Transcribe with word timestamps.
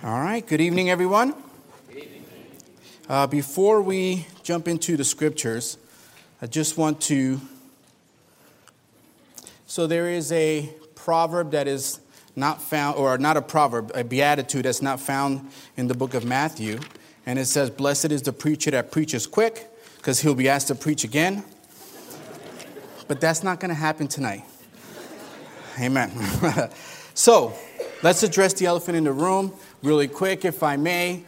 All 0.00 0.20
right, 0.20 0.44
good 0.44 0.60
evening, 0.60 0.90
everyone. 0.90 1.32
Uh, 3.08 3.26
before 3.28 3.82
we 3.82 4.26
jump 4.42 4.66
into 4.66 4.96
the 4.96 5.04
scriptures, 5.04 5.78
I 6.40 6.46
just 6.46 6.76
want 6.76 7.00
to. 7.02 7.40
So, 9.66 9.86
there 9.86 10.08
is 10.08 10.32
a 10.32 10.68
proverb 10.96 11.52
that 11.52 11.68
is 11.68 12.00
not 12.34 12.60
found, 12.60 12.96
or 12.96 13.16
not 13.16 13.36
a 13.36 13.42
proverb, 13.42 13.92
a 13.94 14.02
beatitude 14.02 14.64
that's 14.64 14.82
not 14.82 14.98
found 14.98 15.48
in 15.76 15.86
the 15.86 15.94
book 15.94 16.14
of 16.14 16.24
Matthew. 16.24 16.80
And 17.24 17.38
it 17.38 17.44
says, 17.44 17.70
Blessed 17.70 18.10
is 18.10 18.22
the 18.22 18.32
preacher 18.32 18.72
that 18.72 18.90
preaches 18.90 19.28
quick, 19.28 19.70
because 19.98 20.20
he'll 20.20 20.34
be 20.34 20.48
asked 20.48 20.68
to 20.68 20.74
preach 20.74 21.04
again. 21.04 21.44
But 23.06 23.20
that's 23.20 23.44
not 23.44 23.60
going 23.60 23.68
to 23.68 23.76
happen 23.76 24.08
tonight. 24.08 24.42
Amen. 25.78 26.10
so, 27.14 27.54
let's 28.02 28.22
address 28.22 28.52
the 28.54 28.66
elephant 28.66 28.96
in 28.96 29.04
the 29.04 29.12
room 29.12 29.52
really 29.82 30.08
quick, 30.08 30.44
if 30.44 30.62
I 30.62 30.76
may. 30.76 31.24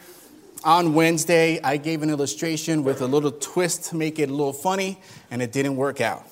On 0.65 0.95
Wednesday, 0.95 1.61
I 1.63 1.77
gave 1.77 2.03
an 2.03 2.11
illustration 2.11 2.85
with 2.85 3.03
a 3.03 3.07
little 3.07 3.33
twist 3.33 3.91
to 3.91 3.97
make 3.97 4.19
it 4.19 4.31
a 4.31 4.33
little 4.33 4.53
funny, 4.53 5.01
and 5.31 5.43
it 5.43 5.53
didn't 5.53 5.77
work 5.77 6.01
out. 6.01 6.25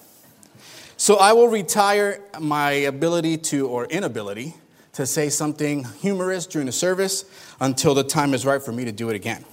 So 0.96 1.16
I 1.16 1.32
will 1.32 1.48
retire 1.48 2.20
my 2.41 2.70
ability 2.70 3.38
to, 3.38 3.68
or 3.68 3.87
inability, 3.87 4.55
to 4.92 5.06
say 5.06 5.28
something 5.28 5.84
humorous 6.01 6.46
during 6.46 6.66
the 6.66 6.73
service 6.73 7.24
until 7.60 7.95
the 7.95 8.04
time 8.04 8.34
is 8.34 8.46
right 8.46 8.62
for 8.62 8.73
me 8.73 8.84
to 8.84 8.93
do 8.93 9.10
it 9.10 9.16
again. 9.16 9.45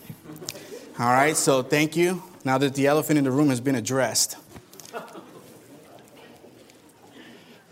All 1.00 1.08
right, 1.08 1.36
so 1.36 1.64
thank 1.64 1.96
you. 1.96 2.22
Now 2.44 2.58
that 2.58 2.76
the 2.76 2.88
elephant 2.88 3.18
in 3.18 3.24
the 3.24 3.32
room 3.32 3.50
has 3.50 3.62
been 3.62 3.76
addressed. 3.76 4.38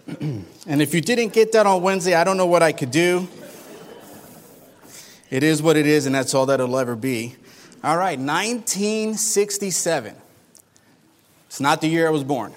and 0.21 0.81
if 0.81 0.93
you 0.93 1.01
didn't 1.01 1.33
get 1.33 1.51
that 1.51 1.65
on 1.65 1.81
Wednesday, 1.81 2.13
I 2.13 2.23
don't 2.23 2.37
know 2.37 2.45
what 2.45 2.63
I 2.63 2.71
could 2.71 2.91
do. 2.91 3.27
It 5.29 5.43
is 5.43 5.61
what 5.61 5.75
it 5.75 5.85
is, 5.85 6.05
and 6.05 6.15
that's 6.15 6.33
all 6.33 6.45
that 6.45 6.61
it'll 6.61 6.79
ever 6.79 6.95
be. 6.95 7.35
All 7.83 7.97
right, 7.97 8.17
1967. 8.17 10.15
It's 11.47 11.59
not 11.59 11.81
the 11.81 11.87
year 11.87 12.07
I 12.07 12.11
was 12.11 12.23
born. 12.23 12.53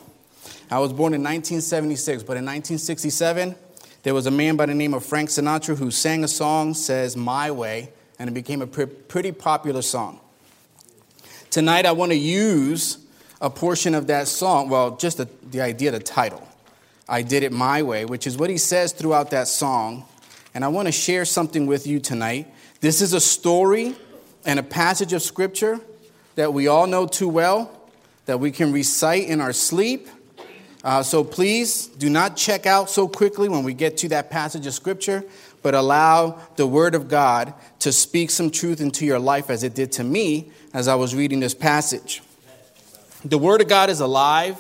I 0.71 0.79
was 0.79 0.93
born 0.93 1.15
in 1.15 1.23
1976, 1.23 2.23
but 2.23 2.37
in 2.37 2.45
1967, 2.45 3.57
there 4.05 4.15
was 4.15 4.27
a 4.27 4.31
man 4.31 4.55
by 4.55 4.67
the 4.67 4.75
name 4.75 4.95
of 4.95 5.05
Frank 5.05 5.29
Sinatra 5.29 5.77
who 5.77 5.91
sang 5.91 6.23
a 6.23 6.29
song, 6.29 6.75
says 6.75 7.17
My 7.17 7.51
Way, 7.51 7.91
and 8.21 8.31
it 8.31 8.33
became 8.33 8.63
a 8.63 8.67
pretty 8.67 9.33
popular 9.33 9.83
song. 9.83 10.21
Tonight, 11.51 11.87
I 11.87 11.93
want 11.93 12.13
to 12.13 12.17
use 12.17 12.99
a 13.41 13.51
portion 13.51 13.97
of 13.97 14.07
that 14.07 14.29
song, 14.29 14.69
well, 14.69 14.97
just 14.97 15.17
the, 15.17 15.29
the 15.51 15.61
idea, 15.61 15.91
the 15.91 15.99
title. 15.99 16.47
I 17.11 17.23
Did 17.23 17.43
It 17.43 17.53
My 17.53 17.83
Way, 17.83 18.05
which 18.05 18.27
is 18.27 18.39
what 18.39 18.49
he 18.49 18.57
says 18.57 18.93
throughout 18.93 19.33
that 19.33 19.49
song. 19.49 20.05
And 20.55 20.65
I 20.65 20.69
want 20.69 20.87
to 20.87 20.93
share 20.93 21.25
something 21.25 21.67
with 21.67 21.87
you 21.87 22.01
tonight 22.01 22.47
this 22.81 23.03
is 23.03 23.13
a 23.13 23.21
story 23.21 23.95
and 24.47 24.59
a 24.59 24.63
passage 24.63 25.13
of 25.13 25.21
scripture 25.21 25.81
that 26.37 26.55
we 26.55 26.67
all 26.67 26.87
know 26.87 27.07
too 27.07 27.29
well, 27.29 27.71
that 28.25 28.41
we 28.41 28.51
can 28.51 28.73
recite 28.73 29.29
in 29.29 29.41
our 29.41 29.53
sleep. 29.53 30.09
Uh, 30.83 31.03
so 31.03 31.23
please 31.23 31.89
do 31.89 32.09
not 32.09 32.39
check 32.39 32.65
out 32.65 32.89
so 32.89 33.07
quickly 33.07 33.51
when 33.51 33.65
we 33.65 33.75
get 33.75 33.99
to 33.99 34.09
that 34.09 34.31
passage 34.31 34.67
of 34.67 34.73
scripture, 34.73 35.23
but 35.63 35.75
allow 35.75 36.41
the 36.57 36.67
word 36.67 36.95
of 36.95 37.09
God 37.09 37.53
to 37.81 37.93
speak 37.93 38.31
some 38.31 38.51
truth 38.51 38.81
into 38.81 39.05
your 39.05 39.19
life 39.19 39.51
as 39.51 39.63
it 39.63 39.75
did 39.75 39.93
to 39.93 40.05
me 40.05 40.51
as 40.73 40.89
I 40.89 40.95
was 40.95 41.15
reading 41.15 41.41
this 41.41 41.55
passage. 41.55 42.23
The 43.27 43.37
word 43.37 43.61
of 43.61 43.69
God 43.69 43.91
is 43.91 44.01
alive 44.01 44.57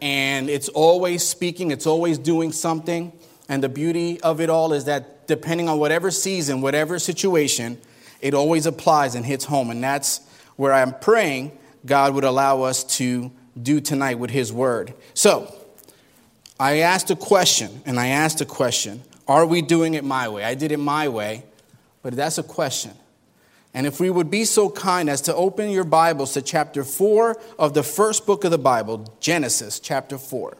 and 0.00 0.48
it's 0.48 0.68
always 0.68 1.26
speaking, 1.26 1.70
it's 1.70 1.86
always 1.86 2.18
doing 2.18 2.52
something. 2.52 3.12
And 3.48 3.62
the 3.62 3.68
beauty 3.68 4.20
of 4.20 4.40
it 4.40 4.50
all 4.50 4.72
is 4.72 4.84
that 4.84 5.26
depending 5.26 5.68
on 5.68 5.78
whatever 5.78 6.10
season, 6.10 6.60
whatever 6.60 6.98
situation, 6.98 7.78
it 8.20 8.34
always 8.34 8.66
applies 8.66 9.14
and 9.14 9.24
hits 9.24 9.44
home. 9.44 9.70
And 9.70 9.82
that's 9.82 10.20
where 10.56 10.72
I'm 10.72 10.92
praying 10.92 11.56
God 11.86 12.14
would 12.14 12.24
allow 12.24 12.62
us 12.62 12.84
to 12.96 13.30
do 13.60 13.80
tonight 13.80 14.18
with 14.18 14.30
His 14.30 14.52
Word. 14.52 14.94
So, 15.14 15.54
I 16.60 16.78
asked 16.78 17.10
a 17.10 17.16
question, 17.16 17.82
and 17.86 18.00
I 18.00 18.08
asked 18.08 18.40
a 18.40 18.44
question 18.44 19.02
Are 19.26 19.46
we 19.46 19.62
doing 19.62 19.94
it 19.94 20.04
my 20.04 20.28
way? 20.28 20.44
I 20.44 20.54
did 20.54 20.72
it 20.72 20.78
my 20.78 21.08
way, 21.08 21.44
but 22.02 22.14
that's 22.14 22.38
a 22.38 22.42
question. 22.42 22.92
And 23.74 23.86
if 23.86 24.00
we 24.00 24.10
would 24.10 24.30
be 24.30 24.44
so 24.44 24.70
kind 24.70 25.10
as 25.10 25.20
to 25.22 25.34
open 25.34 25.70
your 25.70 25.84
Bibles 25.84 26.32
to 26.34 26.42
chapter 26.42 26.84
4 26.84 27.38
of 27.58 27.74
the 27.74 27.82
first 27.82 28.26
book 28.26 28.44
of 28.44 28.50
the 28.50 28.58
Bible, 28.58 29.12
Genesis 29.20 29.78
chapter 29.78 30.18
4. 30.18 30.56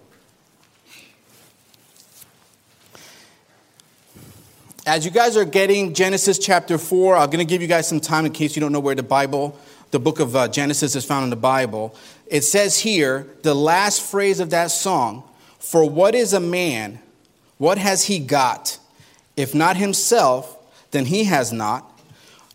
As 4.87 5.05
you 5.05 5.11
guys 5.11 5.37
are 5.37 5.45
getting 5.45 5.93
Genesis 5.93 6.39
chapter 6.39 6.79
4, 6.79 7.17
I'm 7.17 7.29
going 7.29 7.47
to 7.47 7.51
give 7.51 7.61
you 7.61 7.69
guys 7.69 7.87
some 7.87 8.01
time 8.01 8.25
in 8.25 8.33
case 8.33 8.57
you 8.57 8.61
don't 8.61 8.73
know 8.73 8.81
where 8.81 8.95
the 8.95 9.03
Bible, 9.03 9.59
the 9.91 10.01
book 10.01 10.19
of 10.19 10.35
uh, 10.35 10.49
Genesis 10.49 10.97
is 10.97 11.05
found 11.05 11.25
in 11.25 11.31
the 11.31 11.37
Bible. 11.37 11.95
It 12.27 12.43
says 12.43 12.79
here, 12.79 13.27
the 13.43 13.55
last 13.55 14.01
phrase 14.01 14.41
of 14.41 14.51
that 14.51 14.71
song, 14.71 15.25
For 15.59 15.89
what 15.89 16.15
is 16.15 16.33
a 16.33 16.41
man? 16.41 17.01
What 17.59 17.77
has 17.77 18.05
he 18.05 18.19
got? 18.19 18.79
If 19.37 19.55
not 19.55 19.77
himself, 19.77 20.57
then 20.91 21.05
he 21.05 21.25
has 21.25 21.53
not. 21.53 21.98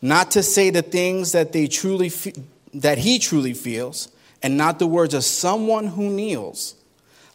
Not 0.03 0.31
to 0.31 0.43
say 0.43 0.69
the 0.69 0.81
things 0.81 1.31
that, 1.31 1.53
they 1.53 1.67
truly 1.67 2.09
fe- 2.09 2.33
that 2.73 2.97
he 2.97 3.19
truly 3.19 3.53
feels, 3.53 4.09
and 4.41 4.57
not 4.57 4.77
the 4.77 4.85
words 4.85 5.13
of 5.13 5.23
someone 5.23 5.87
who 5.87 6.09
kneels. 6.09 6.75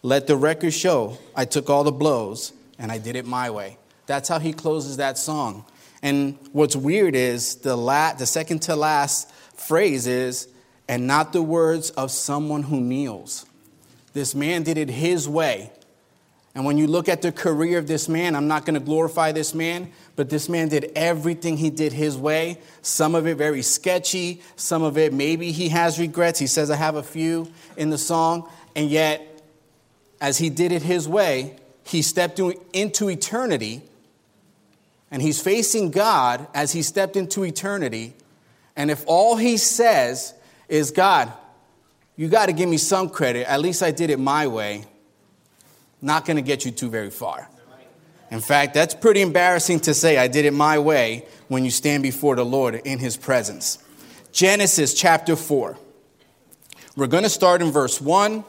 Let 0.03 0.27
the 0.27 0.37
record 0.37 0.75
show 0.75 1.17
I 1.35 1.47
took 1.47 1.71
all 1.71 1.83
the 1.83 1.93
blows 1.93 2.53
and 2.79 2.93
I 2.93 2.99
did 2.99 3.17
it 3.17 3.25
my 3.25 3.49
way. 3.49 3.79
That's 4.05 4.29
how 4.29 4.39
he 4.39 4.53
closes 4.53 4.99
that 4.99 5.17
song. 5.17 5.65
And 6.03 6.37
what's 6.53 6.77
weird 6.77 7.15
is 7.15 7.57
the, 7.57 7.75
la- 7.75 8.13
the 8.13 8.27
second 8.27 8.61
to 8.63 8.77
last 8.77 9.33
phrase 9.55 10.07
is, 10.07 10.47
and 10.87 11.07
not 11.07 11.33
the 11.33 11.43
words 11.43 11.89
of 11.93 12.11
someone 12.11 12.65
who 12.65 12.83
kneels. 12.83 13.47
This 14.13 14.35
man 14.35 14.63
did 14.63 14.77
it 14.77 14.91
his 14.91 15.27
way. 15.27 15.73
And 16.59 16.67
when 16.67 16.77
you 16.77 16.89
look 16.89 17.09
at 17.09 17.23
the 17.23 17.31
career 17.31 17.79
of 17.79 17.87
this 17.87 18.09
man, 18.09 18.35
I'm 18.35 18.49
not 18.49 18.67
going 18.67 18.75
to 18.75 18.81
glorify 18.81 19.31
this 19.31 19.55
man, 19.55 19.93
but 20.17 20.29
this 20.29 20.49
man 20.49 20.67
did 20.67 20.91
everything 20.97 21.57
he 21.57 21.71
did 21.71 21.93
his 21.93 22.17
way. 22.17 22.59
Some 22.83 23.15
of 23.15 23.29
it 23.29 23.37
very 23.37 23.63
sketchy, 23.63 24.43
some 24.57 24.83
of 24.83 24.99
it 24.99 25.13
maybe 25.13 25.53
he 25.53 25.69
has 25.69 26.01
regrets. 26.01 26.41
He 26.41 26.49
says, 26.49 26.69
I 26.69 26.75
have 26.75 26.97
a 26.97 27.03
few 27.05 27.49
in 27.77 27.91
the 27.91 27.97
song. 27.97 28.51
And 28.75 28.91
yet, 28.91 29.41
as 30.21 30.39
he 30.39 30.51
did 30.51 30.73
it 30.73 30.83
his 30.83 31.09
way, 31.09 31.55
he 31.85 32.03
stepped 32.03 32.41
into 32.73 33.09
eternity 33.09 33.83
and 35.13 35.23
he's 35.23 35.41
facing 35.41 35.93
God 35.93 36.49
as 36.55 36.73
he 36.73 36.83
stepped 36.83 37.15
into 37.15 37.45
eternity. 37.45 38.15
And 38.75 38.91
if 38.91 39.05
all 39.07 39.37
he 39.37 39.59
says 39.59 40.35
is, 40.69 40.91
God, 40.91 41.33
you 42.17 42.27
got 42.27 42.47
to 42.47 42.53
give 42.53 42.69
me 42.69 42.79
some 42.79 43.11
credit, 43.11 43.49
at 43.49 43.61
least 43.61 43.81
I 43.81 43.93
did 43.93 44.11
it 44.11 44.19
my 44.19 44.49
way, 44.49 44.87
not 46.01 46.25
going 46.25 46.37
to 46.37 46.43
get 46.43 46.65
you 46.65 46.71
too 46.71 46.89
very 46.91 47.11
far. 47.11 47.49
In 48.31 48.41
fact, 48.41 48.75
that's 48.75 48.95
pretty 48.95 49.23
embarrassing 49.23 49.81
to 49.81 49.95
say, 49.95 50.19
I 50.19 50.29
did 50.29 50.45
it 50.45 50.53
my 50.53 50.79
way 50.79 51.27
when 51.49 51.65
you 51.65 51.71
stand 51.71 52.03
before 52.03 52.37
the 52.37 52.45
Lord 52.45 52.75
in 52.75 52.99
his 52.99 53.17
presence. 53.17 53.79
Genesis 54.33 54.93
chapter 54.93 55.35
4. 55.35 55.79
We're 56.97 57.07
going 57.07 57.23
to 57.23 57.31
start 57.31 57.63
in 57.63 57.71
verse 57.71 58.01
1. 58.01 58.45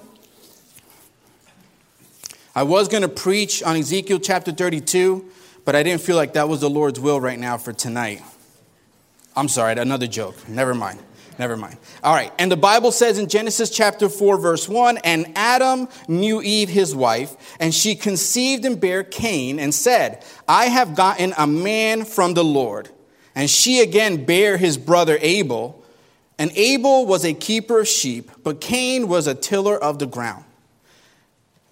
I 2.55 2.63
was 2.63 2.87
going 2.89 3.03
to 3.03 3.09
preach 3.09 3.63
on 3.63 3.77
Ezekiel 3.77 4.19
chapter 4.19 4.51
32, 4.51 5.29
but 5.63 5.75
I 5.75 5.83
didn't 5.83 6.01
feel 6.01 6.17
like 6.17 6.33
that 6.33 6.49
was 6.49 6.59
the 6.59 6.69
Lord's 6.69 6.99
will 6.99 7.21
right 7.21 7.39
now 7.39 7.57
for 7.57 7.71
tonight. 7.71 8.21
I'm 9.35 9.47
sorry, 9.47 9.79
another 9.79 10.07
joke. 10.07 10.49
Never 10.49 10.73
mind. 10.73 10.99
Never 11.39 11.55
mind. 11.55 11.77
All 12.03 12.13
right. 12.13 12.33
And 12.37 12.51
the 12.51 12.57
Bible 12.57 12.91
says 12.91 13.17
in 13.17 13.29
Genesis 13.29 13.69
chapter 13.69 14.09
4, 14.09 14.37
verse 14.37 14.67
1 14.67 14.97
And 14.99 15.31
Adam 15.35 15.87
knew 16.09 16.41
Eve, 16.41 16.67
his 16.67 16.93
wife, 16.93 17.37
and 17.61 17.73
she 17.73 17.95
conceived 17.95 18.65
and 18.65 18.79
bare 18.79 19.05
Cain, 19.05 19.57
and 19.57 19.73
said, 19.73 20.25
I 20.49 20.65
have 20.65 20.95
gotten 20.95 21.33
a 21.37 21.47
man 21.47 22.03
from 22.03 22.33
the 22.33 22.43
Lord. 22.43 22.89
And 23.35 23.49
she 23.49 23.79
again 23.79 24.25
bare 24.25 24.57
his 24.57 24.77
brother 24.77 25.17
Abel. 25.21 25.81
And 26.37 26.51
Abel 26.55 27.05
was 27.05 27.23
a 27.23 27.33
keeper 27.33 27.79
of 27.79 27.87
sheep, 27.87 28.31
but 28.43 28.59
Cain 28.59 29.07
was 29.07 29.25
a 29.25 29.33
tiller 29.33 29.77
of 29.81 29.97
the 29.97 30.07
ground. 30.07 30.43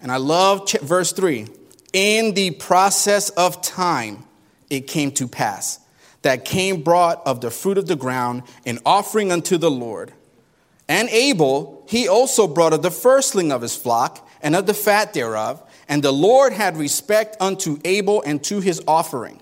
And 0.01 0.11
I 0.13 0.17
love 0.17 0.71
verse 0.81 1.11
3 1.11 1.47
in 1.91 2.35
the 2.35 2.51
process 2.51 3.29
of 3.31 3.61
time, 3.61 4.23
it 4.69 4.87
came 4.87 5.11
to 5.13 5.27
pass 5.27 5.79
that 6.27 6.43
Cain 6.43 6.83
brought 6.83 7.25
of 7.25 7.39
the 7.39 7.49
fruit 7.49 7.77
of 7.77 7.87
the 7.87 7.95
ground 7.95 8.43
an 8.65 8.79
offering 8.85 9.31
unto 9.31 9.57
the 9.57 9.71
Lord. 9.71 10.11
And 10.89 11.07
Abel, 11.07 11.85
he 11.87 12.09
also 12.09 12.49
brought 12.49 12.73
of 12.73 12.81
the 12.81 12.91
firstling 12.91 13.49
of 13.53 13.61
his 13.61 13.77
flock 13.77 14.27
and 14.41 14.53
of 14.53 14.65
the 14.65 14.73
fat 14.73 15.13
thereof. 15.13 15.63
And 15.87 16.03
the 16.03 16.11
Lord 16.11 16.51
had 16.51 16.75
respect 16.75 17.37
unto 17.39 17.79
Abel 17.85 18.21
and 18.25 18.43
to 18.43 18.59
his 18.59 18.83
offering. 18.85 19.39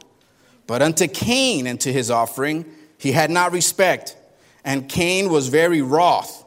But 0.67 0.83
unto 0.83 1.07
Cain 1.07 1.65
and 1.65 1.81
to 1.81 1.91
his 1.91 2.11
offering 2.11 2.65
he 2.99 3.13
had 3.13 3.31
not 3.31 3.51
respect. 3.51 4.15
And 4.63 4.87
Cain 4.87 5.31
was 5.31 5.47
very 5.47 5.81
wroth, 5.81 6.45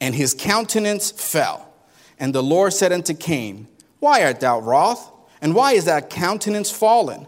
and 0.00 0.14
his 0.14 0.34
countenance 0.34 1.10
fell. 1.10 1.68
And 2.16 2.32
the 2.32 2.44
Lord 2.44 2.74
said 2.74 2.92
unto 2.92 3.12
Cain, 3.12 3.66
Why 3.98 4.22
art 4.22 4.38
thou 4.38 4.60
wroth? 4.60 5.10
And 5.42 5.52
why 5.52 5.72
is 5.72 5.86
thy 5.86 6.00
countenance 6.00 6.70
fallen? 6.70 7.26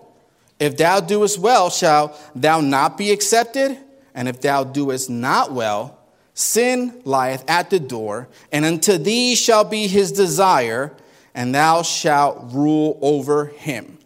If 0.63 0.77
thou 0.77 1.01
doest 1.01 1.41
well, 1.41 1.71
shall 1.71 2.17
thou 2.37 2.61
not 2.61 2.97
be 2.97 3.11
accepted? 3.11 3.77
And 4.15 4.29
if 4.29 4.41
thou 4.41 4.63
doest 4.63 5.11
not 5.11 5.51
well, 5.51 5.99
sin 6.35 7.03
lieth 7.05 7.43
at 7.51 7.69
the 7.69 7.81
door, 7.81 8.29
and 8.53 8.65
unto 8.65 8.97
thee 8.97 9.35
shall 9.35 9.65
be 9.65 9.89
his 9.89 10.13
desire, 10.13 10.93
and 11.35 11.53
thou 11.53 11.83
shalt 11.83 12.53
rule 12.53 12.97
over 13.03 13.47
him. 13.47 13.99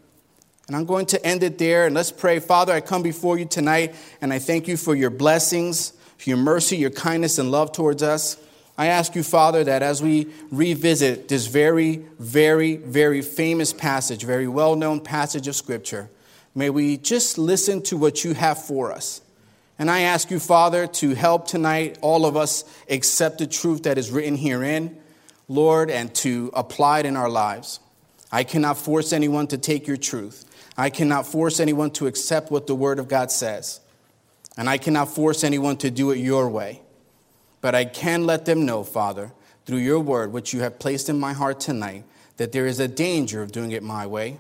And 0.67 0.75
I'm 0.75 0.87
going 0.87 1.05
to 1.07 1.27
end 1.27 1.43
it 1.43 1.59
there, 1.59 1.85
and 1.85 1.95
let's 1.95 2.11
pray. 2.11 2.39
Father, 2.39 2.73
I 2.73 2.81
come 2.81 3.03
before 3.03 3.39
you 3.39 3.45
tonight, 3.45 3.95
and 4.23 4.33
I 4.33 4.39
thank 4.39 4.67
you 4.67 4.79
for 4.79 4.95
your 4.95 5.11
blessings, 5.11 5.93
for 6.17 6.31
your 6.31 6.39
mercy, 6.39 6.79
your 6.79 6.89
kindness, 6.89 7.37
and 7.37 7.51
love 7.51 7.73
towards 7.73 8.03
us. 8.03 8.39
I 8.79 8.87
ask 8.87 9.15
you, 9.15 9.23
Father, 9.23 9.63
that 9.65 9.83
as 9.83 10.03
we 10.03 10.29
revisit 10.51 11.29
this 11.29 11.49
very, 11.49 11.97
very, 12.19 12.77
very 12.77 13.21
famous 13.21 13.75
passage, 13.75 14.25
very 14.25 14.49
well 14.49 14.75
known 14.75 15.01
passage 15.01 15.49
of 15.49 15.55
Scripture, 15.55 16.09
may 16.57 16.71
we 16.71 16.97
just 16.97 17.39
listen 17.39 17.83
to 17.83 17.97
what 17.97 18.25
you 18.25 18.35
have 18.35 18.65
for 18.65 18.91
us. 18.91 19.21
And 19.79 19.91
I 19.91 20.01
ask 20.01 20.31
you, 20.31 20.41
Father, 20.41 20.87
to 20.87 21.15
help 21.15 21.47
tonight 21.47 21.99
all 22.01 22.25
of 22.25 22.37
us 22.37 22.65
accept 22.89 23.39
the 23.39 23.47
truth 23.47 23.83
that 23.83 23.99
is 23.99 24.11
written 24.11 24.37
herein, 24.37 24.97
Lord, 25.49 25.91
and 25.91 26.13
to 26.17 26.51
apply 26.55 27.01
it 27.01 27.07
in 27.07 27.17
our 27.17 27.29
lives. 27.29 27.79
I 28.33 28.43
cannot 28.43 28.79
force 28.79 29.13
anyone 29.13 29.47
to 29.49 29.59
take 29.59 29.87
your 29.87 29.99
truth. 29.99 30.45
I 30.77 30.91
cannot 30.91 31.27
force 31.27 31.61
anyone 31.61 31.91
to 31.93 32.07
accept 32.07 32.51
what 32.51 32.67
the 32.67 32.75
Word 32.75 32.99
of 32.99 33.07
God 33.07 33.31
says. 33.31 33.81
And 34.57 34.69
I 34.69 34.79
cannot 34.79 35.11
force 35.15 35.45
anyone 35.45 35.77
to 35.79 35.91
do 35.91 36.11
it 36.11 36.17
your 36.17 36.49
way. 36.49 36.81
But 37.61 37.75
I 37.75 37.85
can 37.85 38.25
let 38.25 38.47
them 38.47 38.65
know, 38.65 38.83
Father, 38.83 39.33
through 39.67 39.79
your 39.79 40.01
word, 40.01 40.33
which 40.33 40.55
you 40.55 40.61
have 40.61 40.79
placed 40.79 41.09
in 41.09 41.19
my 41.19 41.33
heart 41.33 41.61
tonight, 41.61 42.05
that 42.37 42.53
there 42.53 42.67
is 42.67 42.81
a 42.81 42.89
danger 42.89 43.43
of 43.43 43.53
doing 43.53 43.73
it 43.73 43.83
my 43.83 44.07
way. 44.07 44.39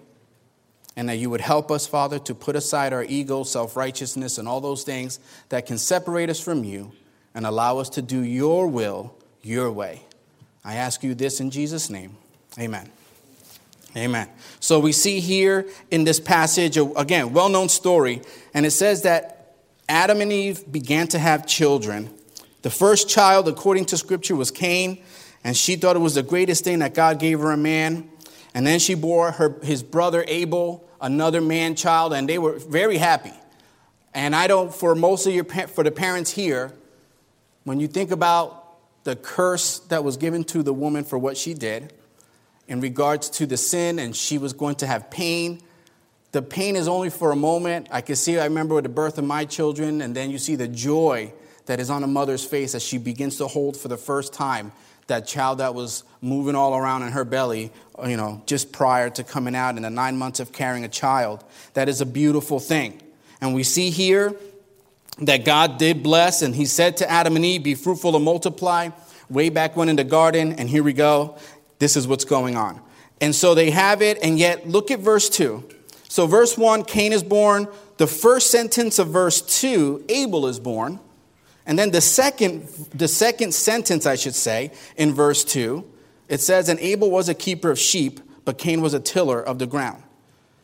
And 0.96 1.08
that 1.10 1.16
you 1.16 1.28
would 1.28 1.42
help 1.42 1.70
us, 1.70 1.86
Father, 1.86 2.18
to 2.20 2.34
put 2.34 2.56
aside 2.56 2.94
our 2.94 3.04
ego, 3.04 3.42
self 3.42 3.76
righteousness, 3.76 4.38
and 4.38 4.48
all 4.48 4.62
those 4.62 4.82
things 4.82 5.20
that 5.50 5.66
can 5.66 5.76
separate 5.76 6.30
us 6.30 6.40
from 6.40 6.64
you 6.64 6.92
and 7.34 7.46
allow 7.46 7.78
us 7.78 7.90
to 7.90 8.02
do 8.02 8.22
your 8.22 8.66
will 8.66 9.14
your 9.42 9.70
way. 9.70 10.02
I 10.64 10.76
ask 10.76 11.04
you 11.04 11.14
this 11.14 11.38
in 11.38 11.50
Jesus' 11.50 11.90
name. 11.90 12.16
Amen. 12.58 12.90
Amen. 13.96 14.28
So 14.60 14.80
we 14.80 14.92
see 14.92 15.20
here 15.20 15.68
in 15.90 16.04
this 16.04 16.18
passage, 16.20 16.76
again, 16.76 17.32
well 17.32 17.48
known 17.48 17.68
story, 17.68 18.20
and 18.52 18.66
it 18.66 18.72
says 18.72 19.02
that 19.02 19.54
Adam 19.88 20.20
and 20.20 20.32
Eve 20.32 20.70
began 20.70 21.06
to 21.08 21.18
have 21.18 21.46
children. 21.46 22.10
The 22.62 22.70
first 22.70 23.08
child, 23.08 23.48
according 23.48 23.84
to 23.86 23.96
scripture, 23.96 24.34
was 24.34 24.50
Cain, 24.50 25.02
and 25.44 25.56
she 25.56 25.76
thought 25.76 25.94
it 25.96 26.00
was 26.00 26.16
the 26.16 26.22
greatest 26.22 26.64
thing 26.64 26.80
that 26.80 26.94
God 26.94 27.20
gave 27.20 27.38
her 27.38 27.52
a 27.52 27.56
man. 27.56 28.10
And 28.56 28.66
then 28.66 28.78
she 28.78 28.94
bore 28.94 29.32
her, 29.32 29.60
his 29.62 29.82
brother 29.82 30.24
Abel, 30.26 30.88
another 30.98 31.42
man 31.42 31.74
child, 31.74 32.14
and 32.14 32.26
they 32.26 32.38
were 32.38 32.58
very 32.58 32.96
happy. 32.96 33.34
And 34.14 34.34
I 34.34 34.46
don't, 34.46 34.74
for 34.74 34.94
most 34.94 35.26
of 35.26 35.34
your, 35.34 35.44
for 35.44 35.84
the 35.84 35.90
parents 35.90 36.30
here, 36.30 36.72
when 37.64 37.80
you 37.80 37.86
think 37.86 38.12
about 38.12 38.78
the 39.04 39.14
curse 39.14 39.80
that 39.90 40.04
was 40.04 40.16
given 40.16 40.42
to 40.44 40.62
the 40.62 40.72
woman 40.72 41.04
for 41.04 41.18
what 41.18 41.36
she 41.36 41.52
did 41.52 41.92
in 42.66 42.80
regards 42.80 43.28
to 43.28 43.44
the 43.44 43.58
sin, 43.58 43.98
and 43.98 44.16
she 44.16 44.38
was 44.38 44.54
going 44.54 44.76
to 44.76 44.86
have 44.86 45.10
pain. 45.10 45.60
The 46.32 46.40
pain 46.40 46.76
is 46.76 46.88
only 46.88 47.10
for 47.10 47.32
a 47.32 47.36
moment. 47.36 47.88
I 47.90 48.00
can 48.00 48.16
see, 48.16 48.38
I 48.38 48.44
remember 48.44 48.74
with 48.76 48.84
the 48.84 48.88
birth 48.88 49.18
of 49.18 49.24
my 49.24 49.44
children, 49.44 50.00
and 50.00 50.16
then 50.16 50.30
you 50.30 50.38
see 50.38 50.56
the 50.56 50.66
joy 50.66 51.30
that 51.66 51.78
is 51.78 51.90
on 51.90 52.02
a 52.02 52.06
mother's 52.06 52.42
face 52.42 52.74
as 52.74 52.82
she 52.82 52.96
begins 52.96 53.36
to 53.36 53.48
hold 53.48 53.76
for 53.76 53.88
the 53.88 53.98
first 53.98 54.32
time 54.32 54.72
that 55.06 55.26
child 55.26 55.58
that 55.58 55.74
was 55.74 56.04
moving 56.20 56.54
all 56.54 56.76
around 56.76 57.02
in 57.02 57.12
her 57.12 57.24
belly, 57.24 57.70
you 58.06 58.16
know, 58.16 58.42
just 58.46 58.72
prior 58.72 59.08
to 59.10 59.22
coming 59.24 59.54
out 59.54 59.76
in 59.76 59.82
the 59.82 59.90
nine 59.90 60.16
months 60.16 60.40
of 60.40 60.52
carrying 60.52 60.84
a 60.84 60.88
child. 60.88 61.44
That 61.74 61.88
is 61.88 62.00
a 62.00 62.06
beautiful 62.06 62.58
thing. 62.58 63.00
And 63.40 63.54
we 63.54 63.62
see 63.62 63.90
here 63.90 64.34
that 65.20 65.44
God 65.44 65.78
did 65.78 66.02
bless, 66.02 66.42
and 66.42 66.54
He 66.54 66.66
said 66.66 66.98
to 66.98 67.10
Adam 67.10 67.36
and 67.36 67.44
Eve, 67.44 67.62
Be 67.62 67.74
fruitful 67.74 68.16
and 68.16 68.24
multiply, 68.24 68.90
way 69.30 69.48
back 69.48 69.76
when 69.76 69.88
in 69.88 69.96
the 69.96 70.04
garden. 70.04 70.54
And 70.54 70.68
here 70.68 70.82
we 70.82 70.92
go. 70.92 71.38
This 71.78 71.96
is 71.96 72.06
what's 72.06 72.24
going 72.24 72.56
on. 72.56 72.80
And 73.20 73.34
so 73.34 73.54
they 73.54 73.70
have 73.70 74.02
it, 74.02 74.18
and 74.22 74.38
yet 74.38 74.68
look 74.68 74.90
at 74.90 75.00
verse 75.00 75.28
2. 75.30 75.64
So, 76.08 76.26
verse 76.26 76.56
1, 76.56 76.84
Cain 76.84 77.12
is 77.12 77.22
born. 77.22 77.68
The 77.96 78.06
first 78.06 78.50
sentence 78.50 78.98
of 78.98 79.08
verse 79.08 79.40
2, 79.60 80.04
Abel 80.08 80.46
is 80.46 80.60
born. 80.60 81.00
And 81.66 81.78
then 81.78 81.90
the 81.90 82.00
second, 82.00 82.68
the 82.94 83.08
second 83.08 83.52
sentence, 83.52 84.06
I 84.06 84.14
should 84.14 84.36
say, 84.36 84.70
in 84.96 85.12
verse 85.12 85.44
2, 85.44 85.84
it 86.28 86.40
says, 86.40 86.68
And 86.68 86.78
Abel 86.80 87.10
was 87.10 87.28
a 87.28 87.34
keeper 87.34 87.70
of 87.70 87.78
sheep, 87.78 88.20
but 88.44 88.56
Cain 88.56 88.80
was 88.80 88.94
a 88.94 89.00
tiller 89.00 89.42
of 89.42 89.58
the 89.58 89.66
ground. 89.66 90.02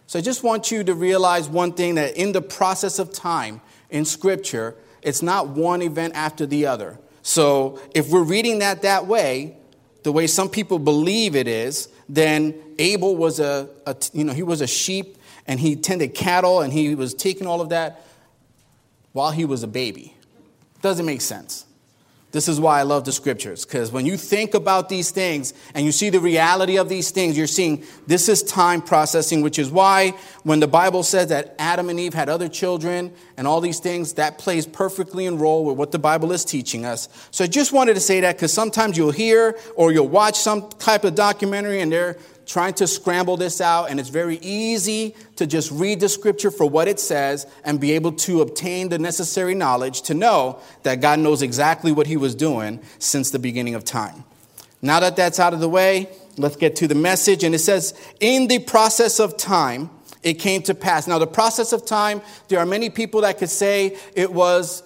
So 0.07 0.19
I 0.19 0.23
just 0.23 0.45
want 0.45 0.71
you 0.71 0.85
to 0.85 0.95
realize 0.95 1.49
one 1.49 1.73
thing 1.73 1.97
that 1.97 2.17
in 2.17 2.33
the 2.33 2.43
process 2.43 2.99
of 2.99 3.13
time 3.13 3.61
in 3.91 4.05
Scripture, 4.05 4.77
it's 5.03 5.23
not 5.23 5.49
one 5.49 5.83
event 5.83 6.15
after 6.15 6.47
the 6.47 6.67
other. 6.67 6.99
So 7.23 7.81
if 7.95 8.11
we're 8.11 8.23
reading 8.23 8.61
that 8.61 8.83
that 8.83 9.07
way, 9.07 9.57
the 10.03 10.13
way 10.13 10.27
some 10.27 10.49
people 10.49 10.79
believe 10.79 11.35
it 11.35 11.49
is, 11.49 11.89
then 12.09 12.55
Abel 12.79 13.17
was 13.17 13.41
a, 13.41 13.69
a 13.87 13.97
you 14.13 14.25
know, 14.25 14.33
he 14.33 14.43
was 14.43 14.61
a 14.61 14.67
sheep 14.67 15.17
and 15.47 15.59
he 15.59 15.77
tended 15.77 16.15
cattle 16.15 16.61
and 16.61 16.73
he 16.73 16.95
was 16.95 17.15
taking 17.15 17.47
all 17.47 17.61
of 17.61 17.71
that 17.71 18.05
while 19.13 19.31
he 19.31 19.45
was 19.45 19.63
a 19.63 19.69
baby. 19.69 20.15
Doesn't 20.83 21.07
make 21.07 21.23
sense. 21.23 21.65
This 22.33 22.49
is 22.49 22.59
why 22.59 22.81
I 22.81 22.83
love 22.85 23.05
the 23.05 23.13
scriptures, 23.13 23.67
because 23.67 23.93
when 23.93 24.07
you 24.07 24.17
think 24.17 24.55
about 24.55 24.89
these 24.89 25.11
things 25.11 25.53
and 25.75 25.85
you 25.85 25.93
see 25.93 26.09
the 26.09 26.19
reality 26.19 26.79
of 26.79 26.89
these 26.89 27.11
things, 27.11 27.37
you're 27.37 27.47
seeing 27.47 27.85
this 28.07 28.27
is 28.27 28.43
time 28.43 28.81
processing, 28.81 29.43
which 29.43 29.59
is 29.59 29.71
why 29.71 30.15
when 30.43 30.59
the 30.59 30.67
Bible 30.67 31.03
says 31.03 31.29
that 31.29 31.55
Adam 31.59 31.91
and 31.91 32.01
Eve 32.01 32.15
had 32.15 32.31
other 32.31 32.49
children 32.49 33.13
and 33.37 33.47
all 33.47 33.61
these 33.61 33.81
things, 33.81 34.15
that 34.15 34.39
plays 34.39 34.67
perfectly 34.67 35.27
in 35.27 35.39
role 35.39 35.67
with 35.67 35.77
what 35.77 35.93
the 35.93 35.99
Bible 35.99 36.33
is 36.33 36.43
teaching 36.43 36.87
us. 36.87 37.11
So 37.33 37.45
I 37.45 37.49
just 37.49 37.71
wanted 37.71 37.95
to 37.95 38.01
say 38.01 38.21
that 38.21 38.37
because 38.37 38.53
sometimes 38.53 38.97
you'll 38.97 39.11
hear 39.11 39.59
or 39.77 39.93
you'll 39.93 40.09
watch 40.09 40.39
some 40.39 40.71
type 40.71 41.05
of 41.05 41.15
documentary 41.15 41.83
and 41.83 41.93
they're 41.93 42.17
trying 42.47 42.75
to 42.75 42.87
scramble 42.87 43.37
this 43.37 43.61
out, 43.61 43.91
and 43.91 44.01
it's 44.01 44.09
very 44.09 44.37
easy 44.39 45.15
to 45.37 45.47
just 45.47 45.71
read 45.71 46.01
the 46.01 46.09
scripture 46.09 46.51
for 46.51 46.67
what 46.69 46.89
it 46.89 46.99
says 47.01 47.47
and 47.65 47.81
be 47.81 47.93
able 47.93 48.13
to 48.13 48.41
obtain 48.41 48.89
the 48.89 48.99
necessary 48.99 49.55
knowledge 49.55 50.03
to 50.03 50.15
know 50.15 50.61
that 50.83 51.01
God 51.01 51.19
knows 51.19 51.43
exactly 51.43 51.93
what 51.93 52.07
He 52.07 52.17
was 52.17 52.35
doing 52.35 52.81
since 52.99 53.31
the 53.31 53.39
beginning 53.39 53.75
of 53.75 53.85
time. 53.85 54.25
Now 54.81 55.01
that 55.01 55.17
that's 55.17 55.39
out 55.39 55.55
of 55.55 55.61
the 55.61 55.69
way, 55.69 56.09
let's 56.37 56.57
get 56.57 56.77
to 56.77 56.89
the 56.89 56.95
message. 56.95 57.45
And 57.45 57.55
it 57.55 57.61
says, 57.61 57.95
In 58.21 58.49
the 58.49 58.59
process 58.59 59.21
of 59.21 59.37
time, 59.37 59.91
it 60.23 60.35
came 60.35 60.63
to 60.63 60.75
pass. 60.75 61.07
Now, 61.07 61.19
the 61.19 61.27
process 61.27 61.73
of 61.73 61.85
time, 61.85 62.23
there 62.49 62.59
are 62.59 62.67
many 62.67 62.91
people 62.91 63.23
that 63.23 63.39
could 63.39 63.51
say 63.51 63.99
it 64.15 64.33
was 64.33 64.83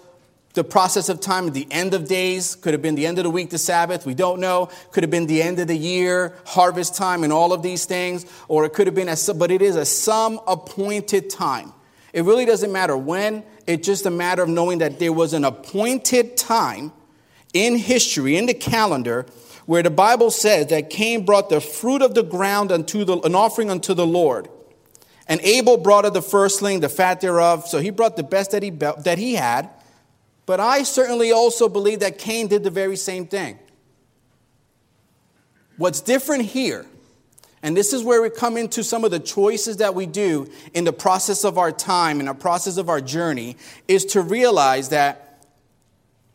the 0.57 0.65
process 0.65 1.11
of 1.11 1.21
time, 1.21 1.53
the 1.53 1.69
end 1.71 1.93
of 1.93 2.09
days, 2.09 2.55
could 2.57 2.73
have 2.73 2.81
been 2.81 2.95
the 2.95 3.07
end 3.07 3.19
of 3.19 3.25
the 3.25 3.31
week, 3.31 3.51
the 3.51 3.59
Sabbath, 3.59 4.07
we 4.07 4.15
don't 4.15 4.41
know. 4.41 4.71
Could 4.91 5.03
have 5.03 5.11
been 5.11 5.27
the 5.27 5.43
end 5.43 5.59
of 5.59 5.69
the 5.69 5.77
year, 5.77 6.35
harvest 6.47 6.95
time, 6.97 7.25
and 7.25 7.33
all 7.33 7.53
of 7.53 7.61
these 7.63 7.85
things. 7.85 8.25
Or 8.49 8.65
it 8.65 8.73
could 8.73 8.87
have 8.87 8.95
been, 8.95 9.11
a, 9.11 9.17
but 9.35 9.51
it 9.51 9.61
is 9.61 9.77
a 9.77 9.85
some 9.85 10.41
appointed 10.47 11.29
time. 11.29 11.75
It 12.15 12.23
really 12.23 12.47
doesn't 12.47 12.73
matter 12.73 12.97
when, 12.97 13.45
it's 13.67 13.87
just 13.87 14.07
a 14.07 14.11
matter 14.11 14.43
of 14.43 14.49
knowing 14.49 14.79
that 14.79 14.99
there 14.99 15.13
was 15.13 15.35
an 15.35 15.45
appointed 15.45 16.39
time 16.39 16.91
in 17.53 17.77
history, 17.77 18.39
in 18.39 18.47
the 18.47 18.55
calendar, 18.55 19.27
where 19.67 19.83
the 19.83 19.91
Bible 19.91 20.31
says 20.31 20.69
that 20.69 20.89
Cain 20.89 21.27
brought 21.27 21.51
the 21.51 21.61
fruit 21.61 22.01
of 22.01 22.15
the 22.15 22.23
ground 22.23 22.73
unto 22.73 23.05
the, 23.05 23.19
an 23.21 23.35
offering 23.35 23.71
unto 23.71 23.93
the 23.93 24.07
Lord. 24.07 24.49
And 25.29 25.39
Abel 25.43 25.77
brought 25.77 26.07
of 26.07 26.15
the 26.15 26.23
firstling, 26.23 26.81
the 26.81 26.89
fat 26.89 27.21
thereof. 27.21 27.67
So 27.67 27.79
he 27.79 27.91
brought 27.91 28.17
the 28.17 28.23
best 28.23 28.53
that 28.53 28.63
he, 28.63 28.71
that 28.71 29.19
he 29.19 29.35
had. 29.35 29.69
But 30.47 30.61
I 30.61 30.85
certainly 30.85 31.33
also 31.33 31.69
believe 31.69 32.01
that 32.01 32.19
Cain 32.19 32.47
did 32.47 32.63
the 32.63 32.71
very 32.71 32.97
same 32.97 33.27
thing. 33.27 33.59
What's 35.77 36.01
different 36.01 36.45
here, 36.45 36.87
and 37.63 37.77
this 37.77 37.93
is 37.93 38.03
where 38.03 38.23
we 38.23 38.31
come 38.31 38.57
into 38.57 38.83
some 38.85 39.05
of 39.05 39.11
the 39.11 39.19
choices 39.19 39.79
that 39.79 39.95
we 39.95 40.07
do 40.07 40.49
in 40.73 40.85
the 40.85 40.93
process 40.93 41.45
of 41.45 41.59
our 41.59 41.73
time, 41.73 42.21
in 42.21 42.27
the 42.27 42.35
process 42.35 42.77
of 42.77 42.89
our 42.89 43.01
journey, 43.01 43.57
is 43.89 44.05
to 44.07 44.23
realize 44.23 44.91
that 44.91 45.45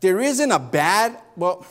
there 0.00 0.20
isn't 0.20 0.52
a 0.52 0.58
bad, 0.58 1.18
well, 1.36 1.66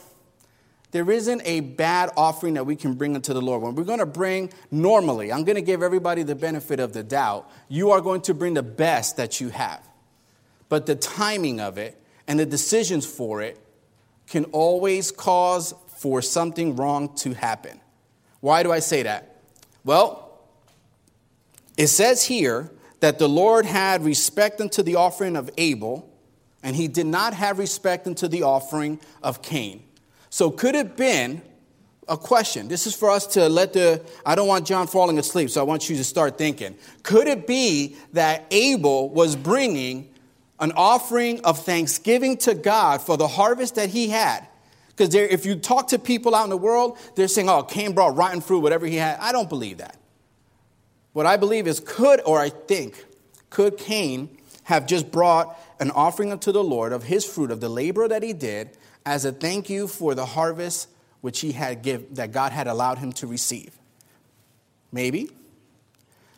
there 0.92 1.10
isn't 1.10 1.42
a 1.46 1.62
bad 1.62 2.10
offering 2.18 2.56
that 2.56 2.66
we 2.66 2.76
can 2.76 2.96
bring 2.96 3.16
unto 3.16 3.34
the 3.34 3.42
Lord. 3.42 3.62
When 3.62 3.76
we're 3.76 3.84
going 3.84 4.00
to 4.00 4.06
bring 4.06 4.52
normally, 4.72 5.32
I'm 5.32 5.46
going 5.46 5.56
to 5.56 5.62
give 5.62 5.84
everybody 5.84 6.24
the 6.24 6.36
benefit 6.36 6.80
of 6.80 6.92
the 6.92 7.04
doubt. 7.04 7.50
You 7.70 7.92
are 7.92 8.02
going 8.02 8.22
to 8.22 8.34
bring 8.34 8.56
the 8.56 8.64
best 8.64 9.16
that 9.18 9.40
you 9.40 9.50
have. 9.50 9.88
But 10.68 10.86
the 10.88 10.96
timing 10.96 11.62
of 11.62 11.78
it 11.78 12.01
and 12.32 12.40
the 12.40 12.46
decisions 12.46 13.06
for 13.06 13.42
it 13.42 13.60
can 14.26 14.46
always 14.54 15.12
cause 15.12 15.76
for 15.98 16.22
something 16.22 16.78
wrong 16.78 17.14
to 17.14 17.34
happen. 17.34 17.78
Why 18.40 18.64
do 18.64 18.72
I 18.72 18.80
say 18.80 19.04
that? 19.04 19.42
Well, 19.84 20.40
it 21.76 21.88
says 21.88 22.24
here 22.24 22.72
that 23.02 23.20
the 23.20 23.28
Lord 23.28 23.66
had 23.66 24.06
respect 24.06 24.62
unto 24.62 24.82
the 24.82 24.96
offering 24.96 25.36
of 25.36 25.50
Abel, 25.58 26.10
and 26.64 26.74
he 26.74 26.88
did 26.88 27.06
not 27.06 27.34
have 27.34 27.60
respect 27.60 28.08
unto 28.08 28.30
the 28.30 28.44
offering 28.44 29.02
of 29.22 29.42
Cain. 29.42 29.84
So, 30.30 30.50
could 30.52 30.76
it 30.76 30.96
been 30.96 31.42
a 32.08 32.16
question. 32.18 32.68
This 32.68 32.88
is 32.88 32.96
for 32.96 33.10
us 33.10 33.28
to 33.28 33.48
let 33.48 33.74
the, 33.74 34.02
I 34.26 34.36
don't 34.36 34.48
want 34.48 34.66
John 34.66 34.88
falling 34.88 35.20
asleep, 35.20 35.50
so 35.50 35.62
I 35.62 35.64
want 35.64 35.90
you 35.90 35.96
to 35.98 36.04
start 36.04 36.38
thinking. 36.38 36.76
Could 37.04 37.28
it 37.28 37.46
be 37.46 37.96
that 38.14 38.46
Abel 38.52 39.10
was 39.10 39.36
bringing 39.36 40.11
an 40.62 40.72
offering 40.78 41.42
of 41.42 41.60
thanksgiving 41.66 42.38
to 42.38 42.54
God 42.54 43.02
for 43.02 43.18
the 43.18 43.28
harvest 43.28 43.76
that 43.76 43.90
he 43.90 44.08
had? 44.10 44.48
Because 44.90 45.14
if 45.16 45.46
you 45.46 45.56
talk 45.56 45.90
to 45.90 46.00
people 46.00 46.36
out 46.36 46.44
in 46.44 46.50
the 46.50 46.58
world, 46.58 46.98
they're 47.16 47.28
saying, 47.28 47.50
oh, 47.50 47.64
Cain 47.64 47.94
brought 47.94 48.16
rotten 48.16 48.40
fruit, 48.40 48.60
whatever 48.60 48.86
he 48.86 48.96
had. 48.96 49.20
I 49.20 49.32
don't 49.32 49.50
believe 49.50 49.80
that. 49.80 49.98
What 51.14 51.26
I 51.26 51.38
believe 51.38 51.68
is, 51.68 51.82
could, 51.84 52.22
or 52.26 52.40
I 52.40 52.50
think, 52.50 53.04
could 53.50 53.78
Cain 53.78 54.38
have 54.64 54.86
just 54.86 55.12
brought 55.12 55.60
an 55.80 55.92
offering 55.92 56.32
unto 56.32 56.52
the 56.52 56.64
Lord 56.64 56.94
of 56.94 57.04
his 57.04 57.26
fruit, 57.26 57.52
of 57.52 57.60
the 57.60 57.68
labor 57.68 58.08
that 58.08 58.22
he 58.22 58.32
did, 58.32 58.78
as 59.06 59.26
a 59.26 59.32
thank 59.32 59.70
you 59.70 59.88
for 59.88 60.14
the 60.14 60.26
harvest 60.26 60.88
which 61.22 61.40
he 61.40 61.52
had 61.52 61.84
that 62.16 62.32
God 62.32 62.52
had 62.52 62.68
allowed 62.68 63.00
him 63.00 63.12
to 63.14 63.28
receive? 63.28 63.78
Maybe. 64.92 65.32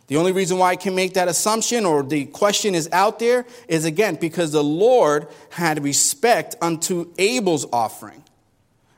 The 0.07 0.17
only 0.17 0.31
reason 0.31 0.57
why 0.57 0.72
I 0.72 0.75
can 0.75 0.95
make 0.95 1.13
that 1.13 1.27
assumption 1.27 1.86
or 1.86 2.03
the 2.03 2.25
question 2.25 2.75
is 2.75 2.89
out 2.91 3.19
there 3.19 3.45
is 3.67 3.86
again 3.86 4.15
because 4.15 4.51
the 4.51 4.63
Lord 4.63 5.27
had 5.50 5.83
respect 5.83 6.55
unto 6.62 7.13
Abel's 7.17 7.65
offering. 7.72 8.24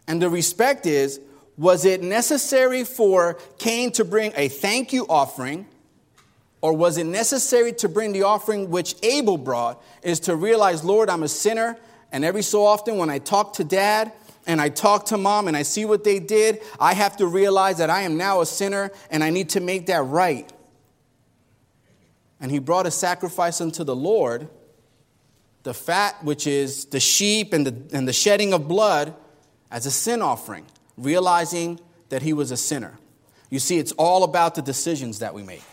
And 0.07 0.21
the 0.21 0.29
respect 0.29 0.85
is 0.85 1.19
was 1.57 1.85
it 1.85 2.03
necessary 2.03 2.83
for 2.83 3.37
Cain 3.59 3.91
to 3.93 4.03
bring 4.03 4.33
a 4.35 4.49
thank 4.49 4.91
you 4.91 5.05
offering? 5.07 5.67
Or 6.61 6.73
was 6.73 6.97
it 6.97 7.05
necessary 7.05 7.71
to 7.73 7.87
bring 7.87 8.11
the 8.11 8.23
offering 8.23 8.69
which 8.69 8.95
Abel 9.03 9.37
brought? 9.37 9.81
Is 10.01 10.19
to 10.21 10.35
realize, 10.35 10.83
Lord, 10.83 11.09
I'm 11.09 11.23
a 11.23 11.27
sinner. 11.27 11.77
And 12.11 12.25
every 12.25 12.41
so 12.41 12.65
often, 12.65 12.97
when 12.97 13.09
I 13.09 13.19
talk 13.19 13.53
to 13.53 13.63
dad 13.63 14.11
and 14.47 14.59
I 14.59 14.69
talk 14.69 15.05
to 15.07 15.17
mom 15.17 15.47
and 15.47 15.55
I 15.55 15.61
see 15.61 15.85
what 15.85 16.03
they 16.03 16.19
did, 16.19 16.61
I 16.79 16.93
have 16.93 17.17
to 17.17 17.27
realize 17.27 17.77
that 17.77 17.89
I 17.89 18.01
am 18.01 18.17
now 18.17 18.41
a 18.41 18.45
sinner 18.45 18.91
and 19.09 19.23
I 19.23 19.29
need 19.29 19.49
to 19.49 19.59
make 19.59 19.85
that 19.87 20.01
right. 20.03 20.51
And 22.39 22.51
he 22.51 22.59
brought 22.59 22.85
a 22.85 22.91
sacrifice 22.91 23.61
unto 23.61 23.83
the 23.83 23.95
Lord, 23.95 24.49
the 25.63 25.73
fat, 25.73 26.23
which 26.23 26.47
is 26.47 26.85
the 26.85 26.99
sheep 26.99 27.53
and 27.53 27.65
the, 27.65 27.95
and 27.95 28.07
the 28.07 28.13
shedding 28.13 28.53
of 28.53 28.67
blood, 28.67 29.15
as 29.71 29.85
a 29.85 29.91
sin 29.91 30.21
offering 30.21 30.65
realizing 30.97 31.79
that 32.09 32.21
he 32.21 32.33
was 32.33 32.51
a 32.51 32.57
sinner. 32.57 32.97
You 33.49 33.59
see, 33.59 33.77
it's 33.77 33.91
all 33.93 34.23
about 34.23 34.55
the 34.55 34.61
decisions 34.61 35.19
that 35.19 35.33
we 35.33 35.43
make. 35.43 35.63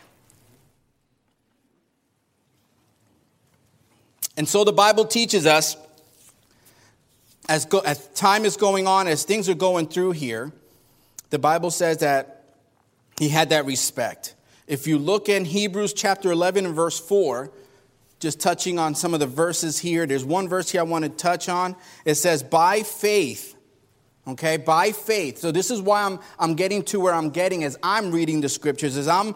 And 4.37 4.49
so 4.49 4.65
the 4.65 4.73
Bible 4.73 5.05
teaches 5.05 5.47
us, 5.47 5.77
as, 7.49 7.67
go, 7.67 7.81
as 7.81 8.07
time 8.09 8.45
is 8.45 8.57
going 8.57 8.87
on, 8.87 9.07
as 9.07 9.25
things 9.25 9.49
are 9.49 9.55
going 9.55 9.89
through 9.89 10.13
here, 10.13 10.53
the 11.31 11.39
Bible 11.39 11.71
says 11.71 11.99
that 11.99 12.45
he 13.19 13.29
had 13.29 13.51
that 13.51 13.67
respect. 13.67 14.35
If 14.67 14.87
you 14.87 14.99
look 14.99 15.29
in 15.29 15.45
Hebrews 15.45 15.93
chapter 15.93 16.31
11 16.33 16.67
and 16.67 16.75
verse 16.75 16.99
4, 16.99 17.51
just 18.21 18.41
touching 18.41 18.79
on 18.79 18.95
some 18.95 19.15
of 19.15 19.21
the 19.21 19.27
verses 19.27 19.79
here, 19.79 20.07
there's 20.07 20.25
one 20.25 20.49
verse 20.49 20.71
here 20.71 20.81
I 20.81 20.85
want 20.85 21.05
to 21.05 21.11
touch 21.11 21.49
on. 21.49 21.75
It 22.05 22.15
says, 22.15 22.43
By 22.43 22.83
faith, 22.83 23.57
okay 24.27 24.57
by 24.57 24.93
faith 24.93 25.39
so 25.39 25.51
this 25.51 25.71
is 25.71 25.81
why 25.81 26.05
i'm 26.05 26.19
i'm 26.39 26.55
getting 26.55 26.83
to 26.83 27.01
where 27.01 27.15
i'm 27.15 27.31
getting 27.31 27.65
as 27.65 27.77
i'm 27.83 28.13
reading 28.13 28.41
the 28.41 28.49
scriptures 28.49 28.97
as 28.97 29.09
i'm 29.09 29.35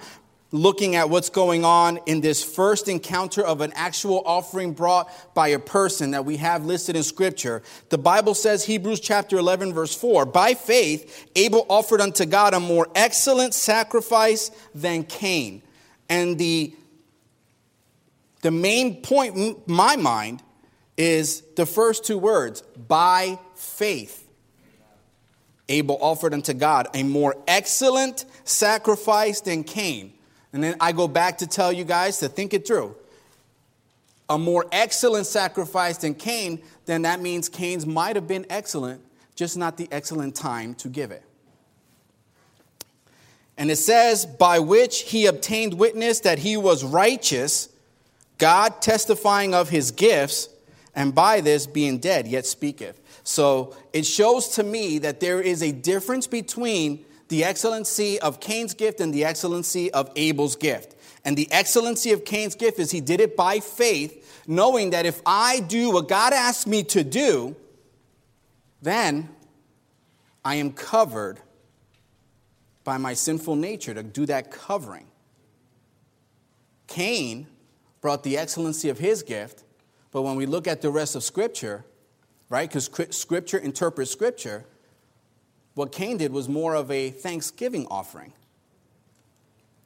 looking 0.52 0.94
at 0.94 1.10
what's 1.10 1.28
going 1.28 1.64
on 1.64 1.98
in 2.06 2.20
this 2.20 2.42
first 2.44 2.88
encounter 2.88 3.42
of 3.42 3.60
an 3.60 3.72
actual 3.74 4.22
offering 4.24 4.72
brought 4.72 5.10
by 5.34 5.48
a 5.48 5.58
person 5.58 6.12
that 6.12 6.24
we 6.24 6.36
have 6.36 6.64
listed 6.64 6.94
in 6.94 7.02
scripture 7.02 7.62
the 7.88 7.98
bible 7.98 8.34
says 8.34 8.64
hebrews 8.64 9.00
chapter 9.00 9.38
11 9.38 9.74
verse 9.74 9.94
4 9.94 10.24
by 10.24 10.54
faith 10.54 11.28
abel 11.34 11.66
offered 11.68 12.00
unto 12.00 12.24
god 12.24 12.54
a 12.54 12.60
more 12.60 12.88
excellent 12.94 13.54
sacrifice 13.54 14.50
than 14.74 15.02
cain 15.02 15.62
and 16.08 16.38
the 16.38 16.72
the 18.42 18.50
main 18.50 19.02
point 19.02 19.36
in 19.36 19.56
my 19.66 19.96
mind 19.96 20.42
is 20.96 21.42
the 21.56 21.66
first 21.66 22.04
two 22.04 22.18
words 22.18 22.62
by 22.62 23.38
faith 23.54 24.26
Abel 25.68 25.98
offered 26.00 26.32
unto 26.32 26.54
God 26.54 26.88
a 26.94 27.02
more 27.02 27.36
excellent 27.48 28.24
sacrifice 28.44 29.40
than 29.40 29.64
Cain. 29.64 30.12
And 30.56 30.64
then 30.64 30.75
I 30.80 30.92
go 30.92 31.06
back 31.06 31.36
to 31.38 31.46
tell 31.46 31.70
you 31.70 31.84
guys 31.84 32.16
to 32.20 32.30
think 32.30 32.54
it 32.54 32.66
through. 32.66 32.96
A 34.30 34.38
more 34.38 34.64
excellent 34.72 35.26
sacrifice 35.26 35.98
than 35.98 36.14
Cain, 36.14 36.62
then 36.86 37.02
that 37.02 37.20
means 37.20 37.50
Cain's 37.50 37.84
might 37.84 38.16
have 38.16 38.26
been 38.26 38.46
excellent, 38.48 39.02
just 39.34 39.58
not 39.58 39.76
the 39.76 39.86
excellent 39.92 40.34
time 40.34 40.75
to 40.76 40.88
give 40.88 41.10
it. 41.10 41.22
And 43.58 43.70
it 43.70 43.76
says, 43.76 44.25
by 44.25 44.58
which 44.58 45.02
he 45.02 45.26
obtained 45.26 45.75
witness 45.75 46.20
that 46.20 46.38
he 46.38 46.56
was 46.56 46.82
righteous, 46.82 47.68
God 48.38 48.80
testifying 48.80 49.54
of 49.54 49.68
his 49.68 49.90
gifts, 49.90 50.48
and 50.94 51.14
by 51.14 51.42
this 51.42 51.66
being 51.66 51.98
dead, 51.98 52.26
yet 52.26 52.46
speaketh. 52.46 52.98
So 53.25 53.76
it 53.92 54.06
shows 54.06 54.48
to 54.54 54.62
me 54.62 55.00
that 55.00 55.20
there 55.20 55.42
is 55.42 55.62
a 55.62 55.72
difference 55.72 56.26
between 56.26 57.04
the 57.28 57.45
excellency 57.45 58.21
of 58.21 58.40
Cain's 58.40 58.75
gift 58.75 59.00
and 59.00 59.12
the 59.12 59.25
excellency 59.25 59.92
of 59.92 60.11
Abel's 60.16 60.56
gift. 60.56 60.95
And 61.25 61.37
the 61.37 61.50
excellency 61.50 62.12
of 62.12 62.25
Cain's 62.25 62.54
gift 62.54 62.78
is 62.78 62.90
he 62.90 63.00
did 63.00 63.21
it 63.21 63.37
by 63.37 63.61
faith, 63.61 64.45
knowing 64.47 64.90
that 64.90 65.06
if 65.06 65.21
I 65.26 65.61
do 65.61 65.90
what 65.90 66.09
God 66.09 66.33
asked 66.33 66.66
me 66.66 66.85
to 66.85 67.02
do, 67.02 67.56
then 68.80 69.28
I 70.45 70.56
am 70.56 70.73
covered 70.73 71.40
by 72.85 72.99
my 72.99 73.14
sinful 73.14 73.56
nature 73.56 73.92
to 73.92 74.04
do 74.04 74.26
that 74.26 74.52
covering. 74.52 75.06
Cain 76.87 77.49
brought 78.00 78.23
the 78.23 78.38
excellency 78.38 78.88
of 78.88 78.99
his 79.00 79.25
gift, 79.25 79.64
but 80.12 80.23
when 80.23 80.37
we 80.37 80.47
look 80.47 80.68
at 80.68 80.83
the 80.83 80.90
rest 80.90 81.16
of 81.16 81.25
Scripture, 81.25 81.85
right? 82.49 82.68
Because 82.68 82.88
Scripture 83.11 83.59
interprets 83.59 84.12
Scripture. 84.12 84.64
What 85.76 85.92
Cain 85.92 86.16
did 86.16 86.33
was 86.33 86.49
more 86.49 86.75
of 86.75 86.90
a 86.90 87.11
thanksgiving 87.11 87.87
offering. 87.90 88.33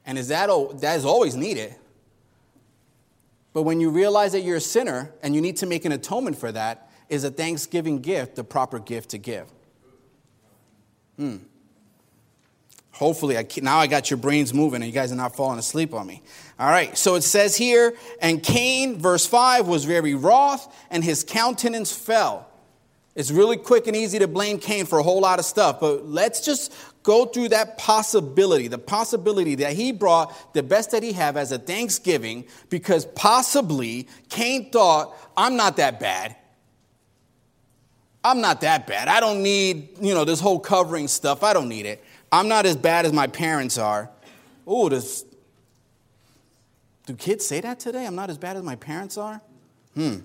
And 0.07 0.17
is 0.17 0.29
that, 0.29 0.49
that 0.81 0.97
is 0.97 1.05
always 1.05 1.35
needed. 1.35 1.75
But 3.53 3.63
when 3.65 3.81
you 3.81 3.91
realize 3.91 4.31
that 4.31 4.43
you're 4.43 4.59
a 4.59 4.61
sinner 4.61 5.13
and 5.21 5.35
you 5.35 5.41
need 5.41 5.57
to 5.57 5.67
make 5.67 5.85
an 5.85 5.91
atonement 5.91 6.39
for 6.39 6.53
that, 6.53 6.89
is 7.09 7.25
a 7.25 7.31
thanksgiving 7.31 7.99
gift 7.99 8.37
the 8.37 8.45
proper 8.45 8.79
gift 8.79 9.11
to 9.11 9.19
give? 9.19 9.49
Hmm. 11.17 11.39
Hopefully, 12.93 13.37
I, 13.37 13.45
now 13.61 13.79
I 13.79 13.89
got 13.89 14.11
your 14.11 14.19
brains 14.19 14.55
moving 14.55 14.83
and 14.83 14.87
you 14.87 14.93
guys 14.93 15.11
are 15.11 15.17
not 15.17 15.35
falling 15.35 15.59
asleep 15.59 15.93
on 15.93 16.07
me. 16.07 16.23
All 16.57 16.71
right, 16.71 16.97
so 16.97 17.17
it 17.17 17.23
says 17.23 17.57
here, 17.57 17.95
and 18.23 18.41
Cain, 18.41 18.97
verse 18.97 19.27
5, 19.27 19.67
was 19.67 19.85
very 19.85 20.15
wroth 20.15 20.73
and 20.89 21.03
his 21.03 21.25
countenance 21.25 21.93
fell. 21.93 22.50
It's 23.15 23.31
really 23.31 23.57
quick 23.57 23.87
and 23.87 23.97
easy 23.97 24.19
to 24.21 24.29
blame 24.29 24.59
Cain 24.59 24.87
for 24.87 24.99
a 24.99 25.03
whole 25.03 25.21
lot 25.21 25.39
of 25.39 25.45
stuff, 25.45 25.81
but 25.81 26.07
let's 26.07 26.41
just 26.41 26.73
go 27.03 27.27
through 27.27 27.49
that 27.49 27.79
possibility 27.79 28.69
the 28.69 28.79
possibility 28.79 29.57
that 29.57 29.73
he 29.73 29.91
brought 29.91 30.55
the 30.55 30.63
best 30.63 30.91
that 30.93 31.03
he 31.03 31.13
have 31.13 31.37
as 31.37 31.51
a 31.51 31.59
thanksgiving 31.59 32.45
because 32.69 33.07
possibly 33.07 34.07
Cain 34.29 34.71
thought, 34.71 35.17
I'm 35.37 35.57
not 35.57 35.77
that 35.79 35.99
bad. 35.99 36.37
I'm 38.23 38.41
not 38.41 38.61
that 38.61 38.87
bad. 38.87 39.09
I 39.09 39.19
don't 39.19 39.43
need, 39.43 39.97
you 40.01 40.15
know, 40.15 40.25
this 40.25 40.41
whole 40.41 40.61
covering 40.61 41.09
stuff. 41.09 41.43
I 41.43 41.53
don't 41.53 41.69
need 41.69 41.87
it. 41.87 42.05
I'm 42.31 42.49
not 42.49 42.67
as 42.67 42.77
bad 42.77 43.07
as 43.07 43.13
my 43.13 43.27
parents 43.27 43.79
are. 43.79 44.11
Oh, 44.67 44.89
does 44.89 45.25
do 47.07 47.17
kids 47.17 47.47
say 47.47 47.61
that 47.61 47.81
today? 47.81 48.07
I'm 48.07 48.15
not 48.15 48.31
as 48.31 48.39
bad 48.39 48.57
as 48.57 48.63
my 48.63 48.77
parents 48.77 49.17
are? 49.17 49.41
Hmm. 49.95 50.19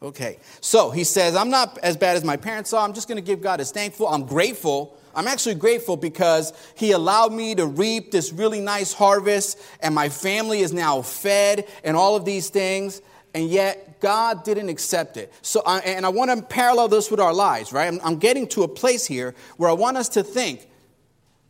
Okay. 0.00 0.38
So 0.60 0.90
he 0.90 1.02
says, 1.02 1.34
I'm 1.34 1.50
not 1.50 1.78
as 1.78 1.96
bad 1.96 2.16
as 2.16 2.24
my 2.24 2.36
parents 2.36 2.72
are. 2.72 2.84
I'm 2.84 2.92
just 2.92 3.08
going 3.08 3.16
to 3.16 3.22
give 3.22 3.40
God 3.40 3.58
his 3.58 3.72
thankful. 3.72 4.06
I'm 4.06 4.26
grateful. 4.26 4.96
I'm 5.14 5.26
actually 5.26 5.56
grateful 5.56 5.96
because 5.96 6.52
he 6.76 6.92
allowed 6.92 7.32
me 7.32 7.56
to 7.56 7.66
reap 7.66 8.12
this 8.12 8.32
really 8.32 8.60
nice 8.60 8.92
harvest, 8.92 9.58
and 9.80 9.92
my 9.92 10.08
family 10.08 10.60
is 10.60 10.72
now 10.72 11.02
fed, 11.02 11.66
and 11.82 11.96
all 11.96 12.14
of 12.14 12.24
these 12.24 12.50
things. 12.50 13.02
And 13.34 13.50
yet, 13.50 14.00
God 14.00 14.44
didn't 14.44 14.68
accept 14.68 15.16
it. 15.16 15.32
So, 15.42 15.60
and 15.62 16.06
I 16.06 16.08
want 16.10 16.30
to 16.30 16.42
parallel 16.42 16.86
this 16.86 17.10
with 17.10 17.18
our 17.18 17.34
lives, 17.34 17.72
right? 17.72 17.88
I'm, 17.88 18.00
I'm 18.04 18.18
getting 18.18 18.46
to 18.48 18.62
a 18.62 18.68
place 18.68 19.06
here 19.06 19.34
where 19.56 19.68
I 19.68 19.72
want 19.72 19.96
us 19.96 20.08
to 20.10 20.22
think 20.22 20.68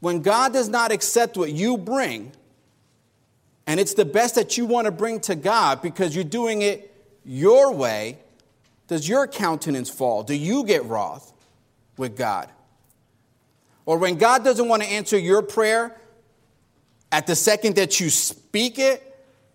when 0.01 0.23
God 0.23 0.55
does 0.55 0.69
not 0.69 0.91
accept 0.91 1.37
what 1.37 1.53
you 1.53 1.77
bring, 1.77 2.33
and 3.67 3.79
it's 3.79 3.95
the 3.95 4.07
best 4.07 4.37
that 4.37 4.57
you 4.57 4.65
want 4.65 4.87
to 4.87 4.91
bring 4.91 5.21
to 5.21 5.35
God 5.35 5.83
because 5.83 6.15
you're 6.15 6.25
doing 6.25 6.63
it 6.63 6.95
your 7.25 7.73
way, 7.73 8.19
does 8.89 9.09
your 9.09 9.27
countenance 9.27 9.89
fall? 9.89 10.23
Do 10.23 10.35
you 10.35 10.65
get 10.65 10.85
wroth 10.85 11.33
with 11.97 12.17
God? 12.17 12.51
Or 13.87 13.99
when 13.99 14.17
God 14.17 14.45
doesn't 14.45 14.69
want 14.69 14.83
to 14.83 14.89
answer 14.89 15.19
your 15.19 15.43
prayer, 15.43 15.97
at 17.11 17.27
the 17.27 17.37
second 17.37 17.77
that 17.77 18.01
you 18.01 18.11
speak 18.11 18.79
it, 18.79 19.05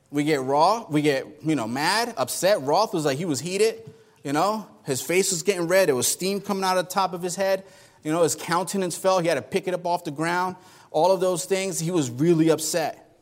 we 0.10 0.24
get 0.24 0.42
raw, 0.42 0.86
we 0.90 1.02
get, 1.02 1.28
you 1.44 1.56
know, 1.56 1.68
mad, 1.68 2.14
upset. 2.18 2.62
Wroth 2.62 2.94
was 2.94 3.06
like 3.06 3.18
he 3.18 3.26
was 3.26 3.40
heated, 3.40 3.82
you 4.24 4.34
know, 4.34 4.68
his 4.86 5.02
face 5.02 5.32
was 5.32 5.44
getting 5.44 5.68
red, 5.68 5.88
there 5.88 5.96
was 5.96 6.08
steam 6.08 6.40
coming 6.40 6.64
out 6.64 6.78
of 6.78 6.86
the 6.86 6.92
top 6.92 7.14
of 7.14 7.22
his 7.22 7.36
head. 7.36 7.64
You 8.04 8.12
know, 8.12 8.24
his 8.24 8.36
countenance 8.36 8.98
fell. 8.98 9.20
He 9.20 9.28
had 9.28 9.36
to 9.36 9.42
pick 9.42 9.68
it 9.68 9.74
up 9.74 9.86
off 9.86 10.04
the 10.04 10.12
ground. 10.12 10.58
All 10.92 11.12
of 11.12 11.22
those 11.22 11.46
things, 11.46 11.80
he 11.80 11.90
was 11.90 12.12
really 12.12 12.50
upset. 12.50 13.18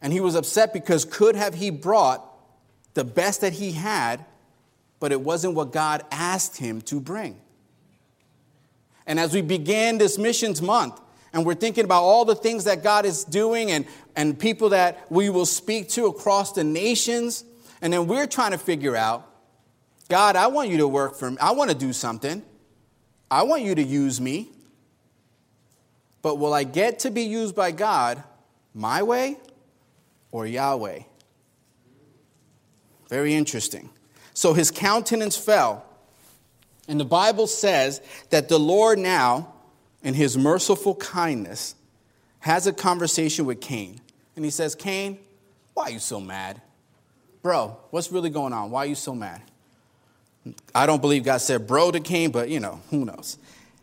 And 0.00 0.12
he 0.12 0.20
was 0.20 0.34
upset 0.34 0.72
because 0.72 1.04
could 1.04 1.36
have 1.36 1.54
he 1.54 1.70
brought 1.70 2.28
the 2.94 3.04
best 3.04 3.40
that 3.42 3.52
he 3.52 3.72
had, 3.72 4.24
but 5.02 5.10
it 5.10 5.20
wasn't 5.20 5.52
what 5.56 5.72
God 5.72 6.04
asked 6.12 6.58
him 6.58 6.80
to 6.82 7.00
bring. 7.00 7.36
And 9.04 9.18
as 9.18 9.34
we 9.34 9.42
began 9.42 9.98
this 9.98 10.16
missions 10.16 10.62
month, 10.62 11.00
and 11.32 11.44
we're 11.44 11.56
thinking 11.56 11.84
about 11.84 12.04
all 12.04 12.24
the 12.24 12.36
things 12.36 12.62
that 12.64 12.84
God 12.84 13.04
is 13.04 13.24
doing 13.24 13.72
and, 13.72 13.84
and 14.14 14.38
people 14.38 14.68
that 14.68 15.04
we 15.10 15.28
will 15.28 15.44
speak 15.44 15.88
to 15.88 16.06
across 16.06 16.52
the 16.52 16.62
nations, 16.62 17.42
and 17.80 17.92
then 17.92 18.06
we're 18.06 18.28
trying 18.28 18.52
to 18.52 18.58
figure 18.58 18.94
out 18.94 19.28
God, 20.08 20.36
I 20.36 20.46
want 20.46 20.68
you 20.68 20.76
to 20.76 20.86
work 20.86 21.16
for 21.16 21.32
me. 21.32 21.36
I 21.40 21.50
want 21.50 21.72
to 21.72 21.76
do 21.76 21.92
something. 21.92 22.40
I 23.28 23.42
want 23.42 23.62
you 23.62 23.74
to 23.74 23.82
use 23.82 24.20
me. 24.20 24.52
But 26.22 26.36
will 26.36 26.54
I 26.54 26.62
get 26.62 27.00
to 27.00 27.10
be 27.10 27.22
used 27.22 27.56
by 27.56 27.72
God 27.72 28.22
my 28.72 29.02
way 29.02 29.36
or 30.30 30.46
Yahweh? 30.46 31.00
Very 33.08 33.34
interesting. 33.34 33.90
So 34.34 34.54
his 34.54 34.70
countenance 34.70 35.36
fell. 35.36 35.84
And 36.88 36.98
the 36.98 37.04
Bible 37.04 37.46
says 37.46 38.00
that 38.30 38.48
the 38.48 38.58
Lord 38.58 38.98
now, 38.98 39.52
in 40.02 40.14
his 40.14 40.36
merciful 40.36 40.94
kindness, 40.94 41.74
has 42.40 42.66
a 42.66 42.72
conversation 42.72 43.46
with 43.46 43.60
Cain. 43.60 44.00
And 44.34 44.44
he 44.44 44.50
says, 44.50 44.74
Cain, 44.74 45.18
why 45.74 45.84
are 45.84 45.90
you 45.90 45.98
so 45.98 46.20
mad? 46.20 46.60
Bro, 47.42 47.76
what's 47.90 48.10
really 48.10 48.30
going 48.30 48.52
on? 48.52 48.70
Why 48.70 48.80
are 48.80 48.86
you 48.86 48.94
so 48.94 49.14
mad? 49.14 49.42
I 50.74 50.86
don't 50.86 51.00
believe 51.00 51.24
God 51.24 51.38
said 51.38 51.66
bro 51.66 51.90
to 51.90 52.00
Cain, 52.00 52.30
but 52.30 52.48
you 52.48 52.60
know, 52.60 52.80
who 52.90 53.04
knows? 53.04 53.38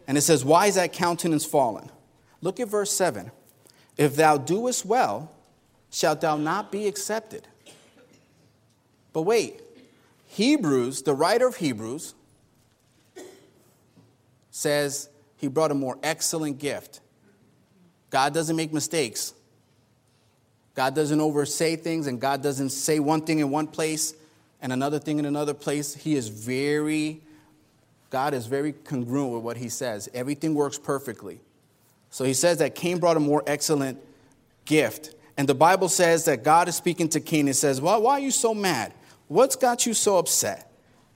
And 0.08 0.18
it 0.18 0.22
says, 0.22 0.44
Why 0.44 0.68
is 0.68 0.76
that 0.76 0.92
countenance 0.92 1.46
fallen? 1.46 1.90
Look 2.42 2.60
at 2.60 2.68
verse 2.68 2.92
7. 2.92 3.32
If 3.98 4.16
thou 4.16 4.38
doest 4.38 4.86
well, 4.86 5.32
shalt 5.92 6.22
thou 6.22 6.38
not 6.38 6.72
be 6.72 6.88
accepted. 6.88 7.48
But 9.14 9.24
wait, 9.24 9.62
Hebrews, 10.40 11.02
the 11.02 11.14
writer 11.14 11.48
of 11.48 11.58
Hebrews, 11.58 12.14
says 14.52 15.10
he 15.36 15.50
brought 15.50 15.70
a 15.70 15.74
more 15.74 15.98
excellent 16.02 16.60
gift. 16.60 17.02
God 18.10 18.34
doesn't 18.34 18.56
make 18.56 18.72
mistakes. 18.72 19.34
God 20.76 20.96
doesn't 20.96 21.20
oversay 21.20 21.76
things, 21.76 22.08
and 22.08 22.22
God 22.22 22.42
doesn't 22.42 22.70
say 22.70 23.02
one 23.02 23.20
thing 23.20 23.40
in 23.40 23.50
one 23.50 23.68
place 23.68 24.14
and 24.62 24.72
another 24.72 24.98
thing 24.98 25.20
in 25.20 25.26
another 25.26 25.54
place. 25.54 25.94
He 25.94 26.16
is 26.16 26.30
very, 26.30 27.20
God 28.10 28.34
is 28.34 28.46
very 28.46 28.72
congruent 28.72 29.34
with 29.34 29.44
what 29.44 29.58
he 29.58 29.68
says. 29.68 30.08
Everything 30.14 30.54
works 30.54 30.80
perfectly. 30.80 31.42
So 32.12 32.24
he 32.24 32.34
says 32.34 32.60
that 32.60 32.76
Cain 32.76 33.00
brought 33.00 33.18
a 33.18 33.20
more 33.20 33.44
excellent 33.46 34.00
gift. 34.64 35.16
And 35.36 35.50
the 35.50 35.56
Bible 35.56 35.90
says 35.90 36.24
that 36.26 36.46
God 36.46 36.70
is 36.70 36.78
speaking 36.78 37.10
to 37.10 37.20
Cain 37.20 37.48
and 37.48 37.56
says, 37.58 37.82
well, 37.82 38.02
Why 38.02 38.14
are 38.14 38.20
you 38.22 38.32
so 38.32 38.56
mad? 38.56 38.94
What's 39.30 39.56
got 39.56 39.86
you 39.86 39.94
so 39.94 40.18
upset? 40.18 40.70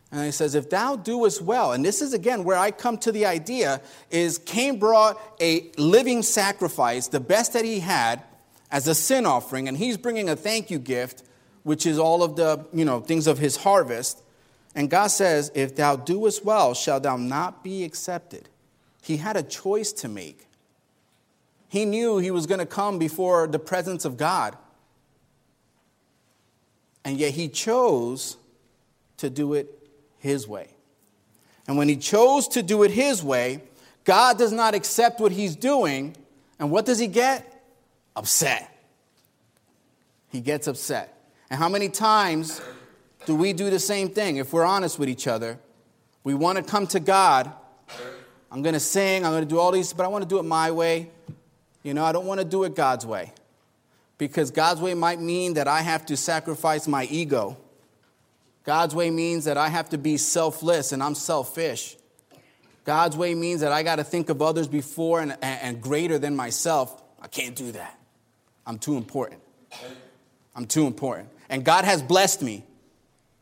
And 0.10 0.24
he 0.24 0.32
says, 0.32 0.55
If 0.55 0.70
thou 0.70 0.96
doest 0.96 1.41
well, 1.41 1.74
and 1.74 1.84
this 1.84 2.01
is 2.01 2.13
again 2.13 2.46
where 2.46 2.58
I 2.58 2.72
come 2.72 2.98
to 3.00 3.12
the 3.12 3.25
idea, 3.25 3.82
is 4.10 4.38
Cain 4.38 4.79
brought 4.79 5.20
a 5.41 5.70
living 5.77 6.24
sacrifice, 6.24 7.08
the 7.08 7.20
best 7.20 7.51
that 7.51 7.65
he 7.65 7.82
had, 7.82 8.24
as 8.72 8.88
a 8.88 8.96
sin 8.96 9.25
offering, 9.25 9.67
and 9.67 9.77
he's 9.77 9.98
bringing 9.98 10.29
a 10.29 10.36
thank 10.38 10.72
you 10.72 10.79
gift 10.79 11.24
which 11.63 11.86
is 11.86 11.98
all 11.98 12.24
of 12.24 12.36
the 12.36 12.65
you 12.74 12.86
know 12.86 13.00
things 13.00 13.27
of 13.27 13.39
his 13.39 13.58
harvest. 13.58 14.22
And 14.75 14.89
God 14.89 15.08
says, 15.08 15.51
If 15.55 15.75
thou 15.75 15.96
doest 15.96 16.46
well, 16.46 16.74
shall 16.74 17.00
thou 17.00 17.17
not 17.17 17.63
be 17.63 17.84
accepted. 17.84 18.50
He 19.01 19.17
had 19.17 19.36
a 19.36 19.43
choice 19.43 19.91
to 19.93 20.08
make. 20.08 20.48
He 21.67 21.86
knew 21.86 22.17
he 22.17 22.32
was 22.32 22.46
going 22.46 22.60
to 22.60 22.65
come 22.65 23.00
before 23.00 23.48
the 23.48 23.60
presence 23.60 24.05
of 24.05 24.17
God. 24.17 24.58
And 27.06 27.18
yet 27.18 27.34
he 27.34 27.50
chose 27.50 28.38
to 29.18 29.30
do 29.30 29.54
it 29.54 29.68
his 30.20 30.48
way. 30.48 30.68
And 31.68 31.78
when 31.78 31.88
he 31.88 31.96
chose 31.96 32.48
to 32.50 32.64
do 32.64 32.84
it 32.84 32.92
his 32.92 33.24
way, 33.24 33.62
God 34.04 34.38
does 34.38 34.52
not 34.52 34.74
accept 34.76 35.20
what 35.20 35.32
he's 35.32 35.56
doing. 35.56 36.16
And 36.60 36.72
what 36.72 36.86
does 36.86 37.00
he 37.00 37.08
get? 37.08 37.63
Upset. 38.16 38.70
He 40.30 40.42
gets 40.42 40.68
upset. 40.68 41.32
And 41.50 41.60
how 41.60 41.70
many 41.70 41.89
times 41.89 42.62
do 43.26 43.36
we 43.36 43.54
do 43.54 43.70
the 43.70 43.80
same 43.80 44.10
thing 44.10 44.38
if 44.38 44.52
we're 44.52 44.66
honest 44.66 45.00
with 45.00 45.10
each 45.10 45.28
other? 45.28 45.60
We 46.24 46.34
want 46.34 46.58
to 46.58 46.63
come 46.63 46.88
to 46.88 47.00
God. 47.00 47.52
I'm 48.52 48.62
going 48.62 48.74
to 48.74 48.80
sing, 48.80 49.26
I'm 49.26 49.32
going 49.32 49.44
to 49.44 49.50
do 49.50 49.60
all 49.60 49.72
these, 49.72 49.94
but 49.94 50.04
I 50.04 50.08
want 50.08 50.24
to 50.24 50.28
do 50.28 50.39
it 50.39 50.44
my 50.44 50.72
way. 50.72 51.10
You 51.82 51.94
know, 51.94 52.06
I 52.06 52.12
don't 52.12 52.26
want 52.26 52.39
to 52.39 52.46
do 52.46 52.63
it 52.63 52.76
God's 52.76 53.06
way. 53.06 53.34
Because 54.17 54.52
God's 54.52 54.80
way 54.80 54.93
might 54.93 55.19
mean 55.19 55.56
that 55.56 55.67
I 55.67 55.82
have 55.82 56.06
to 56.08 56.17
sacrifice 56.17 56.88
my 56.88 57.06
ego. 57.06 57.58
God's 58.63 58.95
way 58.95 59.10
means 59.10 59.45
that 59.45 59.58
I 59.58 59.69
have 59.69 59.89
to 59.89 59.97
be 59.97 60.17
selfless 60.17 60.91
and 60.91 61.04
I'm 61.04 61.15
selfish. 61.15 61.97
God's 62.86 63.17
way 63.17 63.34
means 63.36 63.62
that 63.62 63.71
I 63.71 63.84
got 63.84 63.97
to 63.97 64.04
think 64.04 64.30
of 64.30 64.41
others 64.41 64.67
before 64.67 65.21
and, 65.21 65.38
and, 65.41 65.82
greater 65.82 66.19
than 66.19 66.36
myself. 66.36 67.02
I 67.21 67.28
can't 67.28 67.56
do 67.56 67.71
that. 67.73 67.97
I'm 68.65 68.78
too 68.78 68.97
important. 68.97 69.41
I'm 70.56 70.65
too 70.65 70.86
important 70.86 71.30
and 71.54 71.63
God 71.63 71.86
has 71.86 72.02
blessed 72.02 72.41
me. 72.41 72.63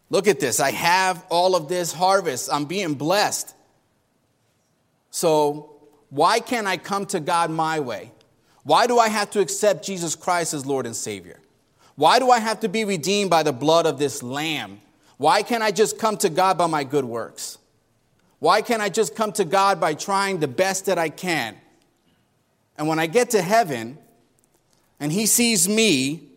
Look 0.10 0.28
at 0.28 0.42
this. 0.42 0.60
I 0.60 0.72
have 0.72 1.26
all 1.30 1.56
of 1.56 1.70
this 1.70 1.94
harvest. 1.94 2.50
I'm 2.52 2.66
being 2.66 2.96
blessed. 2.96 3.56
So, 5.12 5.78
why 6.10 6.42
can't 6.42 6.68
I 6.68 6.76
come 6.76 7.06
to 7.08 7.22
God 7.22 7.50
my 7.50 7.80
way? 7.80 8.12
Why 8.64 8.88
do 8.88 9.00
I 9.00 9.10
have 9.10 9.32
to 9.32 9.40
accept 9.40 9.86
Jesus 9.86 10.16
Christ 10.16 10.54
as 10.54 10.66
Lord 10.66 10.86
and 10.86 10.96
Savior? 10.96 11.40
Why 11.96 12.20
do 12.20 12.30
I 12.30 12.40
have 12.40 12.60
to 12.62 12.70
be 12.70 12.86
redeemed 12.86 13.30
by 13.30 13.44
the 13.44 13.54
blood 13.54 13.86
of 13.86 13.98
this 13.98 14.24
lamb? 14.24 14.82
Why 15.18 15.44
can't 15.44 15.64
I 15.64 15.72
just 15.72 16.00
come 16.00 16.18
to 16.18 16.30
God 16.30 16.58
by 16.58 16.68
my 16.68 16.84
good 16.84 17.06
works? 17.06 17.58
Why 18.40 18.62
can't 18.62 18.82
I 18.82 18.90
just 18.90 19.16
come 19.16 19.32
to 19.34 19.46
God 19.46 19.80
by 19.80 19.94
trying 19.94 20.40
the 20.40 20.48
best 20.48 20.86
that 20.86 20.98
I 20.98 21.10
can? 21.10 21.56
And 22.78 22.88
when 22.88 22.98
I 22.98 23.08
get 23.08 23.32
to 23.32 23.42
heaven 23.42 23.98
and 25.00 25.12
He 25.12 25.26
sees 25.26 25.70
me 25.70 26.32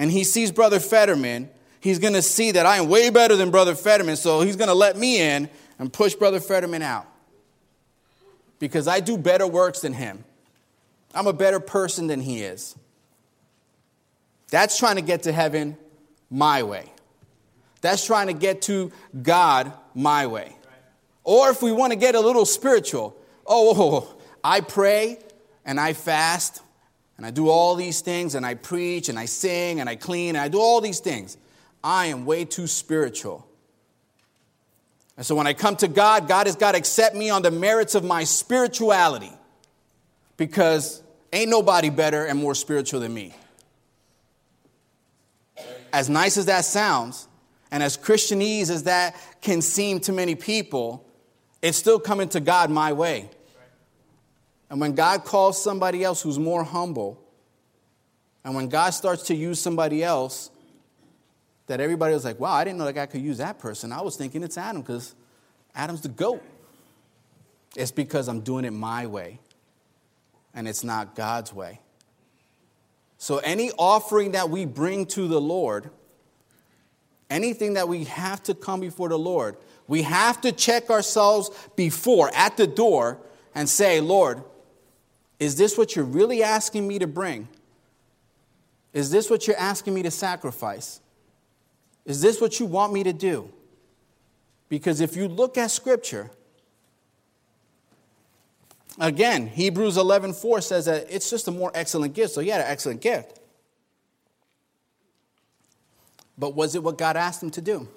and 0.00 0.10
he 0.10 0.24
sees 0.24 0.50
Brother 0.50 0.80
Fetterman, 0.80 1.50
he's 1.78 1.98
going 1.98 2.14
to 2.14 2.22
see 2.22 2.52
that 2.52 2.64
I 2.64 2.78
am 2.78 2.88
way 2.88 3.10
better 3.10 3.36
than 3.36 3.50
Brother 3.50 3.74
Fetterman, 3.74 4.16
so 4.16 4.40
he's 4.40 4.56
going 4.56 4.68
to 4.68 4.74
let 4.74 4.96
me 4.96 5.20
in 5.20 5.50
and 5.78 5.92
push 5.92 6.14
Brother 6.14 6.40
Fetterman 6.40 6.80
out. 6.80 7.06
Because 8.58 8.88
I 8.88 9.00
do 9.00 9.18
better 9.18 9.46
works 9.46 9.80
than 9.80 9.92
him. 9.92 10.24
I'm 11.14 11.26
a 11.26 11.32
better 11.32 11.60
person 11.60 12.06
than 12.06 12.20
he 12.20 12.42
is. 12.42 12.76
That's 14.50 14.78
trying 14.78 14.96
to 14.96 15.02
get 15.02 15.24
to 15.24 15.32
heaven 15.32 15.76
my 16.30 16.62
way. 16.62 16.92
That's 17.80 18.04
trying 18.04 18.26
to 18.26 18.32
get 18.32 18.62
to 18.62 18.92
God 19.22 19.72
my 19.94 20.26
way. 20.26 20.56
Or 21.24 21.50
if 21.50 21.62
we 21.62 21.72
want 21.72 21.92
to 21.92 21.98
get 21.98 22.14
a 22.14 22.20
little 22.20 22.44
spiritual, 22.44 23.16
oh, 23.46 24.14
I 24.42 24.60
pray 24.60 25.18
and 25.64 25.78
I 25.78 25.92
fast 25.92 26.62
and 27.16 27.26
I 27.26 27.30
do 27.30 27.48
all 27.48 27.74
these 27.74 28.00
things 28.00 28.34
and 28.34 28.44
I 28.44 28.54
preach 28.54 29.08
and 29.08 29.18
I 29.18 29.26
sing 29.26 29.80
and 29.80 29.88
I 29.88 29.96
clean 29.96 30.30
and 30.30 30.38
I 30.38 30.48
do 30.48 30.58
all 30.58 30.80
these 30.80 31.00
things. 31.00 31.36
I 31.82 32.06
am 32.06 32.24
way 32.24 32.44
too 32.44 32.66
spiritual. 32.66 33.46
And 35.16 35.26
so 35.26 35.34
when 35.34 35.46
I 35.46 35.52
come 35.52 35.76
to 35.76 35.88
God, 35.88 36.28
God 36.28 36.46
has 36.46 36.56
got 36.56 36.72
to 36.72 36.78
accept 36.78 37.14
me 37.14 37.30
on 37.30 37.42
the 37.42 37.50
merits 37.50 37.94
of 37.94 38.04
my 38.04 38.24
spirituality 38.24 39.32
because 40.40 41.02
ain't 41.34 41.50
nobody 41.50 41.90
better 41.90 42.24
and 42.24 42.38
more 42.38 42.54
spiritual 42.54 43.00
than 43.00 43.12
me. 43.12 43.34
As 45.92 46.08
nice 46.08 46.38
as 46.38 46.46
that 46.46 46.64
sounds, 46.64 47.28
and 47.70 47.82
as 47.82 47.98
Christianese 47.98 48.70
as 48.70 48.84
that 48.84 49.14
can 49.42 49.60
seem 49.60 50.00
to 50.00 50.12
many 50.12 50.34
people, 50.34 51.06
it's 51.60 51.76
still 51.76 52.00
coming 52.00 52.26
to 52.30 52.40
God 52.40 52.70
my 52.70 52.94
way. 52.94 53.28
And 54.70 54.80
when 54.80 54.94
God 54.94 55.26
calls 55.26 55.62
somebody 55.62 56.02
else 56.02 56.22
who's 56.22 56.38
more 56.38 56.64
humble, 56.64 57.22
and 58.42 58.54
when 58.54 58.70
God 58.70 58.90
starts 58.90 59.24
to 59.24 59.34
use 59.34 59.60
somebody 59.60 60.02
else, 60.02 60.50
that 61.66 61.80
everybody 61.80 62.14
was 62.14 62.24
like, 62.24 62.40
wow, 62.40 62.54
I 62.54 62.64
didn't 62.64 62.78
know 62.78 62.86
that 62.86 62.94
God 62.94 63.10
could 63.10 63.20
use 63.20 63.36
that 63.36 63.58
person. 63.58 63.92
I 63.92 64.00
was 64.00 64.16
thinking 64.16 64.42
it's 64.42 64.56
Adam 64.56 64.80
because 64.80 65.14
Adam's 65.74 66.00
the 66.00 66.08
goat. 66.08 66.42
It's 67.76 67.90
because 67.90 68.26
I'm 68.26 68.40
doing 68.40 68.64
it 68.64 68.72
my 68.72 69.06
way 69.06 69.38
and 70.54 70.68
it's 70.68 70.84
not 70.84 71.14
God's 71.14 71.52
way. 71.52 71.80
So, 73.18 73.38
any 73.38 73.70
offering 73.72 74.32
that 74.32 74.48
we 74.50 74.64
bring 74.64 75.06
to 75.06 75.28
the 75.28 75.40
Lord, 75.40 75.90
anything 77.28 77.74
that 77.74 77.88
we 77.88 78.04
have 78.04 78.42
to 78.44 78.54
come 78.54 78.80
before 78.80 79.08
the 79.08 79.18
Lord, 79.18 79.56
we 79.86 80.02
have 80.02 80.40
to 80.42 80.52
check 80.52 80.88
ourselves 80.88 81.50
before 81.76 82.30
at 82.34 82.56
the 82.56 82.66
door 82.66 83.18
and 83.54 83.68
say, 83.68 84.00
Lord, 84.00 84.42
is 85.38 85.56
this 85.56 85.76
what 85.76 85.96
you're 85.96 86.04
really 86.04 86.42
asking 86.42 86.86
me 86.86 86.98
to 86.98 87.06
bring? 87.06 87.48
Is 88.92 89.10
this 89.10 89.30
what 89.30 89.46
you're 89.46 89.58
asking 89.58 89.94
me 89.94 90.02
to 90.02 90.10
sacrifice? 90.10 91.00
Is 92.04 92.20
this 92.20 92.40
what 92.40 92.58
you 92.58 92.66
want 92.66 92.92
me 92.92 93.04
to 93.04 93.12
do? 93.12 93.50
Because 94.68 95.00
if 95.00 95.16
you 95.16 95.28
look 95.28 95.58
at 95.58 95.70
Scripture, 95.70 96.30
Again, 99.00 99.46
Hebrews 99.46 99.96
11 99.96 100.34
4 100.34 100.60
says 100.60 100.84
that 100.84 101.06
it's 101.08 101.30
just 101.30 101.48
a 101.48 101.50
more 101.50 101.72
excellent 101.74 102.14
gift. 102.14 102.34
So 102.34 102.42
he 102.42 102.50
had 102.50 102.60
an 102.60 102.66
excellent 102.68 103.00
gift. 103.00 103.40
But 106.36 106.54
was 106.54 106.74
it 106.74 106.82
what 106.82 106.98
God 106.98 107.16
asked 107.16 107.42
him 107.42 107.50
to 107.52 107.62
do? 107.62 107.88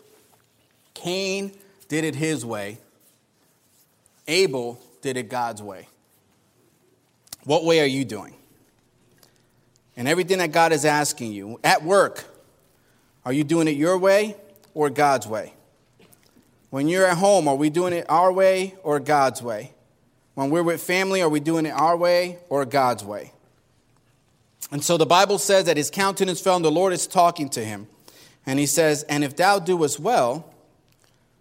Cain 0.94 1.52
did 1.90 2.06
it 2.06 2.16
his 2.16 2.46
way, 2.46 2.78
Abel 4.28 4.80
did 5.02 5.18
it 5.18 5.30
God's 5.30 5.62
way. 5.62 5.90
What 7.44 7.66
way 7.66 7.82
are 7.82 7.86
you 7.86 8.06
doing? 8.06 8.36
And 9.98 10.08
everything 10.08 10.38
that 10.38 10.54
God 10.54 10.72
is 10.72 10.86
asking 10.86 11.34
you 11.34 11.60
at 11.64 11.84
work, 11.84 12.24
are 13.26 13.34
you 13.34 13.44
doing 13.44 13.68
it 13.68 13.76
your 13.76 13.98
way 13.98 14.38
or 14.74 14.90
God's 14.90 15.28
way? 15.28 15.54
When 16.70 16.88
you're 16.88 17.06
at 17.06 17.18
home, 17.18 17.48
are 17.50 17.56
we 17.56 17.70
doing 17.70 17.92
it 17.92 18.06
our 18.10 18.32
way 18.32 18.76
or 18.82 19.00
God's 19.00 19.44
way? 19.44 19.74
When 20.36 20.50
we're 20.50 20.64
with 20.64 20.82
family, 20.82 21.22
are 21.22 21.30
we 21.30 21.40
doing 21.40 21.66
it 21.66 21.72
our 21.72 21.96
way 21.96 22.40
or 22.50 22.66
God's 22.66 23.04
way? 23.04 23.32
And 24.72 24.84
so 24.84 24.98
the 24.98 25.06
Bible 25.06 25.38
says 25.38 25.66
that 25.66 25.78
his 25.78 25.92
countenance 25.92 26.42
fell 26.42 26.56
and 26.56 26.66
the 26.66 26.72
Lord 26.72 26.94
is 26.94 27.06
talking 27.06 27.50
to 27.50 27.64
him. 27.64 27.88
And 28.46 28.58
he 28.58 28.66
says, 28.66 29.04
And 29.04 29.24
if 29.24 29.36
thou 29.36 29.60
doest 29.60 30.00
well, 30.00 30.54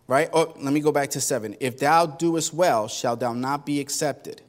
right? 0.06 0.28
Oh, 0.32 0.54
let 0.58 0.72
me 0.72 0.80
go 0.80 0.92
back 0.92 1.10
to 1.10 1.20
seven. 1.20 1.56
If 1.58 1.78
thou 1.78 2.06
doest 2.06 2.52
well, 2.52 2.88
shalt 2.88 3.20
thou 3.20 3.32
not 3.32 3.64
be 3.64 3.80
accepted. 3.80 4.42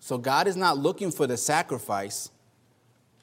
So 0.00 0.18
God 0.18 0.46
is 0.48 0.56
not 0.56 0.78
looking 0.78 1.10
for 1.10 1.26
the 1.26 1.36
sacrifice. 1.36 2.30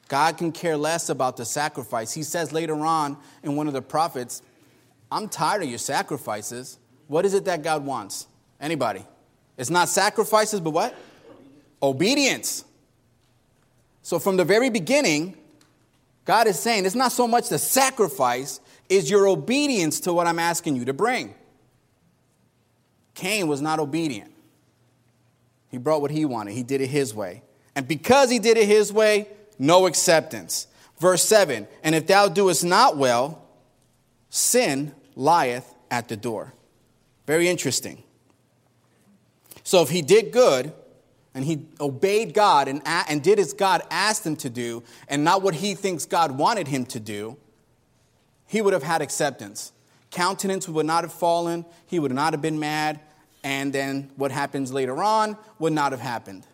God 0.08 0.36
can 0.36 0.52
care 0.52 0.76
less 0.76 1.08
about 1.08 1.36
the 1.36 1.44
sacrifice. 1.44 2.12
He 2.12 2.22
says 2.22 2.52
later 2.52 2.76
on 2.84 3.16
in 3.42 3.56
one 3.56 3.66
of 3.66 3.72
the 3.72 3.82
prophets, 3.82 4.42
I'm 5.10 5.28
tired 5.28 5.62
of 5.62 5.68
your 5.68 5.78
sacrifices. 5.78 6.78
What 7.06 7.24
is 7.24 7.34
it 7.34 7.44
that 7.46 7.62
God 7.62 7.84
wants? 7.84 8.26
Anybody? 8.60 9.04
It's 9.56 9.70
not 9.70 9.88
sacrifices, 9.88 10.60
but 10.60 10.70
what? 10.70 10.94
Obedience. 11.82 12.64
So 14.02 14.18
from 14.18 14.36
the 14.36 14.44
very 14.44 14.70
beginning, 14.70 15.36
God 16.24 16.46
is 16.46 16.58
saying 16.58 16.86
it's 16.86 16.94
not 16.94 17.12
so 17.12 17.26
much 17.26 17.48
the 17.48 17.58
sacrifice, 17.58 18.60
is 18.88 19.10
your 19.10 19.26
obedience 19.26 20.00
to 20.00 20.12
what 20.12 20.26
I'm 20.26 20.38
asking 20.38 20.76
you 20.76 20.84
to 20.86 20.92
bring. 20.92 21.34
Cain 23.14 23.48
was 23.48 23.62
not 23.62 23.78
obedient. 23.78 24.32
He 25.68 25.78
brought 25.78 26.00
what 26.00 26.10
he 26.10 26.24
wanted, 26.24 26.52
he 26.52 26.62
did 26.62 26.80
it 26.80 26.88
his 26.88 27.14
way. 27.14 27.42
And 27.74 27.88
because 27.88 28.30
he 28.30 28.38
did 28.38 28.56
it 28.56 28.68
his 28.68 28.92
way, 28.92 29.28
no 29.58 29.86
acceptance. 29.86 30.68
Verse 31.00 31.24
7 31.24 31.66
And 31.82 31.94
if 31.94 32.06
thou 32.06 32.28
doest 32.28 32.64
not 32.64 32.96
well, 32.96 33.42
sin 34.30 34.94
lieth 35.16 35.74
at 35.90 36.08
the 36.08 36.16
door. 36.16 36.54
Very 37.26 37.48
interesting. 37.48 38.03
So 39.64 39.82
if 39.82 39.88
he 39.88 40.02
did 40.02 40.30
good, 40.30 40.72
and 41.34 41.44
he 41.44 41.66
obeyed 41.80 42.32
God 42.32 42.68
and, 42.68 42.80
and 42.84 43.22
did 43.22 43.40
as 43.40 43.52
God 43.52 43.82
asked 43.90 44.24
him 44.24 44.36
to 44.36 44.48
do, 44.48 44.84
and 45.08 45.24
not 45.24 45.42
what 45.42 45.54
he 45.54 45.74
thinks 45.74 46.06
God 46.06 46.38
wanted 46.38 46.68
him 46.68 46.86
to 46.86 47.00
do, 47.00 47.36
he 48.46 48.62
would 48.62 48.72
have 48.72 48.84
had 48.84 49.02
acceptance. 49.02 49.72
Countenance 50.10 50.68
would 50.68 50.86
not 50.86 51.02
have 51.02 51.12
fallen, 51.12 51.64
he 51.86 51.98
would 51.98 52.12
not 52.12 52.32
have 52.32 52.40
been 52.40 52.60
mad, 52.60 53.00
and 53.42 53.72
then 53.72 54.10
what 54.14 54.30
happens 54.30 54.72
later 54.72 55.02
on 55.02 55.36
would 55.58 55.72
not 55.72 55.90
have 55.90 56.00
happened. 56.00 56.46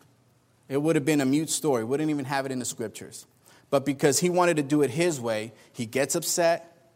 It 0.69 0.81
would 0.81 0.97
have 0.97 1.05
been 1.05 1.21
a 1.21 1.27
mute 1.27 1.51
story, 1.51 1.85
wouldn't 1.85 2.09
even 2.09 2.25
have 2.25 2.47
it 2.47 2.53
in 2.53 2.59
the 2.59 2.65
scriptures. 2.65 3.27
But 3.69 3.85
because 3.85 4.19
he 4.21 4.31
wanted 4.31 4.57
to 4.57 4.63
do 4.63 4.83
it 4.83 4.91
his 4.91 5.21
way, 5.21 5.53
he 5.73 5.85
gets 5.85 6.15
upset 6.15 6.93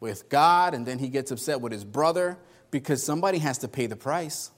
with 0.00 0.28
God, 0.30 0.72
and 0.72 0.86
then 0.86 0.98
he 0.98 1.08
gets 1.08 1.30
upset 1.30 1.60
with 1.60 1.72
his 1.72 1.84
brother 1.84 2.38
because 2.70 3.02
somebody 3.02 3.38
has 3.38 3.58
to 3.58 3.68
pay 3.68 3.86
the 3.86 3.96
price. 3.96 4.50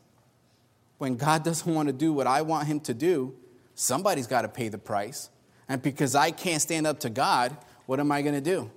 When 0.99 1.17
God 1.17 1.45
doesn't 1.45 1.73
want 1.73 1.89
to 1.89 1.93
do 1.93 2.13
what 2.13 2.27
I 2.27 2.43
want 2.43 2.67
him 2.67 2.81
to 2.81 2.95
do, 2.95 3.35
somebody's 3.75 4.27
got 4.27 4.43
to 4.43 4.49
pay 4.49 4.69
the 4.69 4.79
price. 4.79 5.31
And 5.69 5.81
because 5.81 6.15
I 6.15 6.31
can't 6.31 6.61
stand 6.61 6.87
up 6.87 7.01
to 7.01 7.11
God, 7.11 7.57
what 7.87 8.01
am 8.01 8.13
I 8.13 8.23
going 8.23 8.35
to 8.35 8.41
do? 8.41 8.71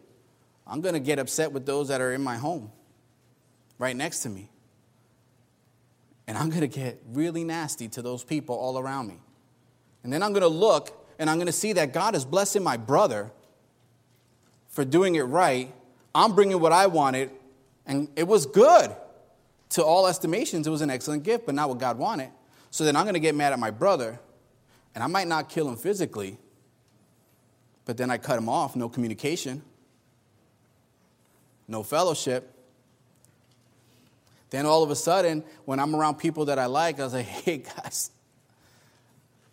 I'm 0.68 0.82
going 0.82 0.94
to 0.94 1.00
get 1.00 1.20
upset 1.20 1.52
with 1.52 1.66
those 1.66 1.90
that 1.90 2.02
are 2.02 2.14
in 2.14 2.22
my 2.22 2.38
home, 2.38 2.72
right 3.78 3.96
next 3.96 4.22
to 4.22 4.30
me. 4.30 4.50
And 6.28 6.38
I'm 6.38 6.50
going 6.50 6.62
to 6.62 6.68
get 6.68 7.02
really 7.12 7.44
nasty 7.44 7.88
to 7.90 8.02
those 8.02 8.24
people 8.24 8.56
all 8.56 8.80
around 8.80 9.08
me. 9.08 9.20
And 10.04 10.12
then 10.12 10.24
I'm 10.24 10.32
going 10.32 10.42
to 10.42 10.48
look 10.48 11.06
and 11.20 11.30
I'm 11.30 11.38
going 11.38 11.48
to 11.48 11.54
see 11.54 11.74
that 11.74 11.94
God 11.94 12.16
is 12.16 12.26
blessing 12.26 12.64
my 12.64 12.78
brother 12.78 13.32
for 14.70 14.84
doing 14.84 15.16
it 15.16 15.22
right. 15.22 15.74
I'm 16.14 16.36
bringing 16.36 16.60
what 16.60 16.72
I 16.72 16.88
wanted, 16.88 17.32
and 17.86 18.10
it 18.16 18.28
was 18.28 18.46
good 18.46 18.96
to 19.70 19.84
all 19.84 20.08
estimations, 20.08 20.68
it 20.68 20.70
was 20.70 20.82
an 20.82 20.90
excellent 20.90 21.24
gift, 21.24 21.46
but 21.46 21.56
not 21.56 21.70
what 21.70 21.80
God 21.80 21.98
wanted. 21.98 22.30
So 22.72 22.84
then 22.84 22.96
I'm 22.96 23.04
going 23.04 23.16
to 23.16 23.20
get 23.20 23.36
mad 23.36 23.54
at 23.54 23.60
my 23.60 23.72
brother, 23.72 24.20
and 24.94 25.04
I 25.04 25.08
might 25.08 25.28
not 25.28 25.50
kill 25.50 25.68
him 25.68 25.76
physically, 25.76 26.38
but 27.86 27.98
then 27.98 28.10
I 28.10 28.18
cut 28.18 28.38
him 28.38 28.50
off, 28.50 28.76
no 28.76 28.90
communication, 28.90 29.62
no 31.68 31.84
fellowship. 31.84 32.52
Then 34.50 34.66
all 34.66 34.84
of 34.84 34.92
a 34.92 34.96
sudden, 34.96 35.44
when 35.66 35.80
I'm 35.80 35.96
around 35.96 36.16
people 36.16 36.46
that 36.46 36.60
I 36.60 36.66
like, 36.66 37.00
I 37.00 37.04
was 37.04 37.14
like, 37.14 37.26
hey 37.46 37.58
guys, 37.58 38.12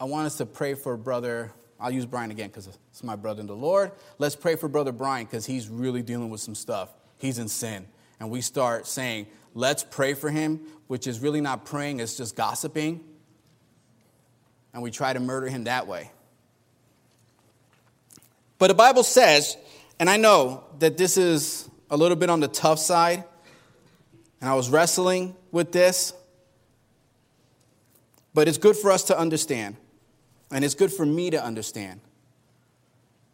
I 0.00 0.04
want 0.04 0.26
us 0.26 0.36
to 0.38 0.46
pray 0.46 0.74
for 0.74 0.96
brother. 0.96 1.52
I'll 1.78 1.90
use 1.90 2.06
Brian 2.06 2.30
again 2.30 2.48
because 2.48 2.66
it's 2.66 3.02
my 3.02 3.16
brother 3.16 3.40
in 3.40 3.46
the 3.46 3.56
Lord. 3.56 3.92
Let's 4.18 4.36
pray 4.36 4.56
for 4.56 4.68
brother 4.68 4.92
Brian 4.92 5.26
because 5.26 5.46
he's 5.46 5.68
really 5.68 6.02
dealing 6.02 6.30
with 6.30 6.40
some 6.40 6.54
stuff. 6.54 6.90
He's 7.18 7.38
in 7.38 7.48
sin. 7.48 7.86
And 8.20 8.30
we 8.30 8.40
start 8.40 8.86
saying, 8.86 9.26
let's 9.54 9.84
pray 9.84 10.14
for 10.14 10.30
him, 10.30 10.60
which 10.86 11.06
is 11.06 11.20
really 11.20 11.40
not 11.40 11.64
praying, 11.64 12.00
it's 12.00 12.16
just 12.16 12.36
gossiping. 12.36 13.04
And 14.74 14.82
we 14.82 14.90
try 14.90 15.12
to 15.12 15.20
murder 15.20 15.48
him 15.48 15.64
that 15.64 15.86
way. 15.86 16.10
But 18.58 18.68
the 18.68 18.74
Bible 18.74 19.02
says, 19.02 19.56
and 19.98 20.08
I 20.08 20.16
know 20.16 20.64
that 20.78 20.96
this 20.96 21.16
is 21.16 21.68
a 21.90 21.96
little 21.96 22.16
bit 22.16 22.30
on 22.30 22.40
the 22.40 22.48
tough 22.48 22.78
side, 22.78 23.24
and 24.40 24.48
I 24.48 24.54
was 24.54 24.70
wrestling 24.70 25.36
with 25.50 25.72
this, 25.72 26.12
but 28.34 28.48
it's 28.48 28.58
good 28.58 28.76
for 28.76 28.90
us 28.90 29.04
to 29.04 29.18
understand, 29.18 29.76
and 30.50 30.64
it's 30.64 30.74
good 30.74 30.92
for 30.92 31.04
me 31.04 31.30
to 31.30 31.42
understand 31.42 32.00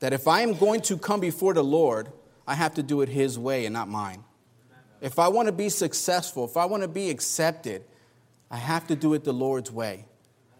that 0.00 0.12
if 0.12 0.26
I 0.28 0.42
am 0.42 0.54
going 0.54 0.81
to 0.83 0.96
come 0.96 1.20
before 1.20 1.54
the 1.54 1.62
Lord, 1.62 2.12
I 2.46 2.54
have 2.54 2.74
to 2.74 2.83
do 2.83 3.02
it 3.02 3.09
His 3.09 3.38
way 3.38 3.66
and 3.66 3.72
not 3.72 3.88
mine. 3.88 4.24
If 5.00 5.18
I 5.18 5.28
want 5.28 5.46
to 5.46 5.52
be 5.52 5.68
successful, 5.68 6.44
if 6.44 6.56
I 6.56 6.64
want 6.64 6.82
to 6.82 6.88
be 6.88 7.11
accepted, 7.11 7.84
I 8.50 8.56
have 8.56 8.87
to 8.88 8.96
do 8.96 9.14
it 9.14 9.24
the 9.24 9.32
Lord's 9.32 9.70
way. 9.70 10.06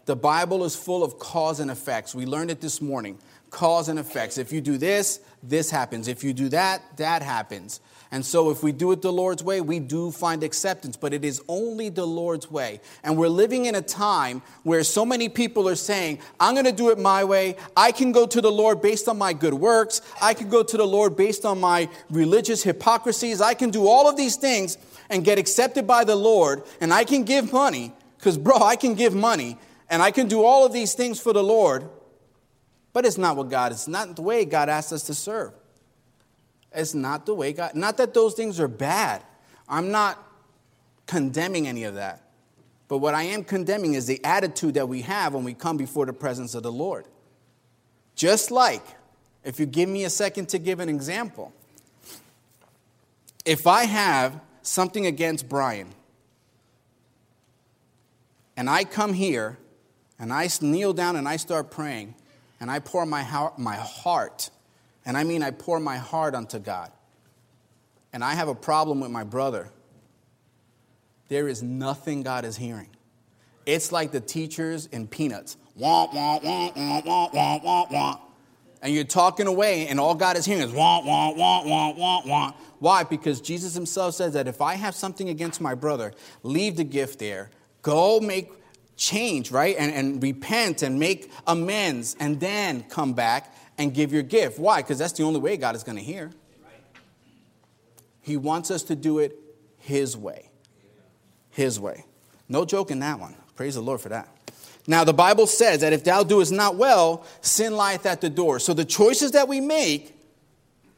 The 0.05 0.17
Bible 0.17 0.65
is 0.65 0.75
full 0.75 1.05
of 1.05 1.19
cause 1.19 1.61
and 1.61 1.71
effects. 1.71 2.15
We 2.15 2.25
learned 2.25 2.51
it 2.51 2.61
this 2.61 2.81
morning 2.81 3.19
cause 3.51 3.89
and 3.89 3.99
effects. 3.99 4.39
If 4.39 4.53
you 4.53 4.61
do 4.61 4.79
this, 4.79 5.21
this 5.43 5.71
happens. 5.71 6.09
If 6.09 6.25
you 6.25 6.33
do 6.33 6.49
that, 6.51 6.83
that 6.97 7.23
happens. 7.23 7.81
And 8.11 8.25
so, 8.25 8.51
if 8.51 8.63
we 8.63 8.73
do 8.73 8.91
it 8.93 9.03
the 9.03 9.13
Lord's 9.13 9.45
way, 9.45 9.61
we 9.61 9.81
do 9.81 10.11
find 10.11 10.43
acceptance, 10.43 10.97
but 10.97 11.13
it 11.13 11.27
is 11.27 11.43
only 11.47 11.91
the 11.91 12.07
Lord's 12.07 12.51
way. 12.51 12.81
And 13.05 13.19
we're 13.19 13.29
living 13.29 13.67
in 13.67 13.75
a 13.75 13.83
time 13.83 14.41
where 14.63 14.83
so 14.83 15.05
many 15.05 15.29
people 15.29 15.69
are 15.69 15.75
saying, 15.75 16.21
I'm 16.41 16.55
going 16.55 16.65
to 16.65 16.73
do 16.73 16.89
it 16.89 16.99
my 16.99 17.23
way. 17.25 17.57
I 17.77 17.93
can 17.93 18.13
go 18.13 18.27
to 18.27 18.41
the 18.41 18.51
Lord 18.51 18.81
based 18.81 19.09
on 19.09 19.19
my 19.19 19.35
good 19.35 19.53
works. 19.53 20.01
I 20.23 20.33
can 20.33 20.49
go 20.49 20.63
to 20.63 20.77
the 20.79 20.87
Lord 20.87 21.17
based 21.17 21.45
on 21.45 21.61
my 21.61 21.91
religious 22.09 22.63
hypocrisies. 22.63 23.43
I 23.43 23.53
can 23.53 23.69
do 23.69 23.87
all 23.87 24.09
of 24.09 24.17
these 24.17 24.37
things 24.37 24.79
and 25.11 25.23
get 25.23 25.39
accepted 25.39 25.87
by 25.87 26.05
the 26.05 26.17
Lord. 26.17 26.63
And 26.81 26.95
I 26.95 27.05
can 27.05 27.25
give 27.25 27.53
money, 27.53 27.93
because, 28.17 28.39
bro, 28.39 28.57
I 28.57 28.77
can 28.77 28.95
give 28.95 29.15
money. 29.15 29.59
And 29.91 30.01
I 30.01 30.13
can 30.13 30.29
do 30.29 30.45
all 30.45 30.65
of 30.65 30.73
these 30.73 30.95
things 30.95 31.21
for 31.21 31.35
the 31.35 31.45
Lord. 31.45 31.91
But 32.93 33.07
it's 33.07 33.19
not 33.19 33.37
what 33.37 33.51
God, 33.51 33.73
it's 33.73 33.89
not 33.89 34.17
the 34.17 34.23
way 34.23 34.45
God 34.45 34.69
asks 34.69 34.93
us 34.93 35.03
to 35.05 35.15
serve. 35.15 35.53
It's 36.73 36.95
not 36.95 37.27
the 37.27 37.35
way 37.35 37.53
God, 37.53 37.75
not 37.75 37.97
that 37.99 38.15
those 38.15 38.35
things 38.35 38.61
are 38.61 38.69
bad. 38.69 39.23
I'm 39.69 39.91
not 39.91 40.23
condemning 41.07 41.67
any 41.67 41.85
of 41.85 41.95
that. 41.95 42.23
But 42.89 42.99
what 42.99 43.15
I 43.15 43.25
am 43.25 43.45
condemning 43.45 43.95
is 43.95 44.07
the 44.07 44.23
attitude 44.25 44.75
that 44.75 44.89
we 44.89 45.03
have 45.03 45.35
when 45.35 45.45
we 45.45 45.55
come 45.55 45.77
before 45.77 46.07
the 46.07 46.13
presence 46.13 46.55
of 46.55 46.63
the 46.63 46.73
Lord. 46.73 47.07
Just 48.15 48.51
like, 48.51 48.83
if 49.45 49.61
you 49.61 49.67
give 49.67 49.89
me 49.89 50.05
a 50.05 50.11
second 50.11 50.49
to 50.51 50.59
give 50.59 50.81
an 50.81 50.89
example, 50.89 51.53
if 53.45 53.67
I 53.67 53.85
have 53.85 54.41
something 54.63 55.07
against 55.07 55.49
Brian, 55.49 55.89
and 58.57 58.69
I 58.69 58.85
come 58.85 59.13
here 59.13 59.57
and 60.19 60.33
I 60.33 60.49
kneel 60.61 60.93
down 60.93 61.15
and 61.17 61.29
I 61.29 61.37
start 61.37 61.71
praying, 61.71 62.15
and 62.61 62.71
I 62.71 62.79
pour 62.79 63.07
my 63.07 63.23
heart, 63.23 63.59
my 63.59 63.77
heart 63.77 64.51
and 65.09 65.17
I 65.17 65.25
mean, 65.25 65.43
I 65.43 65.53
pour 65.53 65.81
my 65.81 65.97
heart 65.97 66.35
unto 66.35 66.59
God, 66.59 66.93
and 68.13 68.23
I 68.23 68.35
have 68.35 68.49
a 68.49 68.55
problem 68.55 69.01
with 69.01 69.11
my 69.11 69.25
brother, 69.25 69.71
there 71.29 71.49
is 71.49 71.63
nothing 71.63 72.23
God 72.23 72.45
is 72.45 72.59
hearing. 72.59 72.91
It's 73.65 73.91
like 73.91 74.13
the 74.13 74.21
teachers 74.21 74.85
in 74.87 75.09
Peanuts. 75.09 75.57
Wah, 75.77 76.09
wah, 76.13 76.39
wah, 76.43 76.71
wah, 76.77 77.03
wah, 77.07 77.31
wah, 77.33 77.61
wah, 77.63 77.87
wah. 77.91 78.19
And 78.83 78.95
you're 78.95 79.05
talking 79.05 79.47
away, 79.47 79.89
and 79.89 79.99
all 79.99 80.15
God 80.15 80.37
is 80.37 80.45
hearing 80.45 80.63
is 80.63 80.73
wah, 80.73 81.01
wah, 81.03 81.33
wah, 81.33 81.65
wah, 81.65 81.91
wah, 81.93 82.23
wah. 82.27 82.53
Why? 82.79 83.03
Because 83.03 83.41
Jesus 83.41 83.73
himself 83.73 84.15
says 84.15 84.35
that 84.35 84.47
if 84.47 84.61
I 84.61 84.75
have 84.75 84.95
something 84.95 85.31
against 85.31 85.61
my 85.61 85.75
brother, 85.75 86.13
leave 86.43 86.77
the 86.77 86.85
gift 86.85 87.19
there, 87.19 87.51
Go 87.83 88.21
make 88.21 88.53
change, 88.99 89.51
right? 89.51 89.77
And, 89.79 89.93
and 89.95 90.23
repent 90.23 90.83
and 90.83 90.99
make 90.99 91.33
amends 91.47 92.17
and 92.21 92.39
then 92.39 92.83
come 92.83 93.15
back 93.15 93.55
and 93.79 93.95
give 93.95 94.13
your 94.13 94.25
gift. 94.25 94.59
Why? 94.59 94.83
Because 94.83 94.99
that's 94.99 95.15
the 95.15 95.23
only 95.23 95.41
way 95.41 95.57
God 95.57 95.75
is 95.75 95.85
going 95.85 95.97
to 95.97 96.05
hear. 96.05 96.31
He 98.21 98.37
wants 98.37 98.71
us 98.71 98.83
to 98.85 98.97
do 98.97 99.21
it 99.21 99.39
His 99.79 100.15
way. 100.17 100.51
His 101.49 101.81
way. 101.81 102.05
No 102.49 102.67
joke 102.67 102.91
in 102.91 102.99
that 102.99 103.19
one. 103.19 103.35
Praise 103.57 103.77
the 103.77 103.81
Lord 103.81 104.01
for 104.03 104.11
that. 104.11 104.29
Now, 104.87 105.05
the 105.05 105.15
Bible 105.15 105.47
says 105.47 105.81
that 105.81 105.93
if 105.93 106.05
thou 106.05 106.25
doest 106.25 106.53
not 106.53 106.77
well, 106.77 107.25
sin 107.41 107.77
lieth 107.77 108.05
at 108.05 108.21
the 108.21 108.31
door. 108.31 108.59
So 108.59 108.75
the 108.75 108.85
choices 108.85 109.33
that 109.33 109.49
we 109.49 109.61
make 109.61 110.15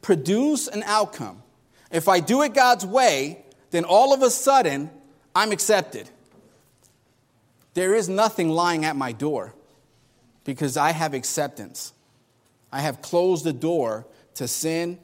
produce 0.01 0.69
an 0.69 0.83
outcome. 0.85 1.43
If 1.91 2.09
I 2.09 2.21
do 2.21 2.43
it 2.43 2.55
God's 2.55 2.87
way, 2.87 3.45
then 3.71 3.85
all 3.85 4.15
of 4.15 4.23
a 4.23 4.31
sudden, 4.31 4.91
I'm 5.35 5.53
accepted. 5.53 6.09
There 7.75 7.95
is 7.95 8.09
nothing 8.09 8.51
lying 8.51 8.85
at 8.85 8.97
my 8.97 9.13
door 9.13 9.55
because 10.45 10.77
I 10.77 10.93
have 10.93 11.15
acceptance. 11.15 11.93
I 12.73 12.81
have 12.81 13.03
closed 13.03 13.45
the 13.45 13.53
door 13.53 14.07
to 14.35 14.49
sin 14.49 14.99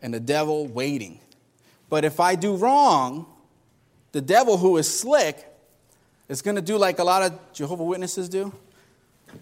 and 0.00 0.12
the 0.12 0.20
devil 0.20 0.66
waiting. 0.66 1.20
But 1.88 2.04
if 2.04 2.20
I 2.20 2.34
do 2.34 2.56
wrong, 2.56 3.26
the 4.12 4.20
devil, 4.20 4.56
who 4.56 4.76
is 4.76 4.88
slick, 4.88 5.46
is 6.28 6.42
going 6.42 6.56
to 6.56 6.62
do 6.62 6.76
like 6.76 6.98
a 6.98 7.04
lot 7.04 7.22
of 7.22 7.52
Jehovah 7.52 7.84
Witnesses 7.84 8.28
do 8.28 8.52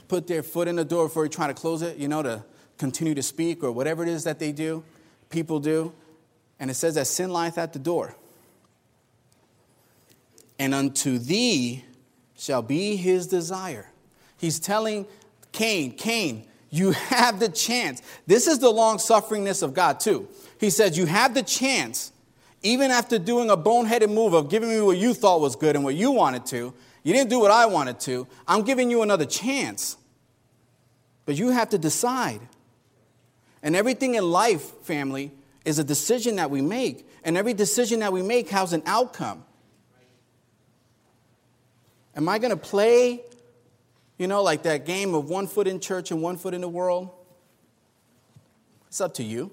put 0.09 0.27
their 0.27 0.43
foot 0.43 0.69
in 0.69 0.77
the 0.77 0.85
door 0.85 1.07
before 1.07 1.25
you 1.25 1.29
try 1.29 1.47
to 1.47 1.55
close 1.55 1.83
it, 1.83 1.97
you 1.97 2.09
know, 2.09 2.23
to 2.23 2.45
continue 2.79 3.15
to 3.15 3.23
speak 3.23 3.63
or 3.63 3.73
whatever 3.73 4.03
it 4.03 4.09
is 4.09 4.25
that 4.25 4.39
they 4.39 4.53
do, 4.53 4.83
people 5.29 5.61
do. 5.61 5.93
And 6.59 6.71
it 6.71 6.75
says 6.75 6.95
that 6.95 7.07
sin 7.07 7.33
lieth 7.33 7.59
at 7.59 7.73
the 7.73 7.79
door. 7.79 8.15
And 10.59 10.75
unto 10.75 11.19
thee 11.19 11.85
shall 12.41 12.63
be 12.63 12.97
his 12.97 13.27
desire. 13.27 13.87
He's 14.39 14.59
telling 14.59 15.07
Cain, 15.53 15.93
Cain, 15.93 16.47
you 16.71 16.91
have 16.93 17.39
the 17.39 17.51
chance. 17.51 18.01
This 18.27 18.47
is 18.47 18.59
the 18.59 18.71
long 18.71 18.97
sufferingness 18.97 19.63
of 19.63 19.75
God, 19.75 20.01
too. 20.01 20.27
He 20.59 20.71
says, 20.71 20.97
You 20.97 21.05
have 21.07 21.35
the 21.35 21.43
chance, 21.43 22.13
even 22.63 22.91
after 22.91 23.19
doing 23.19 23.51
a 23.51 23.57
boneheaded 23.57 24.13
move 24.13 24.33
of 24.33 24.49
giving 24.49 24.71
me 24.71 24.81
what 24.81 24.97
you 24.97 25.13
thought 25.13 25.41
was 25.41 25.55
good 25.55 25.77
and 25.77 25.85
what 25.85 25.95
you 25.95 26.13
wanted 26.13 26.47
to. 26.47 26.73
You 27.03 27.13
didn't 27.13 27.31
do 27.31 27.41
what 27.41 27.51
I 27.51 27.67
wanted 27.67 28.01
to. 28.01 28.27
I'm 28.49 28.63
giving 28.63 28.91
you 28.91 29.03
another 29.03 29.27
chance. 29.27 29.97
But 31.27 31.37
you 31.37 31.51
have 31.51 31.71
to 31.71 31.79
decide. 31.79 32.41
And 33.63 33.77
everything 33.77 34.15
in 34.15 34.25
life, 34.31 34.63
family, 34.83 35.33
is 35.65 35.79
a 35.79 35.85
decision 35.85 36.37
that 36.37 36.51
we 36.51 36.63
make. 36.63 37.07
And 37.23 37.37
every 37.37 37.55
decision 37.55 38.01
that 38.01 38.13
we 38.13 38.23
make 38.23 38.49
has 38.51 38.73
an 38.73 38.83
outcome. 38.87 39.45
Am 42.17 42.29
I 42.29 42.39
going 42.39 42.51
to 42.51 42.57
play 42.57 43.23
you 44.21 44.27
know, 44.27 44.43
like 44.43 44.65
that 44.65 44.85
game 44.85 45.15
of 45.15 45.31
one 45.31 45.47
foot 45.47 45.67
in 45.67 45.81
church 45.81 46.11
and 46.11 46.21
one 46.21 46.37
foot 46.37 46.53
in 46.53 46.61
the 46.61 46.69
world? 46.69 47.09
It's 48.87 49.01
up 49.01 49.15
to 49.15 49.25
you. 49.25 49.51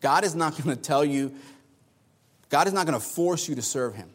God 0.00 0.24
is 0.24 0.34
not 0.34 0.56
going 0.60 0.74
to 0.74 0.82
tell 0.82 1.04
you, 1.04 1.32
God 2.48 2.66
is 2.66 2.72
not 2.72 2.84
going 2.84 2.98
to 2.98 3.06
force 3.06 3.48
you 3.48 3.54
to 3.54 3.62
serve 3.62 3.94
Him. 3.94 4.10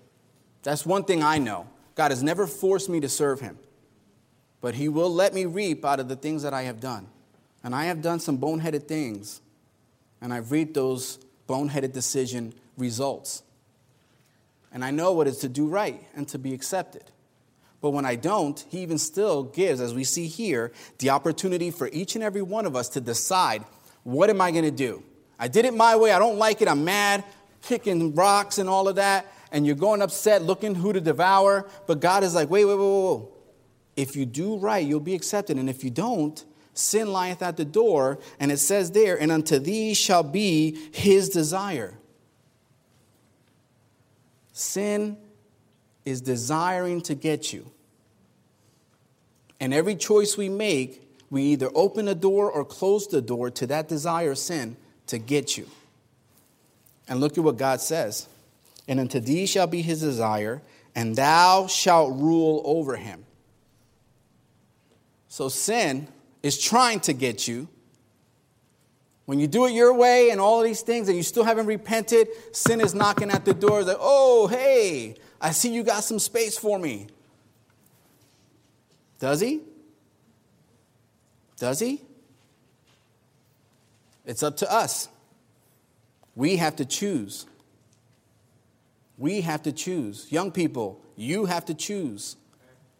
That's 0.63 0.85
one 0.85 1.05
thing 1.05 1.23
I 1.23 1.37
know. 1.37 1.67
God 1.95 2.11
has 2.11 2.21
never 2.21 2.47
forced 2.47 2.89
me 2.89 2.99
to 2.99 3.07
serve 3.07 3.39
Him, 3.39 3.57
but 4.59 4.75
He 4.75 4.89
will 4.89 5.09
let 5.09 5.33
me 5.33 5.45
reap 5.45 5.85
out 5.85 6.01
of 6.01 6.09
the 6.09 6.17
things 6.17 6.43
that 6.43 6.53
I 6.53 6.63
have 6.63 6.81
done. 6.81 7.07
And 7.63 7.73
I 7.73 7.85
have 7.85 8.01
done 8.01 8.19
some 8.19 8.39
boneheaded 8.39 8.89
things, 8.89 9.39
and 10.19 10.33
I've 10.33 10.51
reaped 10.51 10.73
those 10.73 11.17
boneheaded 11.47 11.93
decision 11.93 12.53
results. 12.75 13.41
And 14.73 14.83
I 14.83 14.91
know 14.91 15.13
what 15.13 15.27
is 15.27 15.37
to 15.37 15.47
do 15.47 15.67
right 15.67 16.03
and 16.13 16.27
to 16.27 16.37
be 16.37 16.53
accepted. 16.53 17.05
But 17.81 17.91
when 17.91 18.05
I 18.05 18.15
don't, 18.15 18.63
he 18.69 18.79
even 18.79 18.99
still 18.99 19.43
gives, 19.43 19.81
as 19.81 19.93
we 19.93 20.03
see 20.03 20.27
here, 20.27 20.71
the 20.99 21.09
opportunity 21.09 21.71
for 21.71 21.89
each 21.91 22.15
and 22.15 22.23
every 22.23 22.43
one 22.43 22.65
of 22.65 22.75
us 22.75 22.89
to 22.89 23.01
decide 23.01 23.65
what 24.03 24.29
am 24.29 24.41
I 24.41 24.51
going 24.51 24.63
to 24.63 24.71
do? 24.71 25.03
I 25.39 25.47
did 25.47 25.65
it 25.65 25.73
my 25.73 25.95
way. 25.95 26.11
I 26.11 26.19
don't 26.19 26.37
like 26.37 26.61
it. 26.61 26.67
I'm 26.67 26.85
mad, 26.85 27.23
kicking 27.63 28.13
rocks 28.13 28.59
and 28.59 28.69
all 28.69 28.87
of 28.87 28.95
that. 28.97 29.31
And 29.51 29.65
you're 29.65 29.75
going 29.75 30.01
upset, 30.01 30.43
looking 30.43 30.75
who 30.75 30.93
to 30.93 31.01
devour. 31.01 31.67
But 31.87 31.99
God 31.99 32.23
is 32.23 32.35
like, 32.35 32.49
wait, 32.49 32.65
wait, 32.65 32.75
wait, 32.75 32.87
wait, 32.87 33.17
wait. 33.17 33.27
If 33.97 34.15
you 34.15 34.25
do 34.25 34.57
right, 34.57 34.85
you'll 34.85 34.99
be 34.99 35.15
accepted. 35.15 35.57
And 35.57 35.69
if 35.69 35.83
you 35.83 35.89
don't, 35.89 36.43
sin 36.73 37.11
lieth 37.11 37.41
at 37.41 37.57
the 37.57 37.65
door. 37.65 38.19
And 38.39 38.51
it 38.51 38.57
says 38.57 38.91
there, 38.91 39.19
and 39.19 39.31
unto 39.31 39.59
thee 39.59 39.93
shall 39.93 40.23
be 40.23 40.77
his 40.91 41.29
desire. 41.29 41.97
Sin 44.53 45.17
is 46.05 46.21
desiring 46.21 47.01
to 47.01 47.15
get 47.15 47.53
you. 47.53 47.69
And 49.59 49.73
every 49.73 49.95
choice 49.95 50.37
we 50.37 50.49
make, 50.49 51.07
we 51.29 51.43
either 51.43 51.69
open 51.75 52.05
the 52.05 52.15
door 52.15 52.51
or 52.51 52.65
close 52.65 53.07
the 53.07 53.21
door 53.21 53.51
to 53.51 53.67
that 53.67 53.87
desire 53.87 54.35
sin 54.35 54.75
to 55.07 55.17
get 55.17 55.57
you. 55.57 55.67
And 57.07 57.19
look 57.19 57.37
at 57.37 57.43
what 57.43 57.57
God 57.57 57.81
says. 57.81 58.27
And 58.87 58.99
unto 58.99 59.19
thee 59.19 59.45
shall 59.45 59.67
be 59.67 59.81
his 59.81 60.01
desire, 60.01 60.61
and 60.95 61.15
thou 61.15 61.67
shalt 61.67 62.17
rule 62.19 62.61
over 62.65 62.95
him. 62.95 63.25
So 65.27 65.47
sin 65.47 66.07
is 66.43 66.57
trying 66.59 66.99
to 67.01 67.13
get 67.13 67.47
you. 67.47 67.67
When 69.25 69.39
you 69.39 69.47
do 69.47 69.65
it 69.65 69.71
your 69.71 69.93
way 69.93 70.31
and 70.31 70.41
all 70.41 70.59
of 70.59 70.65
these 70.65 70.81
things 70.81 71.07
and 71.07 71.15
you 71.15 71.23
still 71.23 71.43
haven't 71.43 71.67
repented, 71.67 72.27
sin 72.51 72.81
is 72.81 72.93
knocking 72.93 73.29
at 73.29 73.45
the 73.45 73.53
door. 73.53 73.83
Like, 73.83 73.97
oh, 73.99 74.47
hey, 74.47 75.15
I 75.41 75.51
see 75.51 75.73
you 75.73 75.83
got 75.83 76.03
some 76.03 76.19
space 76.19 76.57
for 76.57 76.77
me. 76.77 77.07
Does 79.19 79.41
he? 79.41 79.61
Does 81.57 81.79
he? 81.79 82.01
It's 84.25 84.43
up 84.43 84.57
to 84.57 84.71
us. 84.71 85.09
We 86.35 86.57
have 86.57 86.75
to 86.77 86.85
choose. 86.85 87.47
We 89.17 89.41
have 89.41 89.63
to 89.63 89.71
choose. 89.71 90.31
Young 90.31 90.51
people, 90.51 91.01
you 91.15 91.45
have 91.45 91.65
to 91.65 91.73
choose. 91.73 92.35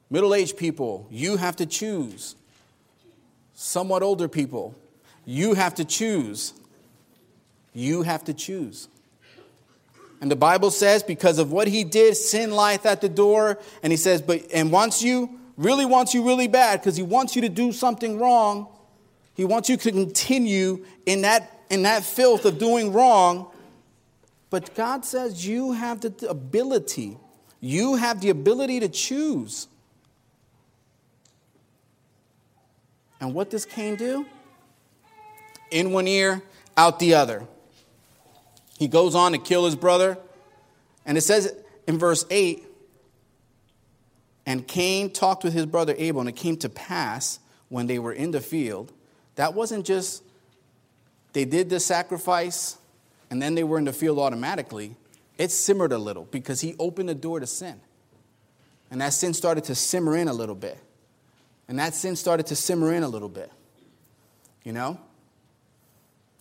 Middle 0.09 0.33
aged 0.33 0.57
people, 0.57 1.07
you 1.09 1.37
have 1.37 1.55
to 1.57 1.65
choose. 1.65 2.35
Somewhat 3.53 4.03
older 4.03 4.27
people, 4.27 4.75
you 5.25 5.53
have 5.53 5.75
to 5.75 5.85
choose. 5.85 6.53
You 7.73 8.01
have 8.01 8.23
to 8.25 8.33
choose. 8.33 8.89
And 10.21 10.29
the 10.29 10.35
Bible 10.35 10.69
says, 10.69 11.01
because 11.01 11.39
of 11.39 11.51
what 11.51 11.67
he 11.67 11.83
did, 11.83 12.15
sin 12.15 12.51
lieth 12.51 12.85
at 12.85 13.01
the 13.01 13.09
door. 13.09 13.57
And 13.81 13.91
he 13.91 13.97
says, 13.97 14.21
but 14.21 14.43
and 14.53 14.71
wants 14.71 15.01
you, 15.01 15.39
really 15.57 15.85
wants 15.85 16.13
you 16.13 16.23
really 16.25 16.47
bad, 16.47 16.79
because 16.79 16.95
he 16.95 17.03
wants 17.03 17.35
you 17.35 17.41
to 17.41 17.49
do 17.49 17.71
something 17.71 18.19
wrong. 18.19 18.67
He 19.33 19.45
wants 19.45 19.67
you 19.67 19.77
to 19.77 19.91
continue 19.91 20.85
in 21.05 21.23
that 21.23 21.57
in 21.71 21.83
that 21.83 22.03
filth 22.03 22.45
of 22.45 22.59
doing 22.59 22.93
wrong. 22.93 23.47
But 24.51 24.75
God 24.75 25.05
says 25.05 25.47
you 25.47 25.71
have 25.71 26.01
the 26.01 26.29
ability. 26.29 27.17
You 27.59 27.95
have 27.95 28.21
the 28.21 28.29
ability 28.29 28.81
to 28.81 28.89
choose. 28.89 29.67
And 33.19 33.33
what 33.33 33.49
does 33.49 33.65
Cain 33.65 33.95
do? 33.95 34.25
In 35.71 35.91
one 35.91 36.07
ear, 36.07 36.43
out 36.75 36.99
the 36.99 37.13
other. 37.13 37.47
He 38.81 38.87
goes 38.87 39.13
on 39.13 39.33
to 39.33 39.37
kill 39.37 39.65
his 39.65 39.75
brother. 39.75 40.17
And 41.05 41.15
it 41.15 41.21
says 41.21 41.53
in 41.85 41.99
verse 41.99 42.25
8 42.31 42.63
And 44.47 44.67
Cain 44.67 45.11
talked 45.11 45.43
with 45.43 45.53
his 45.53 45.67
brother 45.67 45.93
Abel, 45.99 46.19
and 46.19 46.27
it 46.27 46.35
came 46.35 46.57
to 46.57 46.67
pass 46.67 47.37
when 47.69 47.85
they 47.85 47.99
were 47.99 48.11
in 48.11 48.31
the 48.31 48.41
field. 48.41 48.91
That 49.35 49.53
wasn't 49.53 49.85
just 49.85 50.23
they 51.33 51.45
did 51.45 51.69
the 51.69 51.79
sacrifice 51.79 52.79
and 53.29 53.39
then 53.39 53.53
they 53.53 53.63
were 53.63 53.77
in 53.77 53.85
the 53.85 53.93
field 53.93 54.17
automatically. 54.17 54.95
It 55.37 55.51
simmered 55.51 55.91
a 55.91 55.99
little 55.99 56.23
because 56.31 56.61
he 56.61 56.75
opened 56.79 57.07
the 57.07 57.13
door 57.13 57.39
to 57.39 57.45
sin. 57.45 57.79
And 58.89 58.99
that 58.99 59.13
sin 59.13 59.35
started 59.35 59.63
to 59.65 59.75
simmer 59.75 60.17
in 60.17 60.27
a 60.27 60.33
little 60.33 60.55
bit. 60.55 60.79
And 61.67 61.77
that 61.77 61.93
sin 61.93 62.15
started 62.15 62.47
to 62.47 62.55
simmer 62.55 62.91
in 62.95 63.03
a 63.03 63.07
little 63.07 63.29
bit. 63.29 63.51
You 64.63 64.71
know? 64.71 64.99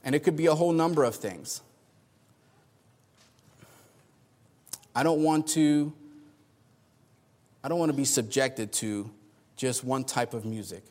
And 0.03 0.15
it 0.15 0.21
could 0.21 0.37
be 0.37 0.47
a 0.47 0.55
whole 0.55 0.73
number 0.73 1.05
of 1.05 1.17
things. 1.17 1.61
I 4.95 5.03
don't 5.03 5.23
want 5.23 5.47
to 5.49 5.93
I 7.63 7.69
don't 7.69 7.79
want 7.79 7.91
to 7.91 7.97
be 7.97 8.05
subjected 8.05 8.73
to 8.75 9.11
just 9.57 9.85
one 9.85 10.05
type 10.05 10.33
of 10.33 10.45
music. 10.45 10.83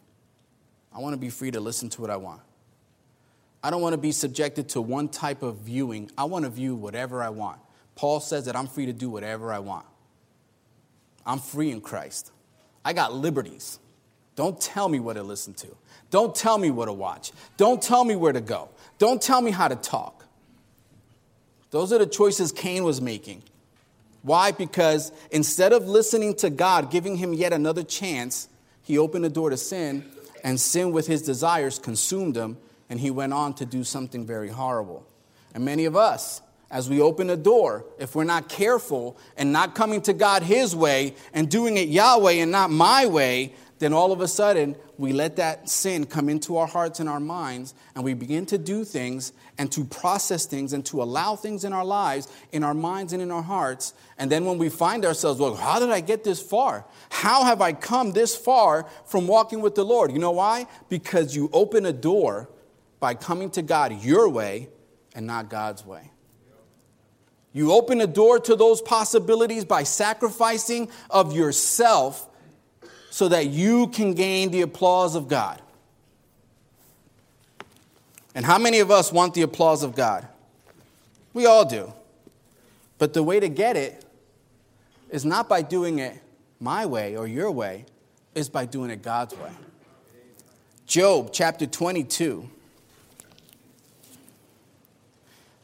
I 0.94 1.00
want 1.00 1.14
to 1.14 1.18
be 1.18 1.30
free 1.30 1.52
to 1.52 1.60
listen 1.60 1.90
to 1.90 2.02
what 2.02 2.10
I 2.10 2.18
want. 2.18 2.42
I 3.64 3.70
don't 3.72 3.82
want 3.82 3.94
to 3.94 3.98
be 3.98 4.12
subjected 4.12 4.70
to 4.70 4.82
one 4.82 5.10
type 5.10 5.44
of 5.44 5.58
viewing. 5.58 6.12
I 6.18 6.26
want 6.26 6.46
to 6.46 6.52
view 6.52 6.76
whatever 6.76 7.22
I 7.22 7.30
want. 7.30 7.60
Paul 7.96 8.20
says 8.20 8.46
that 8.46 8.56
I'm 8.56 8.68
free 8.68 8.86
to 8.86 8.94
do 8.94 9.10
whatever 9.10 9.52
I 9.52 9.60
want. 9.60 9.86
I'm 11.26 11.40
free 11.40 11.72
in 11.72 11.82
Christ. 11.82 12.32
I 12.86 12.94
got 12.94 13.14
liberties. 13.14 13.80
Don't 14.36 14.60
tell 14.62 14.88
me 14.88 15.00
what 15.00 15.16
to 15.16 15.24
listen 15.24 15.54
to. 15.56 15.68
Don't 16.12 16.34
tell 16.34 16.58
me 16.58 16.72
what 16.72 16.86
to 16.86 16.94
watch. 16.94 17.32
Don't 17.58 17.82
tell 17.82 18.06
me 18.06 18.16
where 18.16 18.32
to 18.32 18.42
go. 18.42 18.70
Don't 18.98 19.22
tell 19.22 19.42
me 19.42 19.52
how 19.52 19.68
to 19.68 19.76
talk. 19.76 20.26
Those 21.72 21.92
are 21.92 22.00
the 22.00 22.08
choices 22.08 22.52
Cain 22.52 22.84
was 22.84 23.02
making. 23.02 23.44
Why? 24.22 24.52
Because 24.52 25.12
instead 25.32 25.74
of 25.74 25.88
listening 25.88 26.36
to 26.36 26.50
God, 26.50 26.92
giving 26.92 27.18
him 27.18 27.34
yet 27.34 27.54
another 27.54 27.84
chance, 27.84 28.50
he 28.84 28.98
opened 28.98 29.26
the 29.26 29.30
door 29.30 29.50
to 29.50 29.58
sin, 29.58 30.06
and 30.44 30.60
sin 30.60 30.92
with 30.92 31.08
his 31.08 31.22
desires 31.22 31.80
consumed 31.80 32.36
him, 32.36 32.58
and 32.90 33.00
he 33.00 33.12
went 33.12 33.34
on 33.34 33.54
to 33.56 33.66
do 33.66 33.84
something 33.84 34.26
very 34.26 34.50
horrible. 34.50 35.06
And 35.54 35.64
many 35.64 35.86
of 35.86 35.96
us, 35.96 36.42
as 36.72 36.90
we 36.90 37.02
open 37.02 37.30
a 37.30 37.36
door, 37.36 37.86
if 37.98 38.16
we're 38.16 38.24
not 38.24 38.50
careful 38.50 39.18
and 39.38 39.52
not 39.52 39.74
coming 39.76 40.02
to 40.04 40.14
God 40.14 40.44
His 40.44 40.76
way 40.76 41.16
and 41.34 41.50
doing 41.50 41.78
it 41.78 41.90
Yahweh 41.90 42.34
and 42.34 42.52
not 42.52 42.70
my 42.70 43.06
way, 43.08 43.54
then 43.80 43.94
all 43.94 44.12
of 44.12 44.22
a 44.22 44.28
sudden 44.28 44.76
we 44.98 45.14
let 45.14 45.38
that 45.38 45.70
sin 45.70 46.06
come 46.06 46.30
into 46.30 46.58
our 46.58 46.68
hearts 46.68 47.00
and 47.00 47.10
our 47.10 47.20
minds, 47.20 47.74
and 47.96 48.04
we 48.04 48.14
begin 48.14 48.46
to 48.48 48.58
do 48.58 48.84
things 48.84 49.34
and 49.60 49.70
to 49.74 49.84
process 49.84 50.46
things 50.46 50.72
and 50.72 50.86
to 50.86 51.04
allow 51.04 51.36
things 51.36 51.66
in 51.66 51.74
our 51.74 51.84
lives, 51.84 52.30
in 52.54 52.64
our 52.64 52.74
minds 52.74 53.12
and 53.12 53.22
in 53.22 53.30
our 53.30 53.44
hearts. 53.44 53.94
And 54.18 54.32
then 54.32 54.46
when 54.46 54.58
we 54.58 54.70
find 54.70 55.06
ourselves, 55.06 55.38
well, 55.40 55.54
how 55.54 55.80
did 55.80 55.90
I 55.90 56.00
get 56.00 56.24
this 56.24 56.42
far? 56.42 56.86
How 57.10 57.44
have 57.44 57.62
I 57.62 57.74
come 57.74 58.14
this 58.14 58.36
far 58.36 58.88
from 59.06 59.28
walking 59.28 59.62
with 59.62 59.76
the 59.76 59.84
Lord? 59.84 60.14
You 60.14 60.20
know 60.20 60.32
why? 60.32 60.66
Because 60.88 61.36
you 61.36 61.50
open 61.52 61.86
a 61.86 61.92
door 61.92 62.50
by 63.02 63.14
coming 63.16 63.50
to 63.52 63.62
God 63.62 64.02
your 64.02 64.30
way 64.30 64.70
and 65.14 65.28
not 65.28 65.50
God's 65.50 65.86
way. 65.86 66.10
You 67.52 67.74
open 67.74 68.00
a 68.00 68.08
door 68.08 68.40
to 68.40 68.56
those 68.56 68.82
possibilities 68.82 69.66
by 69.66 69.84
sacrificing 69.84 70.90
of 71.10 71.36
yourself 71.36 72.30
so 73.10 73.28
that 73.28 73.48
you 73.48 73.88
can 73.88 74.14
gain 74.14 74.52
the 74.52 74.62
applause 74.62 75.16
of 75.16 75.28
God. 75.28 75.62
And 78.40 78.46
how 78.46 78.58
many 78.58 78.80
of 78.80 78.90
us 78.90 79.12
want 79.12 79.34
the 79.34 79.42
applause 79.42 79.84
of 79.84 79.96
God? 79.96 80.26
We 81.34 81.46
all 81.46 81.66
do. 81.66 81.92
But 82.98 83.14
the 83.14 83.22
way 83.22 83.38
to 83.38 83.50
get 83.50 83.76
it 83.76 84.06
is 85.10 85.26
not 85.26 85.50
by 85.50 85.62
doing 85.62 86.00
it 86.00 86.24
my 86.58 86.86
way 86.86 87.18
or 87.18 87.28
your 87.28 87.52
way, 87.52 87.84
is 88.34 88.48
by 88.48 88.66
doing 88.66 88.92
it 88.92 89.02
God's 89.02 89.36
way. 89.36 89.52
Job 90.86 91.32
chapter 91.34 91.66
22. 91.66 92.50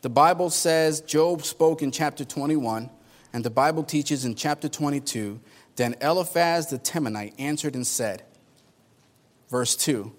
The 0.01 0.09
Bible 0.09 0.49
says, 0.49 0.99
Job 0.99 1.45
spoke 1.45 1.81
in 1.81 1.91
chapter 1.91 2.25
21, 2.25 2.89
and 3.31 3.45
the 3.45 3.49
Bible 3.49 3.85
teaches 3.85 4.25
in 4.25 4.35
chapter 4.35 4.67
22 4.67 5.39
then 5.77 5.95
Eliphaz 6.01 6.67
the 6.67 6.77
Temanite 6.77 7.35
answered 7.39 7.73
and 7.73 7.87
said, 7.87 8.23
verse 9.49 9.77
2 9.77 10.13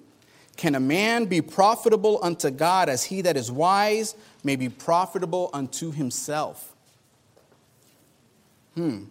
Can 0.56 0.74
a 0.74 0.80
man 0.80 1.26
be 1.26 1.42
profitable 1.42 2.18
unto 2.22 2.50
God 2.50 2.88
as 2.88 3.04
he 3.04 3.20
that 3.22 3.36
is 3.36 3.50
wise 3.52 4.14
may 4.42 4.56
be 4.56 4.68
profitable 4.68 5.50
unto 5.52 5.92
himself? 5.92 6.74
Hmm. 8.74 9.04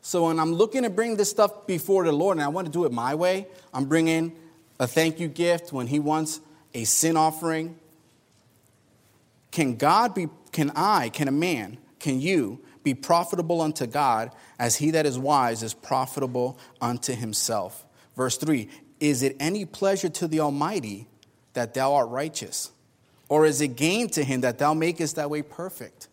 So 0.00 0.26
when 0.26 0.40
I'm 0.40 0.54
looking 0.54 0.84
to 0.84 0.90
bring 0.90 1.16
this 1.16 1.28
stuff 1.28 1.66
before 1.66 2.04
the 2.04 2.12
Lord 2.12 2.38
and 2.38 2.44
I 2.44 2.48
want 2.48 2.66
to 2.66 2.72
do 2.72 2.86
it 2.86 2.92
my 2.92 3.14
way, 3.14 3.46
I'm 3.74 3.84
bringing 3.84 4.32
a 4.80 4.86
thank 4.86 5.20
you 5.20 5.28
gift 5.28 5.72
when 5.72 5.86
he 5.86 5.98
wants 5.98 6.40
a 6.72 6.84
sin 6.84 7.16
offering. 7.16 7.76
Can 9.50 9.76
God 9.76 10.14
be, 10.14 10.28
can 10.52 10.72
I, 10.74 11.10
can 11.10 11.28
a 11.28 11.32
man, 11.32 11.76
can 11.98 12.20
you 12.20 12.60
be 12.82 12.94
profitable 12.94 13.60
unto 13.60 13.86
God 13.86 14.30
as 14.58 14.76
he 14.76 14.92
that 14.92 15.04
is 15.04 15.18
wise 15.18 15.62
is 15.62 15.74
profitable 15.74 16.58
unto 16.80 17.14
himself. 17.14 17.84
Verse 18.16 18.38
3 18.38 18.68
Is 19.00 19.22
it 19.22 19.36
any 19.38 19.64
pleasure 19.64 20.08
to 20.08 20.28
the 20.28 20.40
Almighty 20.40 21.06
that 21.54 21.74
thou 21.74 21.94
art 21.94 22.08
righteous? 22.08 22.70
Or 23.28 23.44
is 23.44 23.60
it 23.60 23.76
gain 23.76 24.08
to 24.10 24.24
him 24.24 24.40
that 24.40 24.58
thou 24.58 24.74
makest 24.74 25.16
thy 25.16 25.26
way 25.26 25.42
perfect? 25.42 26.08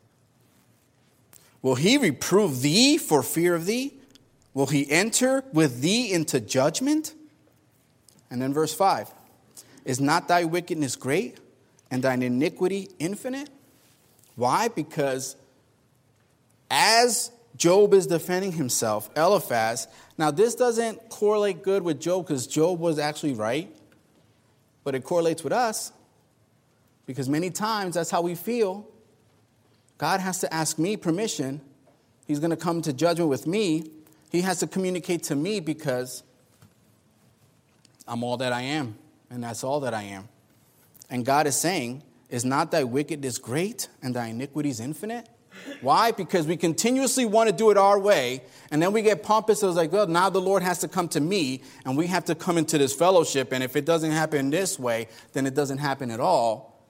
Will 1.62 1.76
he 1.76 1.98
reprove 1.98 2.62
thee 2.62 2.98
for 2.98 3.24
fear 3.24 3.56
of 3.56 3.66
thee? 3.66 3.94
Will 4.54 4.68
he 4.68 4.90
enter 4.90 5.44
with 5.52 5.82
thee 5.82 6.12
into 6.12 6.40
judgment? 6.40 7.14
And 8.30 8.42
then 8.42 8.54
verse 8.54 8.74
5 8.74 9.12
Is 9.84 10.00
not 10.00 10.28
thy 10.28 10.44
wickedness 10.44 10.96
great 10.96 11.38
and 11.90 12.04
thine 12.04 12.22
iniquity 12.22 12.90
infinite? 13.00 13.50
Why? 14.36 14.68
Because 14.68 15.36
as 16.70 17.32
Job 17.56 17.94
is 17.94 18.08
defending 18.08 18.52
himself, 18.54 19.10
Eliphaz. 19.16 19.88
Now, 20.18 20.32
this 20.32 20.56
doesn't 20.56 21.10
correlate 21.10 21.64
good 21.64 21.84
with 21.84 22.00
Job 22.00 22.26
because 22.26 22.48
Job 22.48 22.80
was 22.80 23.00
actually 23.00 23.34
right, 23.34 23.74
but 24.84 24.96
it 24.96 25.04
correlates 25.04 25.44
with 25.44 25.52
us 25.52 25.92
because 27.06 27.28
many 27.28 27.50
times 27.50 27.96
that's 27.96 28.10
how 28.10 28.22
we 28.22 28.36
feel. 28.36 28.88
God 29.98 30.20
has 30.22 30.40
to 30.40 30.54
ask 30.54 30.80
me 30.80 30.98
permission. 30.98 31.62
He's 32.28 32.40
going 32.40 32.52
to 32.52 32.58
come 32.58 32.82
to 32.84 32.94
judgment 32.94 33.30
with 33.30 33.46
me. 33.46 33.92
He 34.32 34.42
has 34.42 34.60
to 34.60 34.68
communicate 34.68 35.24
to 35.24 35.36
me 35.36 35.60
because 35.60 36.24
I'm 38.08 38.24
all 38.24 38.38
that 38.38 38.54
I 38.54 38.62
am, 38.62 38.98
and 39.30 39.44
that's 39.44 39.64
all 39.64 39.82
that 39.82 39.94
I 39.94 40.04
am. 40.04 40.30
And 41.10 41.26
God 41.26 41.48
is 41.48 41.56
saying, 41.56 42.04
Is 42.30 42.44
not 42.46 42.72
thy 42.72 42.84
wickedness 42.84 43.38
great 43.38 43.88
and 44.02 44.16
thy 44.16 44.28
iniquities 44.28 44.80
infinite? 44.80 45.28
Why? 45.82 46.12
Because 46.12 46.48
we 46.48 46.58
continuously 46.58 47.26
want 47.26 47.50
to 47.50 47.56
do 47.56 47.70
it 47.70 47.78
our 47.78 48.00
way, 48.00 48.42
and 48.72 48.82
then 48.82 48.94
we 48.94 49.02
get 49.02 49.24
pompous. 49.24 49.62
It 49.62 49.68
was 49.68 49.76
like, 49.76 49.92
well, 49.92 50.08
now 50.08 50.30
the 50.30 50.42
Lord 50.42 50.64
has 50.64 50.80
to 50.80 50.88
come 50.88 51.08
to 51.10 51.20
me, 51.20 51.62
and 51.86 51.98
we 51.98 52.08
have 52.08 52.26
to 52.26 52.36
come 52.36 52.58
into 52.58 52.78
this 52.78 52.94
fellowship. 52.94 53.52
And 53.52 53.64
if 53.64 53.76
it 53.76 53.86
doesn't 53.86 54.12
happen 54.12 54.50
this 54.50 54.80
way, 54.80 55.08
then 55.34 55.46
it 55.46 55.54
doesn't 55.54 55.80
happen 55.80 56.12
at 56.12 56.20
all. 56.20 56.84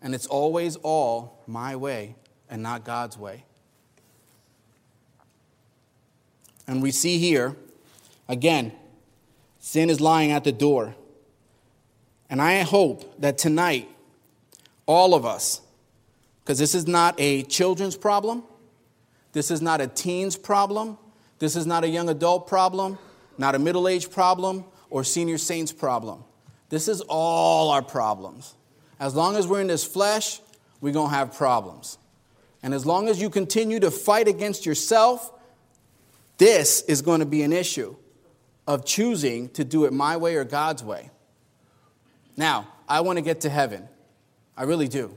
And 0.00 0.14
it's 0.14 0.26
always 0.26 0.76
all 0.76 1.42
my 1.46 1.74
way 1.74 2.14
and 2.48 2.62
not 2.62 2.84
God's 2.84 3.18
way. 3.18 3.44
And 6.66 6.82
we 6.82 6.90
see 6.90 7.18
here, 7.18 7.56
again, 8.28 8.72
sin 9.58 9.90
is 9.90 10.00
lying 10.00 10.30
at 10.30 10.44
the 10.44 10.52
door. 10.52 10.94
And 12.30 12.42
I 12.42 12.60
hope 12.60 13.20
that 13.20 13.38
tonight, 13.38 13.88
all 14.86 15.14
of 15.14 15.24
us, 15.24 15.62
because 16.48 16.58
this 16.58 16.74
is 16.74 16.86
not 16.86 17.14
a 17.18 17.42
children's 17.42 17.94
problem. 17.94 18.42
This 19.34 19.50
is 19.50 19.60
not 19.60 19.82
a 19.82 19.86
teen's 19.86 20.34
problem. 20.34 20.96
This 21.40 21.56
is 21.56 21.66
not 21.66 21.84
a 21.84 21.88
young 21.88 22.08
adult 22.08 22.46
problem, 22.46 22.96
not 23.36 23.54
a 23.54 23.58
middle 23.58 23.86
aged 23.86 24.10
problem, 24.10 24.64
or 24.88 25.04
senior 25.04 25.36
saints 25.36 25.72
problem. 25.72 26.24
This 26.70 26.88
is 26.88 27.02
all 27.02 27.68
our 27.68 27.82
problems. 27.82 28.54
As 28.98 29.14
long 29.14 29.36
as 29.36 29.46
we're 29.46 29.60
in 29.60 29.66
this 29.66 29.84
flesh, 29.84 30.40
we're 30.80 30.94
going 30.94 31.10
to 31.10 31.16
have 31.16 31.34
problems. 31.34 31.98
And 32.62 32.72
as 32.72 32.86
long 32.86 33.10
as 33.10 33.20
you 33.20 33.28
continue 33.28 33.78
to 33.80 33.90
fight 33.90 34.26
against 34.26 34.64
yourself, 34.64 35.30
this 36.38 36.80
is 36.80 37.02
going 37.02 37.20
to 37.20 37.26
be 37.26 37.42
an 37.42 37.52
issue 37.52 37.94
of 38.66 38.86
choosing 38.86 39.50
to 39.50 39.66
do 39.66 39.84
it 39.84 39.92
my 39.92 40.16
way 40.16 40.36
or 40.36 40.44
God's 40.44 40.82
way. 40.82 41.10
Now, 42.38 42.68
I 42.88 43.02
want 43.02 43.18
to 43.18 43.22
get 43.22 43.42
to 43.42 43.50
heaven. 43.50 43.86
I 44.56 44.62
really 44.62 44.88
do. 44.88 45.14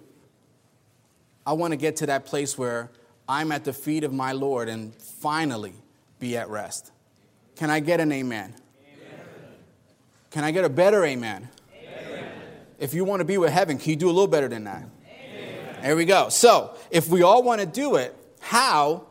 I 1.46 1.54
want 1.54 1.72
to 1.72 1.78
get 1.78 1.98
to 1.98 2.06
that 2.08 2.26
place 2.26 2.58
where 2.58 2.90
I'm 3.28 3.52
at 3.52 3.64
the 3.64 3.74
feet 3.74 4.04
of 4.04 4.14
my 4.14 4.32
Lord 4.34 4.70
and 4.70 4.94
finally 4.96 5.74
be 6.20 6.38
at 6.38 6.50
rest. 6.50 6.92
Can 7.56 7.70
I 7.70 7.80
get 7.80 8.00
an 8.00 8.12
amen? 8.12 8.54
amen. 8.54 9.20
Can 10.30 10.44
I 10.44 10.52
get 10.52 10.66
a 10.66 10.70
better 10.70 11.04
amen? 11.04 11.50
amen? 11.84 12.32
If 12.80 12.94
you 12.94 13.06
want 13.06 13.22
to 13.22 13.26
be 13.26 13.38
with 13.38 13.52
heaven, 13.52 13.78
can 13.78 13.90
you 13.92 13.96
do 13.96 14.08
a 14.08 14.14
little 14.14 14.28
better 14.28 14.48
than 14.48 14.66
that? 14.66 14.84
Amen. 14.84 15.76
There 15.82 15.96
we 15.96 16.06
go. 16.06 16.30
So, 16.30 16.76
if 16.90 17.10
we 17.10 17.24
all 17.24 17.44
want 17.44 17.62
to 17.62 17.68
do 17.68 17.96
it, 17.96 18.16
how 18.40 19.08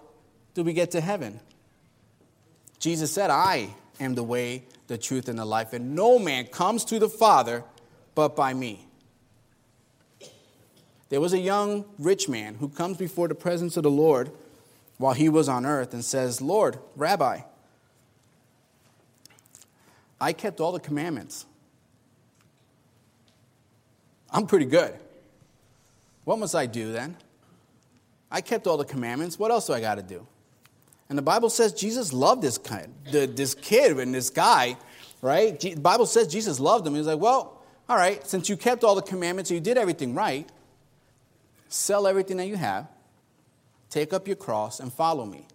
do 0.55 0.63
we 0.63 0.73
get 0.73 0.93
to 0.93 1.01
heaven? 1.01 1.41
Jesus 2.79 3.13
said, 3.13 3.31
I 3.31 3.71
am 3.99 4.15
the 4.15 4.23
way, 4.23 4.65
the 4.87 4.99
truth, 4.99 5.29
and 5.29 5.39
the 5.39 5.45
life, 5.45 5.73
and 5.73 5.95
no 5.95 6.19
man 6.19 6.47
comes 6.47 6.85
to 6.87 6.99
the 6.99 7.09
Father 7.09 7.63
but 8.15 8.35
by 8.35 8.55
me. 8.55 8.87
There 11.11 11.21
was 11.21 11.33
a 11.33 11.39
young 11.39 11.85
rich 11.99 12.29
man 12.29 12.55
who 12.55 12.69
comes 12.69 12.97
before 12.97 13.29
the 13.29 13.35
presence 13.35 13.77
of 13.77 13.83
the 13.83 13.91
Lord 13.91 14.31
while 14.97 15.13
he 15.13 15.29
was 15.29 15.49
on 15.49 15.67
earth 15.67 15.93
and 15.93 16.05
says, 16.05 16.41
Lord, 16.41 16.79
Rabbi, 16.97 17.41
I 20.21 20.33
kept 20.33 20.61
all 20.61 20.73
the 20.73 20.81
commandments. 20.81 21.47
I'm 24.31 24.47
pretty 24.47 24.67
good. 24.67 24.95
What 26.25 26.39
must 26.39 26.55
I 26.55 26.67
do 26.67 26.93
then? 26.93 27.17
I 28.31 28.41
kept 28.41 28.69
all 28.69 28.77
the 28.77 28.85
commandments. 28.85 29.39
What 29.39 29.51
else 29.51 29.67
do 29.67 29.73
I 29.73 29.81
got 29.81 29.97
to 29.97 30.03
do? 30.03 30.27
And 31.09 31.19
the 31.19 31.23
Bible 31.23 31.51
says 31.51 31.73
Jesus 31.73 32.13
loved 32.13 32.41
this 32.41 32.57
kid, 32.57 32.91
this 33.37 33.55
kid 33.55 33.99
and 33.99 34.15
this 34.15 34.31
guy, 34.31 34.77
right? 35.23 35.59
The 35.59 35.75
Bible 35.75 36.07
says 36.07 36.29
Jesus 36.29 36.61
loved 36.61 36.87
him. 36.87 36.95
He's 36.95 37.07
like, 37.07 37.19
well, 37.19 37.61
all 37.89 37.97
right, 37.97 38.25
since 38.25 38.49
you 38.49 38.57
kept 38.57 38.85
all 38.85 38.95
the 38.95 39.03
commandments, 39.03 39.51
you 39.51 39.59
did 39.59 39.77
everything 39.77 40.15
right, 40.15 40.49
Sell 41.71 42.09
everything 42.09 42.37
that 42.39 42.47
you 42.47 42.57
have, 42.57 42.89
take 43.89 44.13
up 44.13 44.27
your 44.27 44.37
cross, 44.37 44.81
and 44.81 44.93
follow 44.93 45.25
me. 45.25 45.47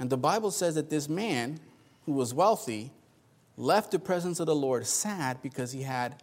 And 0.00 0.08
the 0.08 0.16
Bible 0.16 0.50
says 0.50 0.74
that 0.76 0.88
this 0.88 1.08
man 1.08 1.60
who 2.06 2.12
was 2.12 2.32
wealthy 2.32 2.90
left 3.58 3.90
the 3.90 3.98
presence 3.98 4.40
of 4.40 4.46
the 4.46 4.56
Lord 4.56 4.86
sad 4.86 5.42
because 5.42 5.72
he 5.72 5.82
had 5.82 6.22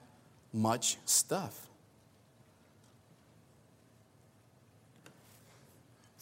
much 0.51 0.97
stuff. 1.05 1.67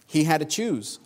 He 0.08 0.26
had 0.26 0.42
to 0.42 0.46
choose. 0.46 1.00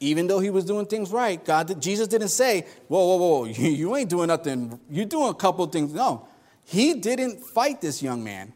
Even 0.00 0.26
though 0.26 0.38
he 0.38 0.50
was 0.50 0.66
doing 0.66 0.84
things 0.84 1.10
right, 1.10 1.42
God, 1.42 1.80
Jesus 1.80 2.08
didn't 2.08 2.28
say, 2.28 2.66
whoa, 2.88 3.16
whoa, 3.16 3.16
whoa, 3.16 3.44
you, 3.46 3.96
ain't 3.96 4.10
doing 4.10 4.28
nothing. 4.28 4.78
You're 4.90 5.06
doing 5.06 5.30
a 5.30 5.34
couple 5.34 5.64
things. 5.66 5.94
No, 5.94 6.28
he 6.66 6.92
didn't 6.92 7.42
fight 7.42 7.80
this 7.80 8.02
young 8.02 8.22
man. 8.22 8.52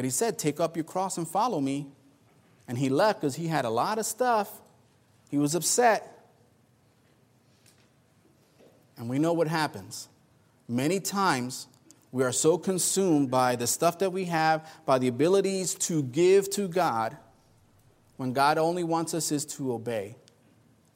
But 0.00 0.06
he 0.06 0.10
said, 0.10 0.38
take 0.38 0.60
up 0.60 0.78
your 0.78 0.84
cross 0.84 1.18
and 1.18 1.28
follow 1.28 1.60
me. 1.60 1.86
And 2.66 2.78
he 2.78 2.88
left 2.88 3.20
because 3.20 3.36
he 3.36 3.48
had 3.48 3.66
a 3.66 3.68
lot 3.68 3.98
of 3.98 4.06
stuff. 4.06 4.50
He 5.30 5.36
was 5.36 5.54
upset. 5.54 6.26
And 8.96 9.10
we 9.10 9.18
know 9.18 9.34
what 9.34 9.46
happens. 9.46 10.08
Many 10.66 11.00
times, 11.00 11.66
we 12.12 12.24
are 12.24 12.32
so 12.32 12.56
consumed 12.56 13.30
by 13.30 13.56
the 13.56 13.66
stuff 13.66 13.98
that 13.98 14.10
we 14.10 14.24
have, 14.24 14.66
by 14.86 14.98
the 14.98 15.08
abilities 15.08 15.74
to 15.74 16.02
give 16.02 16.48
to 16.52 16.66
God, 16.66 17.14
when 18.16 18.32
God 18.32 18.56
only 18.56 18.84
wants 18.84 19.12
us 19.12 19.30
is 19.30 19.44
to 19.44 19.70
obey. 19.74 20.16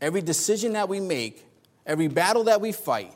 Every 0.01 0.23
decision 0.23 0.73
that 0.73 0.89
we 0.89 0.99
make, 0.99 1.45
every 1.85 2.09
battle 2.09 2.45
that 2.45 2.63
we 2.63 2.73
fight, 2.73 3.13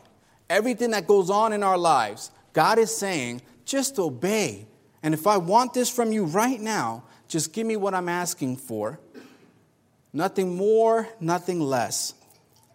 everything 0.50 0.90
that 0.90 1.06
goes 1.06 1.30
on 1.30 1.54
in 1.54 1.62
our 1.62 1.78
lives, 1.78 2.30
God 2.52 2.78
is 2.78 2.94
saying, 2.94 3.40
just 3.64 3.98
obey. 3.98 4.66
And 5.02 5.14
if 5.14 5.26
I 5.26 5.36
want 5.36 5.74
this 5.74 5.90
from 5.90 6.12
you 6.12 6.24
right 6.24 6.60
now, 6.60 7.04
just 7.28 7.52
give 7.52 7.66
me 7.66 7.76
what 7.76 7.94
I'm 7.94 8.08
asking 8.08 8.56
for. 8.56 8.98
Nothing 10.12 10.56
more, 10.56 11.08
nothing 11.20 11.60
less. 11.60 12.14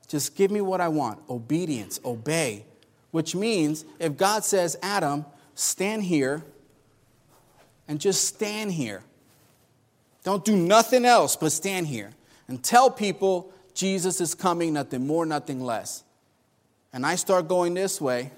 Just 0.07 0.35
give 0.35 0.51
me 0.51 0.61
what 0.61 0.79
I 0.79 0.89
want 0.89 1.19
obedience, 1.29 1.99
obey. 2.05 2.65
Which 3.11 3.35
means 3.35 3.85
if 3.99 4.15
God 4.17 4.43
says, 4.43 4.77
Adam, 4.81 5.25
stand 5.55 6.03
here, 6.03 6.43
and 7.87 7.99
just 7.99 8.25
stand 8.25 8.71
here. 8.71 9.03
Don't 10.23 10.45
do 10.45 10.55
nothing 10.55 11.05
else 11.05 11.35
but 11.35 11.51
stand 11.51 11.87
here 11.87 12.11
and 12.47 12.63
tell 12.63 12.89
people 12.89 13.51
Jesus 13.73 14.21
is 14.21 14.35
coming, 14.35 14.73
nothing 14.73 15.05
more, 15.05 15.25
nothing 15.25 15.59
less. 15.61 16.03
And 16.93 17.05
I 17.05 17.15
start 17.15 17.47
going 17.47 17.73
this 17.73 17.99
way, 17.99 18.31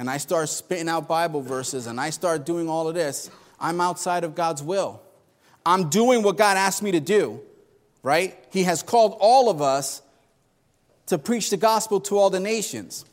and 0.00 0.08
I 0.08 0.16
start 0.16 0.48
spitting 0.48 0.88
out 0.88 1.06
Bible 1.06 1.42
verses, 1.42 1.86
and 1.86 2.00
I 2.00 2.08
start 2.08 2.46
doing 2.46 2.70
all 2.70 2.88
of 2.88 2.94
this, 2.94 3.30
I'm 3.60 3.82
outside 3.82 4.24
of 4.24 4.34
God's 4.34 4.62
will. 4.62 5.02
I'm 5.66 5.90
doing 5.90 6.22
what 6.22 6.38
God 6.38 6.56
asked 6.56 6.82
me 6.82 6.92
to 6.92 7.00
do, 7.00 7.42
right? 8.02 8.34
He 8.50 8.62
has 8.62 8.82
called 8.82 9.14
all 9.20 9.50
of 9.50 9.60
us 9.60 10.00
to 11.08 11.18
preach 11.18 11.50
the 11.50 11.58
gospel 11.58 12.00
to 12.00 12.16
all 12.16 12.30
the 12.30 12.40
nations. 12.40 13.04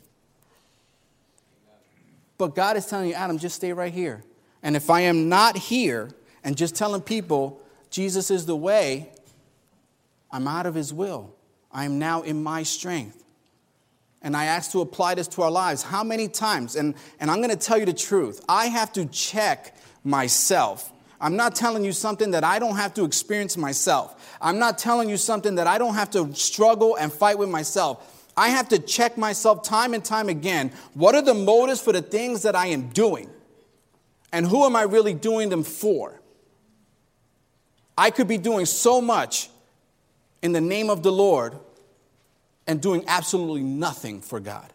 But 2.38 2.54
God 2.54 2.78
is 2.78 2.86
telling 2.86 3.10
you, 3.10 3.14
Adam, 3.14 3.36
just 3.36 3.56
stay 3.56 3.74
right 3.74 3.92
here. 3.92 4.24
And 4.62 4.74
if 4.74 4.88
I 4.88 5.02
am 5.02 5.28
not 5.28 5.58
here 5.58 6.08
and 6.42 6.56
just 6.56 6.74
telling 6.74 7.02
people 7.02 7.60
Jesus 7.90 8.30
is 8.30 8.46
the 8.46 8.56
way, 8.56 9.10
I'm 10.30 10.48
out 10.48 10.64
of 10.64 10.74
his 10.74 10.94
will. 10.94 11.34
I 11.70 11.84
am 11.84 11.98
now 11.98 12.22
in 12.22 12.42
my 12.42 12.62
strength. 12.62 13.22
And 14.22 14.36
I 14.36 14.46
ask 14.46 14.72
to 14.72 14.80
apply 14.80 15.14
this 15.14 15.28
to 15.28 15.42
our 15.42 15.50
lives. 15.50 15.82
How 15.82 16.02
many 16.02 16.28
times? 16.28 16.76
And, 16.76 16.94
and 17.20 17.30
I'm 17.30 17.38
going 17.38 17.50
to 17.50 17.56
tell 17.56 17.78
you 17.78 17.86
the 17.86 17.92
truth. 17.92 18.44
I 18.48 18.66
have 18.66 18.92
to 18.94 19.06
check 19.06 19.76
myself. 20.02 20.92
I'm 21.20 21.36
not 21.36 21.54
telling 21.54 21.84
you 21.84 21.92
something 21.92 22.32
that 22.32 22.44
I 22.44 22.58
don't 22.58 22.76
have 22.76 22.94
to 22.94 23.04
experience 23.04 23.56
myself. 23.56 24.36
I'm 24.40 24.58
not 24.58 24.78
telling 24.78 25.08
you 25.08 25.16
something 25.16 25.56
that 25.56 25.66
I 25.66 25.78
don't 25.78 25.94
have 25.94 26.10
to 26.10 26.32
struggle 26.34 26.96
and 26.96 27.12
fight 27.12 27.38
with 27.38 27.48
myself. 27.48 28.14
I 28.36 28.50
have 28.50 28.68
to 28.68 28.78
check 28.78 29.18
myself 29.18 29.64
time 29.64 29.94
and 29.94 30.04
time 30.04 30.28
again. 30.28 30.70
What 30.94 31.16
are 31.16 31.22
the 31.22 31.34
motives 31.34 31.80
for 31.80 31.92
the 31.92 32.02
things 32.02 32.42
that 32.42 32.54
I 32.54 32.66
am 32.68 32.88
doing? 32.90 33.28
And 34.32 34.46
who 34.46 34.64
am 34.64 34.76
I 34.76 34.82
really 34.82 35.14
doing 35.14 35.48
them 35.48 35.64
for? 35.64 36.20
I 37.96 38.10
could 38.10 38.28
be 38.28 38.38
doing 38.38 38.66
so 38.66 39.00
much 39.00 39.50
in 40.40 40.52
the 40.52 40.60
name 40.60 40.88
of 40.88 41.02
the 41.02 41.10
Lord 41.10 41.58
and 42.68 42.80
doing 42.82 43.02
absolutely 43.08 43.62
nothing 43.62 44.20
for 44.20 44.38
God 44.38 44.72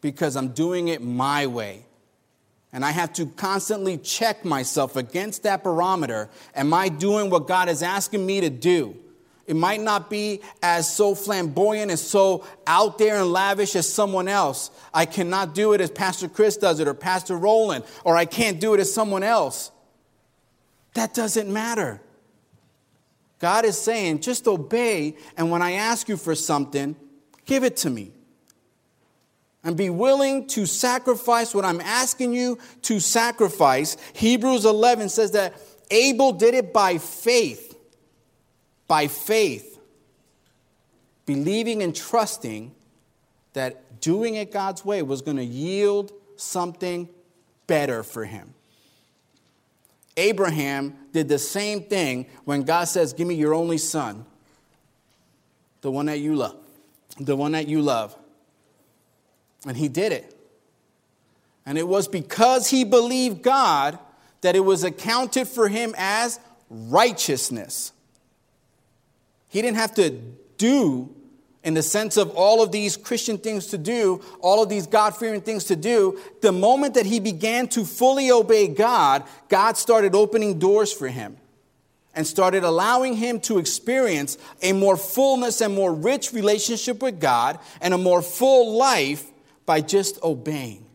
because 0.00 0.36
I'm 0.36 0.48
doing 0.50 0.88
it 0.88 1.02
my 1.02 1.48
way. 1.48 1.84
And 2.72 2.84
I 2.84 2.92
have 2.92 3.12
to 3.14 3.26
constantly 3.26 3.98
check 3.98 4.44
myself 4.44 4.94
against 4.94 5.42
that 5.42 5.64
barometer. 5.64 6.30
Am 6.54 6.72
I 6.72 6.88
doing 6.88 7.28
what 7.28 7.48
God 7.48 7.68
is 7.68 7.82
asking 7.82 8.24
me 8.24 8.40
to 8.40 8.48
do? 8.48 8.96
It 9.48 9.56
might 9.56 9.80
not 9.80 10.08
be 10.08 10.42
as 10.62 10.94
so 10.94 11.16
flamboyant 11.16 11.90
and 11.90 11.98
so 11.98 12.46
out 12.68 12.98
there 12.98 13.16
and 13.16 13.32
lavish 13.32 13.74
as 13.74 13.92
someone 13.92 14.28
else. 14.28 14.70
I 14.94 15.06
cannot 15.06 15.56
do 15.56 15.72
it 15.72 15.80
as 15.80 15.90
Pastor 15.90 16.28
Chris 16.28 16.56
does 16.56 16.78
it 16.78 16.86
or 16.86 16.94
Pastor 16.94 17.36
Roland, 17.36 17.84
or 18.04 18.16
I 18.16 18.26
can't 18.26 18.60
do 18.60 18.74
it 18.74 18.80
as 18.80 18.94
someone 18.94 19.24
else. 19.24 19.72
That 20.94 21.14
doesn't 21.14 21.52
matter. 21.52 22.00
God 23.40 23.64
is 23.64 23.80
saying, 23.80 24.20
just 24.20 24.46
obey, 24.46 25.16
and 25.36 25.50
when 25.50 25.62
I 25.62 25.72
ask 25.72 26.08
you 26.08 26.16
for 26.16 26.34
something, 26.34 26.94
give 27.46 27.64
it 27.64 27.76
to 27.78 27.90
me 27.90 28.12
and 29.64 29.76
be 29.76 29.90
willing 29.90 30.46
to 30.48 30.66
sacrifice 30.66 31.54
what 31.54 31.64
I'm 31.64 31.80
asking 31.80 32.32
you 32.32 32.58
to 32.82 33.00
sacrifice. 33.00 33.96
Hebrews 34.14 34.64
11 34.64 35.08
says 35.08 35.32
that 35.32 35.54
Abel 35.90 36.32
did 36.32 36.54
it 36.54 36.72
by 36.72 36.98
faith. 36.98 37.76
By 38.86 39.06
faith. 39.06 39.78
Believing 41.26 41.82
and 41.82 41.94
trusting 41.94 42.74
that 43.52 44.00
doing 44.00 44.36
it 44.36 44.52
God's 44.52 44.84
way 44.84 45.02
was 45.02 45.22
going 45.22 45.36
to 45.36 45.44
yield 45.44 46.12
something 46.36 47.08
better 47.66 48.02
for 48.02 48.24
him. 48.24 48.54
Abraham 50.16 50.96
did 51.12 51.28
the 51.28 51.38
same 51.38 51.82
thing 51.82 52.26
when 52.44 52.62
God 52.62 52.84
says, 52.84 53.12
Give 53.12 53.26
me 53.26 53.34
your 53.34 53.54
only 53.54 53.78
son, 53.78 54.24
the 55.80 55.90
one 55.90 56.06
that 56.06 56.18
you 56.18 56.34
love. 56.36 56.56
The 57.18 57.36
one 57.36 57.52
that 57.52 57.68
you 57.68 57.82
love. 57.82 58.16
And 59.66 59.76
he 59.76 59.88
did 59.88 60.12
it. 60.12 60.36
And 61.66 61.76
it 61.76 61.86
was 61.86 62.08
because 62.08 62.68
he 62.70 62.84
believed 62.84 63.42
God 63.42 63.98
that 64.40 64.56
it 64.56 64.60
was 64.60 64.84
accounted 64.84 65.46
for 65.46 65.68
him 65.68 65.94
as 65.98 66.40
righteousness. 66.70 67.92
He 69.48 69.60
didn't 69.60 69.76
have 69.76 69.94
to 69.96 70.10
do, 70.56 71.14
in 71.62 71.74
the 71.74 71.82
sense 71.82 72.16
of 72.16 72.30
all 72.30 72.62
of 72.62 72.72
these 72.72 72.96
Christian 72.96 73.36
things 73.36 73.66
to 73.68 73.78
do, 73.78 74.22
all 74.40 74.62
of 74.62 74.68
these 74.68 74.86
God 74.86 75.16
fearing 75.16 75.42
things 75.42 75.64
to 75.64 75.76
do. 75.76 76.18
The 76.40 76.52
moment 76.52 76.94
that 76.94 77.06
he 77.06 77.20
began 77.20 77.68
to 77.68 77.84
fully 77.84 78.30
obey 78.30 78.68
God, 78.68 79.24
God 79.48 79.76
started 79.76 80.14
opening 80.14 80.58
doors 80.58 80.92
for 80.92 81.08
him 81.08 81.36
and 82.14 82.26
started 82.26 82.64
allowing 82.64 83.14
him 83.14 83.40
to 83.40 83.58
experience 83.58 84.38
a 84.62 84.72
more 84.72 84.96
fullness 84.96 85.60
and 85.60 85.74
more 85.74 85.92
rich 85.92 86.32
relationship 86.32 87.02
with 87.02 87.20
God 87.20 87.58
and 87.80 87.94
a 87.94 87.98
more 87.98 88.22
full 88.22 88.76
life 88.76 89.26
by 89.66 89.80
just 89.80 90.22
obeying. 90.22 90.86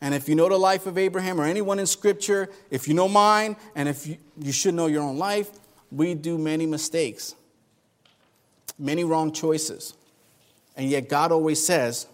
And 0.00 0.14
if 0.14 0.28
you 0.28 0.34
know 0.34 0.48
the 0.48 0.58
life 0.58 0.86
of 0.86 0.98
Abraham 0.98 1.40
or 1.40 1.44
anyone 1.44 1.78
in 1.78 1.86
Scripture, 1.86 2.50
if 2.70 2.88
you 2.88 2.94
know 2.94 3.08
mine, 3.08 3.56
and 3.74 3.88
if 3.88 4.06
you, 4.06 4.18
you 4.38 4.52
should 4.52 4.74
know 4.74 4.86
your 4.86 5.02
own 5.02 5.18
life, 5.18 5.50
we 5.90 6.14
do 6.14 6.36
many 6.36 6.66
mistakes, 6.66 7.34
many 8.78 9.04
wrong 9.04 9.32
choices. 9.32 9.94
And 10.76 10.88
yet, 10.88 11.08
God 11.08 11.32
always 11.32 11.64
says 11.64 12.06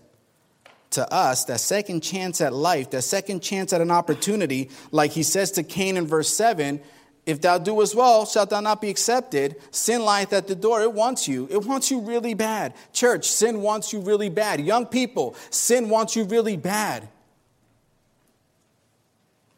to 0.90 1.12
us 1.12 1.44
that 1.44 1.60
second 1.60 2.02
chance 2.02 2.40
at 2.40 2.52
life, 2.52 2.90
that 2.90 3.02
second 3.02 3.40
chance 3.40 3.72
at 3.72 3.80
an 3.80 3.90
opportunity, 3.90 4.70
like 4.90 5.12
He 5.12 5.22
says 5.22 5.52
to 5.52 5.62
Cain 5.62 5.96
in 5.96 6.06
verse 6.06 6.28
7 6.28 6.80
if 7.26 7.40
thou 7.40 7.58
doest 7.58 7.94
well, 7.94 8.24
shalt 8.26 8.50
thou 8.50 8.60
not 8.60 8.80
be 8.80 8.88
accepted. 8.88 9.56
Sin 9.70 10.04
lieth 10.04 10.32
at 10.32 10.48
the 10.48 10.54
door. 10.54 10.80
It 10.80 10.92
wants 10.92 11.28
you. 11.28 11.46
It 11.50 11.64
wants 11.64 11.90
you 11.90 12.00
really 12.00 12.34
bad. 12.34 12.74
Church, 12.92 13.28
sin 13.28 13.62
wants 13.62 13.92
you 13.92 14.00
really 14.00 14.30
bad. 14.30 14.60
Young 14.60 14.86
people, 14.86 15.36
sin 15.50 15.88
wants 15.88 16.16
you 16.16 16.24
really 16.24 16.56
bad. 16.56 17.08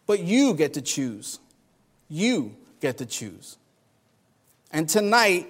But 0.07 0.21
you 0.21 0.55
get 0.55 0.75
to 0.75 0.83
choose. 0.83 1.39
You 2.09 2.55
get 2.81 2.99
to 2.99 3.07
choose. 3.07 3.57
And 4.73 4.89
tonight, 4.89 5.47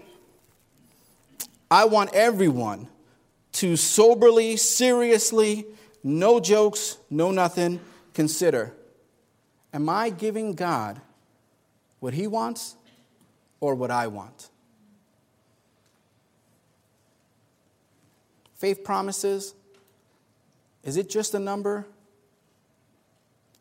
I 1.72 1.86
want 1.86 2.12
everyone 2.12 2.86
to 3.52 3.76
soberly, 3.76 4.58
seriously, 4.58 5.64
no 6.04 6.38
jokes, 6.38 6.98
no 7.08 7.30
nothing, 7.30 7.80
consider 8.12 8.74
Am 9.72 9.88
I 9.88 10.10
giving 10.10 10.52
God 10.52 11.00
what 12.00 12.12
he 12.12 12.26
wants 12.26 12.76
or 13.58 13.74
what 13.74 13.90
I 13.90 14.08
want. 14.08 14.50
Faith 18.56 18.84
promises 18.84 19.54
is 20.84 20.98
it 20.98 21.08
just 21.08 21.32
a 21.32 21.38
number? 21.38 21.86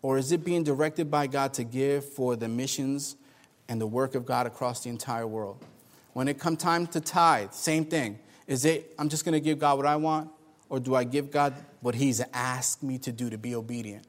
Or 0.01 0.18
is 0.18 0.34
it 0.34 0.43
being 0.43 0.64
directed 0.64 1.09
by 1.09 1.28
God 1.28 1.53
to 1.53 1.64
give 1.64 2.03
for 2.03 2.36
the 2.36 2.49
missions 2.49 3.16
and 3.70 3.80
the 3.80 3.88
work 3.88 4.16
of 4.16 4.26
God 4.26 4.47
across 4.47 4.84
the 4.84 4.89
entire 4.89 5.28
world? 5.28 5.64
When 6.14 6.28
it 6.28 6.39
comes 6.39 6.57
time 6.59 6.88
to 6.88 7.01
tithe, 7.01 7.51
same 7.51 7.86
thing. 7.86 8.20
Is 8.47 8.66
it, 8.66 8.93
I'm 8.99 9.09
just 9.09 9.24
going 9.24 9.34
to 9.34 9.39
give 9.39 9.59
God 9.59 9.78
what 9.78 9.86
I 9.86 9.95
want? 9.95 10.30
Or 10.70 10.80
do 10.80 10.95
I 10.95 11.03
give 11.03 11.32
God 11.32 11.53
what 11.82 11.95
He's 11.95 12.22
asked 12.34 12.84
me 12.84 12.97
to 12.99 13.12
do 13.12 13.30
to 13.30 13.38
be 13.38 13.55
obedient? 13.55 14.05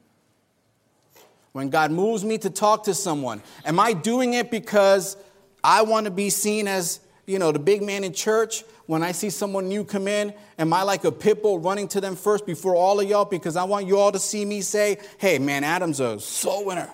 When 1.53 1.69
God 1.69 1.91
moves 1.91 2.25
me 2.25 2.37
to 2.39 2.49
talk 2.49 2.83
to 2.85 2.93
someone, 2.93 3.41
am 3.63 3.79
I 3.79 3.93
doing 3.93 4.33
it 4.33 4.49
because 4.49 5.17
I 5.63 5.83
want 5.83 6.05
to 6.05 6.11
be 6.11 6.29
seen 6.29 6.67
as, 6.67 6.99
you 7.25 7.37
know, 7.37 7.51
the 7.51 7.59
big 7.59 7.83
man 7.83 8.03
in 8.03 8.11
church, 8.11 8.63
when 8.85 9.03
I 9.03 9.11
see 9.11 9.29
someone 9.29 9.69
new 9.69 9.85
come 9.85 10.07
in, 10.07 10.33
am 10.57 10.73
I 10.73 10.83
like 10.83 11.05
a 11.05 11.11
pit 11.11 11.41
bull 11.41 11.59
running 11.59 11.87
to 11.89 12.01
them 12.01 12.15
first 12.15 12.45
before 12.45 12.75
all 12.75 12.99
of 12.99 13.07
y'all 13.07 13.25
because 13.25 13.55
I 13.55 13.63
want 13.63 13.87
you 13.87 13.97
all 13.97 14.11
to 14.11 14.19
see 14.19 14.43
me 14.43 14.61
say, 14.61 14.97
hey, 15.19 15.39
man, 15.39 15.63
Adam's 15.63 15.99
a 15.99 16.19
soul 16.19 16.65
winner? 16.65 16.89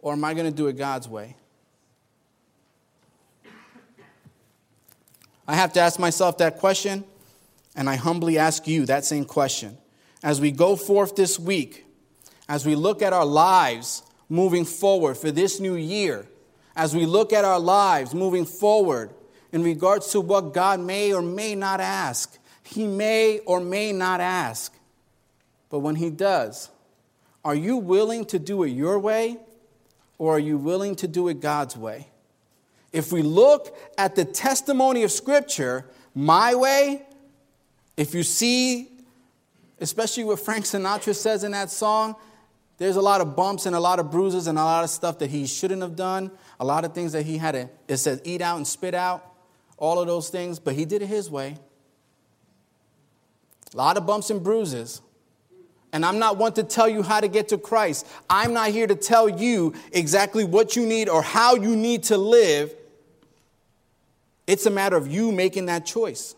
Or 0.00 0.14
am 0.14 0.24
I 0.24 0.34
going 0.34 0.46
to 0.46 0.56
do 0.56 0.66
it 0.68 0.76
God's 0.76 1.08
way? 1.08 1.36
I 5.48 5.54
have 5.54 5.72
to 5.74 5.80
ask 5.80 5.98
myself 5.98 6.38
that 6.38 6.58
question, 6.58 7.04
and 7.74 7.88
I 7.88 7.96
humbly 7.96 8.38
ask 8.38 8.66
you 8.66 8.86
that 8.86 9.04
same 9.04 9.24
question. 9.24 9.78
As 10.22 10.40
we 10.40 10.50
go 10.50 10.76
forth 10.76 11.14
this 11.14 11.38
week, 11.38 11.84
as 12.48 12.66
we 12.66 12.74
look 12.74 13.02
at 13.02 13.12
our 13.12 13.26
lives 13.26 14.02
moving 14.28 14.64
forward 14.64 15.16
for 15.16 15.30
this 15.30 15.60
new 15.60 15.76
year, 15.76 16.26
as 16.74 16.94
we 16.94 17.06
look 17.06 17.32
at 17.32 17.44
our 17.44 17.60
lives 17.60 18.14
moving 18.14 18.44
forward 18.44 19.10
in 19.52 19.62
regards 19.62 20.08
to 20.12 20.20
what 20.20 20.52
God 20.52 20.80
may 20.80 21.12
or 21.12 21.22
may 21.22 21.54
not 21.54 21.80
ask. 21.80 22.38
He 22.62 22.86
may 22.86 23.38
or 23.40 23.60
may 23.60 23.92
not 23.92 24.20
ask. 24.20 24.74
But 25.70 25.78
when 25.78 25.96
He 25.96 26.10
does, 26.10 26.68
are 27.44 27.54
you 27.54 27.76
willing 27.76 28.24
to 28.26 28.38
do 28.38 28.64
it 28.64 28.70
your 28.70 28.98
way 28.98 29.38
or 30.18 30.36
are 30.36 30.38
you 30.38 30.58
willing 30.58 30.96
to 30.96 31.08
do 31.08 31.28
it 31.28 31.40
God's 31.40 31.76
way? 31.76 32.08
If 32.96 33.12
we 33.12 33.20
look 33.20 33.76
at 33.98 34.16
the 34.16 34.24
testimony 34.24 35.02
of 35.02 35.12
Scripture, 35.12 35.84
my 36.14 36.54
way, 36.54 37.02
if 37.94 38.14
you 38.14 38.22
see, 38.22 38.88
especially 39.78 40.24
what 40.24 40.40
Frank 40.40 40.64
Sinatra 40.64 41.14
says 41.14 41.44
in 41.44 41.52
that 41.52 41.70
song, 41.70 42.16
there's 42.78 42.96
a 42.96 43.02
lot 43.02 43.20
of 43.20 43.36
bumps 43.36 43.66
and 43.66 43.76
a 43.76 43.80
lot 43.80 43.98
of 43.98 44.10
bruises 44.10 44.46
and 44.46 44.58
a 44.58 44.64
lot 44.64 44.82
of 44.82 44.88
stuff 44.88 45.18
that 45.18 45.28
he 45.28 45.46
shouldn't 45.46 45.82
have 45.82 45.94
done, 45.94 46.30
a 46.58 46.64
lot 46.64 46.86
of 46.86 46.94
things 46.94 47.12
that 47.12 47.26
he 47.26 47.36
had 47.36 47.52
to, 47.52 47.68
it 47.86 47.98
says, 47.98 48.22
eat 48.24 48.40
out 48.40 48.56
and 48.56 48.66
spit 48.66 48.94
out, 48.94 49.22
all 49.76 50.00
of 50.00 50.06
those 50.06 50.30
things, 50.30 50.58
but 50.58 50.74
he 50.74 50.86
did 50.86 51.02
it 51.02 51.08
his 51.08 51.30
way. 51.30 51.58
A 53.74 53.76
lot 53.76 53.98
of 53.98 54.06
bumps 54.06 54.30
and 54.30 54.42
bruises. 54.42 55.02
And 55.92 56.02
I'm 56.02 56.18
not 56.18 56.38
one 56.38 56.54
to 56.54 56.62
tell 56.62 56.88
you 56.88 57.02
how 57.02 57.20
to 57.20 57.28
get 57.28 57.48
to 57.48 57.58
Christ. 57.58 58.06
I'm 58.30 58.54
not 58.54 58.70
here 58.70 58.86
to 58.86 58.94
tell 58.94 59.28
you 59.28 59.74
exactly 59.92 60.44
what 60.44 60.76
you 60.76 60.86
need 60.86 61.10
or 61.10 61.20
how 61.20 61.56
you 61.56 61.76
need 61.76 62.04
to 62.04 62.16
live. 62.16 62.74
It's 64.46 64.66
a 64.66 64.70
matter 64.70 64.96
of 64.96 65.08
you 65.08 65.32
making 65.32 65.66
that 65.66 65.84
choice. 65.84 66.34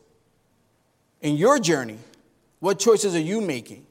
In 1.20 1.36
your 1.36 1.58
journey, 1.58 1.98
what 2.60 2.78
choices 2.78 3.14
are 3.14 3.20
you 3.20 3.40
making? 3.40 3.86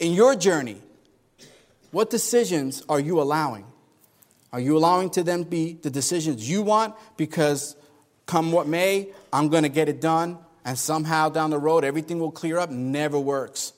In 0.00 0.12
your 0.12 0.34
journey, 0.34 0.80
what 1.90 2.10
decisions 2.10 2.82
are 2.88 2.98
you 2.98 3.20
allowing? 3.20 3.66
Are 4.52 4.60
you 4.60 4.76
allowing 4.76 5.10
to 5.10 5.22
them 5.22 5.44
be 5.44 5.74
the 5.74 5.90
decisions 5.90 6.48
you 6.48 6.62
want 6.62 6.94
because 7.16 7.76
come 8.26 8.52
what 8.52 8.66
may, 8.66 9.08
I'm 9.32 9.48
going 9.48 9.62
to 9.64 9.68
get 9.68 9.88
it 9.88 10.00
done 10.00 10.38
and 10.64 10.78
somehow 10.78 11.28
down 11.28 11.50
the 11.50 11.58
road 11.58 11.84
everything 11.84 12.18
will 12.18 12.32
clear 12.32 12.58
up? 12.58 12.70
Never 12.70 13.18
works. 13.18 13.72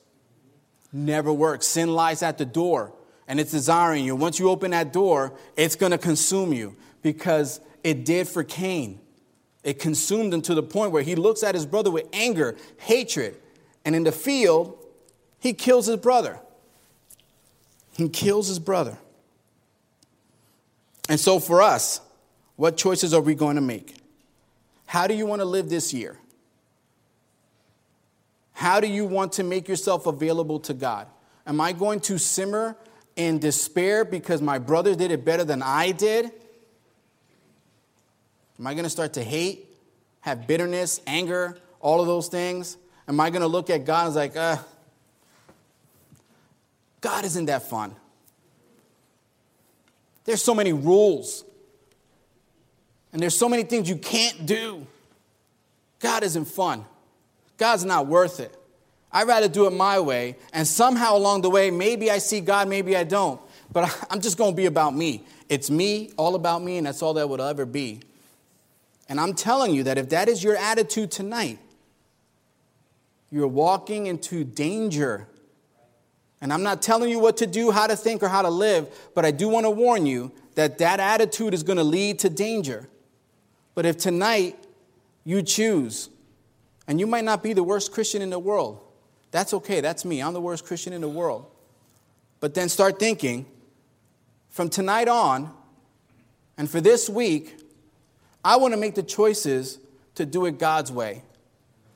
Never 0.92 1.32
works. 1.32 1.66
Sin 1.66 1.94
lies 1.94 2.22
at 2.22 2.38
the 2.38 2.44
door 2.44 2.92
and 3.28 3.40
it's 3.40 3.50
desiring 3.50 4.04
you. 4.04 4.14
Once 4.16 4.38
you 4.38 4.50
open 4.50 4.70
that 4.70 4.92
door, 4.92 5.32
it's 5.56 5.76
going 5.76 5.92
to 5.92 5.98
consume 5.98 6.52
you 6.52 6.76
because 7.02 7.60
it 7.82 8.04
did 8.04 8.28
for 8.28 8.44
Cain. 8.44 9.00
It 9.66 9.80
consumed 9.80 10.32
him 10.32 10.42
to 10.42 10.54
the 10.54 10.62
point 10.62 10.92
where 10.92 11.02
he 11.02 11.16
looks 11.16 11.42
at 11.42 11.56
his 11.56 11.66
brother 11.66 11.90
with 11.90 12.06
anger, 12.12 12.56
hatred, 12.76 13.36
and 13.84 13.96
in 13.96 14.04
the 14.04 14.12
field, 14.12 14.78
he 15.40 15.54
kills 15.54 15.86
his 15.86 15.96
brother. 15.96 16.38
He 17.90 18.08
kills 18.08 18.46
his 18.46 18.60
brother. 18.60 18.96
And 21.08 21.18
so, 21.18 21.40
for 21.40 21.62
us, 21.62 22.00
what 22.54 22.76
choices 22.76 23.12
are 23.12 23.20
we 23.20 23.34
going 23.34 23.56
to 23.56 23.60
make? 23.60 23.96
How 24.86 25.08
do 25.08 25.14
you 25.14 25.26
want 25.26 25.40
to 25.40 25.44
live 25.44 25.68
this 25.68 25.92
year? 25.92 26.16
How 28.52 28.78
do 28.78 28.86
you 28.86 29.04
want 29.04 29.32
to 29.32 29.42
make 29.42 29.66
yourself 29.66 30.06
available 30.06 30.60
to 30.60 30.74
God? 30.74 31.08
Am 31.44 31.60
I 31.60 31.72
going 31.72 31.98
to 32.02 32.18
simmer 32.18 32.76
in 33.16 33.40
despair 33.40 34.04
because 34.04 34.40
my 34.40 34.58
brother 34.60 34.94
did 34.94 35.10
it 35.10 35.24
better 35.24 35.42
than 35.42 35.60
I 35.60 35.90
did? 35.90 36.30
Am 38.58 38.66
I 38.66 38.74
going 38.74 38.84
to 38.84 38.90
start 38.90 39.14
to 39.14 39.22
hate, 39.22 39.66
have 40.20 40.46
bitterness, 40.46 41.00
anger, 41.06 41.58
all 41.80 42.00
of 42.00 42.06
those 42.06 42.28
things? 42.28 42.76
Am 43.08 43.20
I 43.20 43.30
going 43.30 43.42
to 43.42 43.48
look 43.48 43.70
at 43.70 43.84
God 43.84 44.06
and 44.06 44.16
like, 44.16 44.36
uh, 44.36 44.56
God 47.00 47.24
isn't 47.24 47.46
that 47.46 47.62
fun. 47.62 47.94
There's 50.24 50.42
so 50.42 50.54
many 50.54 50.72
rules. 50.72 51.44
And 53.12 53.22
there's 53.22 53.36
so 53.36 53.48
many 53.48 53.62
things 53.62 53.88
you 53.88 53.96
can't 53.96 54.44
do. 54.44 54.86
God 56.00 56.22
isn't 56.24 56.46
fun. 56.46 56.84
God's 57.56 57.84
not 57.84 58.06
worth 58.06 58.40
it. 58.40 58.54
I'd 59.12 59.26
rather 59.28 59.48
do 59.48 59.66
it 59.66 59.72
my 59.72 60.00
way. 60.00 60.36
And 60.52 60.66
somehow 60.66 61.16
along 61.16 61.42
the 61.42 61.50
way, 61.50 61.70
maybe 61.70 62.10
I 62.10 62.18
see 62.18 62.40
God, 62.40 62.68
maybe 62.68 62.96
I 62.96 63.04
don't. 63.04 63.40
But 63.72 64.06
I'm 64.10 64.20
just 64.20 64.36
going 64.36 64.52
to 64.52 64.56
be 64.56 64.66
about 64.66 64.94
me. 64.94 65.24
It's 65.48 65.70
me, 65.70 66.10
all 66.16 66.34
about 66.34 66.62
me, 66.62 66.76
and 66.78 66.86
that's 66.86 67.02
all 67.02 67.14
that 67.14 67.28
would 67.28 67.40
ever 67.40 67.64
be. 67.64 68.00
And 69.08 69.20
I'm 69.20 69.34
telling 69.34 69.74
you 69.74 69.84
that 69.84 69.98
if 69.98 70.08
that 70.10 70.28
is 70.28 70.42
your 70.42 70.56
attitude 70.56 71.10
tonight, 71.10 71.58
you're 73.30 73.46
walking 73.46 74.06
into 74.06 74.44
danger 74.44 75.28
and 76.40 76.52
I'm 76.52 76.62
not 76.62 76.82
telling 76.82 77.10
you 77.10 77.18
what 77.18 77.38
to 77.38 77.46
do, 77.46 77.70
how 77.70 77.86
to 77.86 77.96
think, 77.96 78.22
or 78.22 78.28
how 78.28 78.42
to 78.42 78.50
live, 78.50 78.88
but 79.14 79.24
I 79.24 79.30
do 79.30 79.48
want 79.48 79.64
to 79.64 79.70
warn 79.70 80.06
you 80.06 80.32
that 80.54 80.78
that 80.78 81.00
attitude 81.00 81.54
is 81.54 81.62
going 81.62 81.78
to 81.78 81.84
lead 81.84 82.18
to 82.20 82.30
danger. 82.30 82.88
But 83.74 83.86
if 83.86 83.96
tonight 83.96 84.58
you 85.24 85.42
choose, 85.42 86.10
and 86.86 87.00
you 87.00 87.06
might 87.06 87.24
not 87.24 87.42
be 87.42 87.52
the 87.52 87.64
worst 87.64 87.90
Christian 87.90 88.22
in 88.22 88.30
the 88.30 88.38
world, 88.38 88.80
that's 89.30 89.52
okay. 89.54 89.80
That's 89.80 90.04
me. 90.04 90.22
I'm 90.22 90.34
the 90.34 90.40
worst 90.40 90.64
Christian 90.64 90.92
in 90.92 91.00
the 91.00 91.08
world. 91.08 91.46
But 92.38 92.54
then 92.54 92.68
start 92.68 92.98
thinking 92.98 93.46
from 94.50 94.68
tonight 94.68 95.08
on, 95.08 95.52
and 96.56 96.70
for 96.70 96.80
this 96.80 97.08
week, 97.08 97.56
I 98.46 98.54
want 98.58 98.74
to 98.74 98.78
make 98.78 98.94
the 98.94 99.02
choices 99.02 99.80
to 100.14 100.24
do 100.24 100.46
it 100.46 100.56
God's 100.56 100.92
way, 100.92 101.24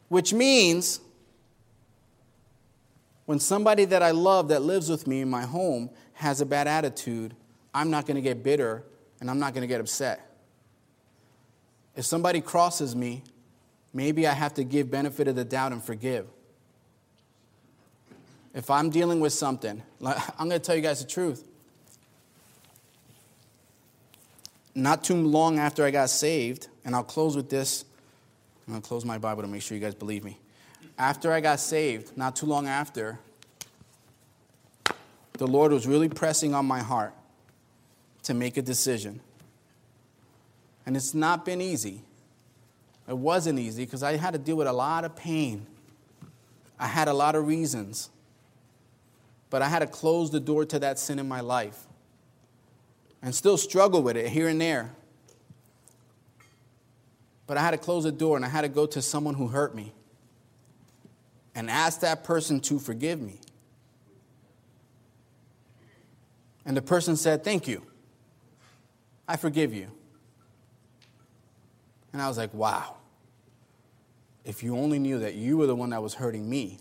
which 0.08 0.32
means 0.32 0.98
when 3.24 3.38
somebody 3.38 3.84
that 3.84 4.02
I 4.02 4.10
love 4.10 4.48
that 4.48 4.60
lives 4.60 4.88
with 4.88 5.06
me 5.06 5.20
in 5.20 5.30
my 5.30 5.42
home 5.42 5.90
has 6.14 6.40
a 6.40 6.44
bad 6.44 6.66
attitude, 6.66 7.36
I'm 7.72 7.88
not 7.88 8.04
going 8.04 8.16
to 8.16 8.20
get 8.20 8.42
bitter 8.42 8.82
and 9.20 9.30
I'm 9.30 9.38
not 9.38 9.54
going 9.54 9.62
to 9.62 9.68
get 9.68 9.80
upset. 9.80 10.28
If 11.94 12.04
somebody 12.04 12.40
crosses 12.40 12.96
me, 12.96 13.22
maybe 13.94 14.26
I 14.26 14.32
have 14.32 14.54
to 14.54 14.64
give 14.64 14.90
benefit 14.90 15.28
of 15.28 15.36
the 15.36 15.44
doubt 15.44 15.70
and 15.70 15.80
forgive. 15.80 16.26
If 18.54 18.72
I'm 18.72 18.90
dealing 18.90 19.20
with 19.20 19.32
something, 19.32 19.84
I'm 20.04 20.48
going 20.48 20.50
to 20.50 20.58
tell 20.58 20.74
you 20.74 20.82
guys 20.82 21.00
the 21.00 21.08
truth. 21.08 21.46
Not 24.74 25.04
too 25.04 25.16
long 25.16 25.58
after 25.58 25.84
I 25.84 25.90
got 25.90 26.10
saved, 26.10 26.68
and 26.84 26.94
I'll 26.94 27.04
close 27.04 27.36
with 27.36 27.50
this. 27.50 27.84
I'm 28.66 28.74
going 28.74 28.82
to 28.82 28.88
close 28.88 29.04
my 29.04 29.18
Bible 29.18 29.42
to 29.42 29.48
make 29.48 29.62
sure 29.62 29.76
you 29.76 29.82
guys 29.82 29.94
believe 29.94 30.24
me 30.24 30.38
after 31.00 31.32
I 31.32 31.40
got 31.40 31.58
saved, 31.60 32.14
not 32.16 32.36
too 32.36 32.44
long 32.44 32.68
after, 32.68 33.18
the 35.32 35.46
Lord 35.46 35.72
was 35.72 35.86
really 35.86 36.10
pressing 36.10 36.54
on 36.54 36.66
my 36.66 36.80
heart 36.80 37.14
to 38.24 38.34
make 38.34 38.58
a 38.58 38.62
decision. 38.62 39.20
And 40.84 40.94
it's 40.94 41.14
not 41.14 41.46
been 41.46 41.62
easy. 41.62 42.02
It 43.08 43.16
wasn't 43.16 43.58
easy 43.58 43.86
because 43.86 44.02
I 44.02 44.18
had 44.18 44.34
to 44.34 44.38
deal 44.38 44.56
with 44.56 44.66
a 44.66 44.72
lot 44.74 45.06
of 45.06 45.16
pain. 45.16 45.66
I 46.78 46.86
had 46.86 47.08
a 47.08 47.14
lot 47.14 47.34
of 47.34 47.46
reasons. 47.46 48.10
But 49.48 49.62
I 49.62 49.68
had 49.68 49.78
to 49.78 49.86
close 49.86 50.30
the 50.30 50.38
door 50.38 50.66
to 50.66 50.78
that 50.80 50.98
sin 50.98 51.18
in 51.18 51.26
my 51.26 51.40
life 51.40 51.86
and 53.22 53.34
still 53.34 53.56
struggle 53.56 54.02
with 54.02 54.16
it 54.16 54.28
here 54.28 54.48
and 54.48 54.60
there. 54.60 54.90
But 57.46 57.56
I 57.56 57.62
had 57.62 57.72
to 57.72 57.78
close 57.78 58.04
the 58.04 58.12
door 58.12 58.36
and 58.36 58.44
I 58.44 58.48
had 58.48 58.62
to 58.62 58.68
go 58.68 58.86
to 58.86 59.02
someone 59.02 59.34
who 59.34 59.48
hurt 59.48 59.74
me 59.74 59.92
and 61.54 61.68
ask 61.68 62.00
that 62.00 62.22
person 62.24 62.60
to 62.60 62.78
forgive 62.78 63.20
me. 63.20 63.40
And 66.64 66.76
the 66.76 66.82
person 66.82 67.16
said, 67.16 67.42
Thank 67.42 67.66
you. 67.66 67.82
I 69.26 69.36
forgive 69.36 69.74
you. 69.74 69.88
And 72.12 72.22
I 72.22 72.28
was 72.28 72.38
like, 72.38 72.54
Wow. 72.54 72.96
If 74.44 74.62
you 74.62 74.76
only 74.76 74.98
knew 74.98 75.18
that 75.18 75.34
you 75.34 75.58
were 75.58 75.66
the 75.66 75.76
one 75.76 75.90
that 75.90 76.02
was 76.02 76.14
hurting 76.14 76.48
me, 76.48 76.78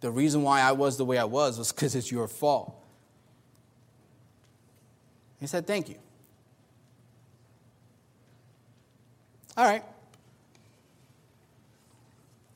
the 0.00 0.10
reason 0.10 0.42
why 0.42 0.60
I 0.60 0.72
was 0.72 0.98
the 0.98 1.04
way 1.04 1.16
I 1.16 1.24
was 1.24 1.58
was 1.58 1.72
because 1.72 1.94
it's 1.94 2.12
your 2.12 2.28
fault. 2.28 2.78
He 5.40 5.46
said, 5.46 5.66
Thank 5.66 5.88
you. 5.88 5.96
All 9.56 9.64
right. 9.64 9.84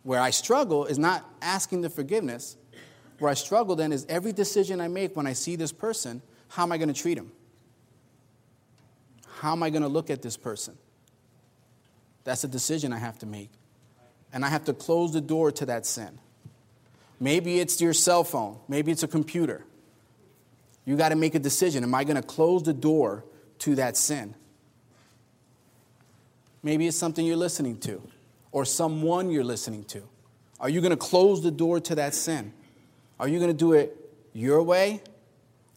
Where 0.02 0.20
I 0.20 0.30
struggle 0.30 0.86
is 0.86 0.98
not 0.98 1.24
asking 1.42 1.82
the 1.82 1.90
forgiveness. 1.90 2.56
Where 3.18 3.30
I 3.30 3.34
struggle 3.34 3.76
then 3.76 3.92
is 3.92 4.06
every 4.08 4.32
decision 4.32 4.80
I 4.80 4.88
make 4.88 5.16
when 5.16 5.26
I 5.26 5.32
see 5.32 5.56
this 5.56 5.72
person, 5.72 6.22
how 6.48 6.62
am 6.62 6.72
I 6.72 6.78
going 6.78 6.88
to 6.88 6.94
treat 6.94 7.18
him? 7.18 7.30
How 9.40 9.52
am 9.52 9.62
I 9.62 9.70
going 9.70 9.82
to 9.82 9.88
look 9.88 10.10
at 10.10 10.22
this 10.22 10.36
person? 10.36 10.76
That's 12.24 12.44
a 12.44 12.48
decision 12.48 12.92
I 12.92 12.98
have 12.98 13.18
to 13.20 13.26
make. 13.26 13.50
And 14.32 14.44
I 14.44 14.48
have 14.48 14.64
to 14.64 14.74
close 14.74 15.12
the 15.12 15.20
door 15.20 15.52
to 15.52 15.66
that 15.66 15.86
sin. 15.86 16.18
Maybe 17.20 17.58
it's 17.58 17.80
your 17.80 17.92
cell 17.92 18.24
phone, 18.24 18.58
maybe 18.68 18.92
it's 18.92 19.02
a 19.02 19.08
computer. 19.08 19.64
You 20.88 20.96
got 20.96 21.10
to 21.10 21.16
make 21.16 21.34
a 21.34 21.38
decision. 21.38 21.84
Am 21.84 21.94
I 21.94 22.02
going 22.02 22.16
to 22.16 22.22
close 22.22 22.62
the 22.62 22.72
door 22.72 23.22
to 23.58 23.74
that 23.74 23.94
sin? 23.94 24.34
Maybe 26.62 26.86
it's 26.86 26.96
something 26.96 27.26
you're 27.26 27.36
listening 27.36 27.76
to 27.80 28.00
or 28.52 28.64
someone 28.64 29.30
you're 29.30 29.44
listening 29.44 29.84
to. 29.84 30.02
Are 30.58 30.70
you 30.70 30.80
going 30.80 30.92
to 30.92 30.96
close 30.96 31.42
the 31.42 31.50
door 31.50 31.78
to 31.78 31.94
that 31.96 32.14
sin? 32.14 32.54
Are 33.20 33.28
you 33.28 33.38
going 33.38 33.50
to 33.50 33.56
do 33.56 33.74
it 33.74 33.98
your 34.32 34.62
way? 34.62 35.02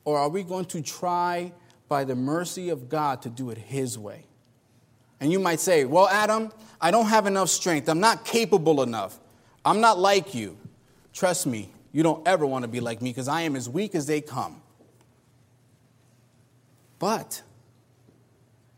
Or 0.05 0.17
are 0.17 0.29
we 0.29 0.43
going 0.43 0.63
to 0.67 0.81
try 0.81 1.51
by 1.89 2.05
the 2.05 2.15
mercy 2.15 2.69
of 2.69 2.87
God 2.87 3.21
to 3.23 3.29
do 3.29 3.49
it 3.49 3.57
His 3.57 3.99
way? 3.99 4.23
And 5.19 5.29
you 5.29 5.41
might 5.41 5.59
say, 5.59 5.83
Well, 5.83 6.07
Adam, 6.07 6.53
I 6.79 6.89
don't 6.89 7.07
have 7.07 7.27
enough 7.27 7.49
strength. 7.49 7.89
I'm 7.89 7.99
not 7.99 8.23
capable 8.23 8.81
enough. 8.81 9.19
I'm 9.65 9.81
not 9.81 9.99
like 9.99 10.33
you. 10.33 10.57
Trust 11.11 11.47
me, 11.47 11.69
you 11.91 12.01
don't 12.01 12.25
ever 12.25 12.45
want 12.45 12.63
to 12.63 12.69
be 12.69 12.79
like 12.79 13.01
me 13.01 13.09
because 13.09 13.27
I 13.27 13.41
am 13.41 13.57
as 13.57 13.67
weak 13.67 13.93
as 13.93 14.05
they 14.05 14.21
come. 14.21 14.60
But 17.01 17.41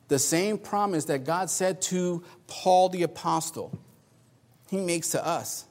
the 0.07 0.17
same 0.17 0.57
promise 0.57 1.03
that 1.05 1.26
God 1.26 1.49
said 1.49 1.82
to 1.84 2.24
Paul 2.47 2.88
the 2.88 3.03
apostle, 3.03 3.78
he 4.69 4.78
makes 4.78 5.09
to 5.09 5.24
us. 5.24 5.65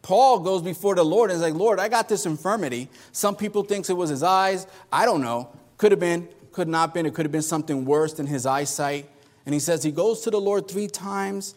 Paul 0.00 0.40
goes 0.40 0.62
before 0.62 0.94
the 0.94 1.04
Lord 1.04 1.30
and 1.30 1.36
is 1.36 1.42
like, 1.42 1.52
Lord, 1.52 1.78
I 1.78 1.90
got 1.90 2.08
this 2.08 2.24
infirmity. 2.24 2.88
Some 3.12 3.36
people 3.36 3.62
thinks 3.62 3.90
it 3.90 3.96
was 3.96 4.08
his 4.08 4.22
eyes. 4.22 4.66
I 4.90 5.04
don't 5.04 5.20
know. 5.20 5.54
Could 5.76 5.92
have 5.92 6.00
been, 6.00 6.30
could 6.50 6.66
not 6.66 6.88
have 6.88 6.94
been. 6.94 7.04
It 7.04 7.12
could 7.12 7.26
have 7.26 7.30
been 7.30 7.42
something 7.42 7.84
worse 7.84 8.14
than 8.14 8.26
his 8.26 8.46
eyesight. 8.46 9.06
And 9.44 9.52
he 9.52 9.60
says 9.60 9.82
he 9.82 9.92
goes 9.92 10.22
to 10.22 10.30
the 10.30 10.40
Lord 10.40 10.68
three 10.68 10.88
times. 10.88 11.56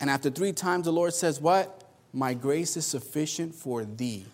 And 0.00 0.10
after 0.10 0.28
three 0.28 0.52
times, 0.52 0.84
the 0.84 0.92
Lord 0.92 1.14
says, 1.14 1.40
What? 1.40 1.82
My 2.12 2.34
grace 2.34 2.76
is 2.76 2.84
sufficient 2.84 3.54
for 3.54 3.86
thee. 3.86 4.26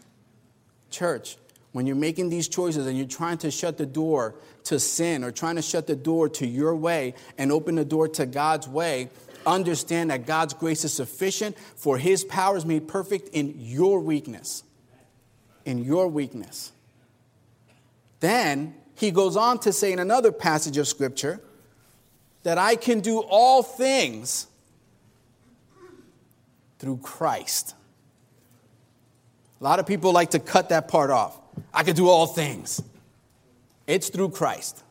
Church, 0.90 1.36
when 1.76 1.86
you're 1.86 1.94
making 1.94 2.30
these 2.30 2.48
choices 2.48 2.86
and 2.86 2.96
you're 2.96 3.06
trying 3.06 3.36
to 3.36 3.50
shut 3.50 3.76
the 3.76 3.84
door 3.84 4.34
to 4.64 4.80
sin 4.80 5.22
or 5.22 5.30
trying 5.30 5.56
to 5.56 5.60
shut 5.60 5.86
the 5.86 5.94
door 5.94 6.26
to 6.26 6.46
your 6.46 6.74
way 6.74 7.12
and 7.36 7.52
open 7.52 7.74
the 7.74 7.84
door 7.84 8.08
to 8.08 8.24
God's 8.24 8.66
way, 8.66 9.10
understand 9.44 10.08
that 10.08 10.24
God's 10.24 10.54
grace 10.54 10.86
is 10.86 10.94
sufficient, 10.94 11.54
for 11.58 11.98
his 11.98 12.24
power 12.24 12.56
is 12.56 12.64
made 12.64 12.88
perfect 12.88 13.28
in 13.34 13.56
your 13.58 14.00
weakness. 14.00 14.64
In 15.66 15.84
your 15.84 16.08
weakness. 16.08 16.72
Then 18.20 18.74
he 18.94 19.10
goes 19.10 19.36
on 19.36 19.58
to 19.58 19.70
say 19.70 19.92
in 19.92 19.98
another 19.98 20.32
passage 20.32 20.78
of 20.78 20.88
scripture 20.88 21.42
that 22.42 22.56
I 22.56 22.76
can 22.76 23.00
do 23.00 23.18
all 23.18 23.62
things 23.62 24.46
through 26.78 27.00
Christ. 27.02 27.74
A 29.60 29.64
lot 29.64 29.78
of 29.78 29.86
people 29.86 30.12
like 30.12 30.30
to 30.30 30.38
cut 30.38 30.70
that 30.70 30.88
part 30.88 31.10
off. 31.10 31.42
I 31.72 31.82
can 31.82 31.94
do 31.94 32.08
all 32.08 32.26
things. 32.26 32.82
It's 33.86 34.08
through 34.08 34.30
Christ. 34.30 34.82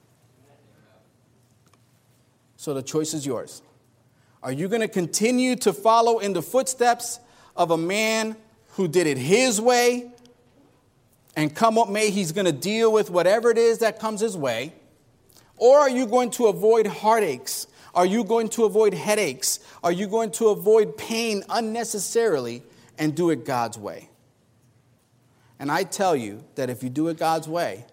So 2.57 2.73
the 2.73 2.81
choice 2.81 3.13
is 3.13 3.25
yours. 3.25 3.61
Are 4.41 4.51
you 4.51 4.67
going 4.67 4.81
to 4.81 4.87
continue 4.87 5.55
to 5.57 5.73
follow 5.73 6.19
in 6.19 6.33
the 6.33 6.41
footsteps 6.41 7.19
of 7.55 7.71
a 7.71 7.77
man 7.77 8.35
who 8.73 8.87
did 8.87 9.07
it 9.07 9.17
his 9.17 9.59
way? 9.59 10.11
And 11.35 11.53
come 11.53 11.75
what 11.75 11.89
may, 11.89 12.11
he's 12.11 12.31
going 12.31 12.45
to 12.45 12.51
deal 12.51 12.91
with 12.91 13.09
whatever 13.09 13.49
it 13.51 13.57
is 13.57 13.79
that 13.79 13.99
comes 13.99 14.21
his 14.21 14.37
way? 14.37 14.73
Or 15.57 15.79
are 15.79 15.89
you 15.89 16.05
going 16.05 16.29
to 16.31 16.47
avoid 16.47 16.87
heartaches? 16.87 17.67
Are 17.93 18.05
you 18.05 18.23
going 18.23 18.49
to 18.49 18.65
avoid 18.65 18.93
headaches? 18.93 19.59
Are 19.83 19.91
you 19.91 20.07
going 20.07 20.31
to 20.31 20.49
avoid 20.49 20.97
pain 20.97 21.43
unnecessarily 21.49 22.61
and 22.97 23.15
do 23.15 23.29
it 23.29 23.45
God's 23.45 23.77
way? 23.77 24.09
And 25.59 25.71
I 25.71 25.83
tell 25.83 26.15
you 26.15 26.43
that 26.55 26.69
if 26.69 26.83
you 26.83 26.89
do 26.89 27.07
it 27.07 27.17
God's 27.17 27.47
way, 27.47 27.85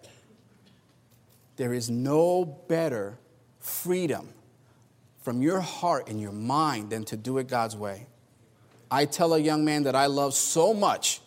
there 1.57 1.73
is 1.73 1.91
no 1.91 2.45
better 2.45 3.19
freedom 3.61 4.29
from 5.21 5.41
your 5.41 5.61
heart 5.61 6.09
and 6.09 6.21
your 6.21 6.33
mind 6.33 6.91
than 6.91 7.05
to 7.05 7.17
do 7.17 7.39
it 7.39 7.47
God's 7.47 7.77
way. 7.77 8.07
I 8.91 9.05
tell 9.05 9.35
a 9.35 9.39
young 9.39 9.65
man 9.65 9.85
that 9.85 9.95
I 9.95 10.07
love 10.07 10.35
so 10.35 10.75
much 10.75 11.21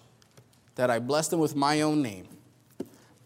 that 0.76 0.92
I 0.92 1.00
blessed 1.00 1.34
him 1.34 1.40
with 1.40 1.56
my 1.56 1.82
own 1.82 2.02
name, 2.02 2.28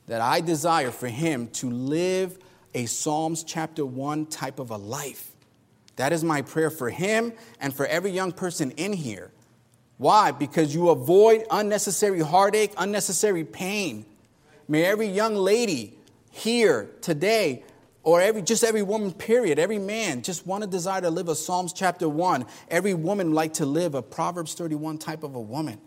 that 0.07 0.21
I 0.21 0.41
desire 0.41 0.91
for 0.91 1.07
him 1.07 1.47
to 1.47 1.69
live 1.69 2.37
a 2.73 2.85
Psalms 2.85 3.43
chapter 3.43 3.85
1 3.85 4.27
type 4.27 4.59
of 4.59 4.69
a 4.69 4.77
life. 4.77 5.31
That 5.95 6.13
is 6.13 6.23
my 6.23 6.43
prayer 6.43 6.69
for 6.69 6.89
him 6.89 7.33
and 7.59 7.73
for 7.73 7.85
every 7.87 8.11
young 8.11 8.31
person 8.31 8.71
in 8.71 8.93
here. 8.93 9.31
Why? 9.99 10.31
Because 10.31 10.73
you 10.73 10.89
avoid 10.89 11.45
unnecessary 11.51 12.21
heartache, 12.21 12.71
unnecessary 12.77 13.43
pain. 13.43 14.05
May 14.65 14.85
every 14.85 15.07
young 15.07 15.35
lady 15.35 15.93
here 16.31 16.89
today 17.01 17.63
or 18.03 18.21
every 18.21 18.41
just 18.41 18.63
every 18.63 18.81
woman 18.83 19.11
period 19.11 19.59
every 19.59 19.79
man 19.79 20.21
just 20.21 20.45
want 20.45 20.63
to 20.63 20.69
desire 20.69 21.01
to 21.01 21.09
live 21.09 21.27
a 21.27 21.35
psalms 21.35 21.73
chapter 21.73 22.07
1 22.07 22.45
every 22.69 22.93
woman 22.93 23.33
like 23.33 23.53
to 23.53 23.65
live 23.65 23.95
a 23.95 24.01
proverbs 24.01 24.53
31 24.53 24.99
type 24.99 25.23
of 25.23 25.35
a 25.35 25.41
woman 25.41 25.81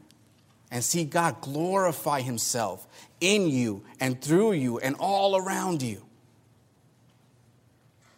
and 0.71 0.83
see 0.83 1.05
god 1.05 1.41
glorify 1.41 2.21
himself 2.21 2.87
in 3.21 3.49
you 3.49 3.83
and 4.01 4.21
through 4.21 4.53
you 4.53 4.79
and 4.79 4.97
all 4.99 5.37
around 5.37 5.81
you 5.81 6.05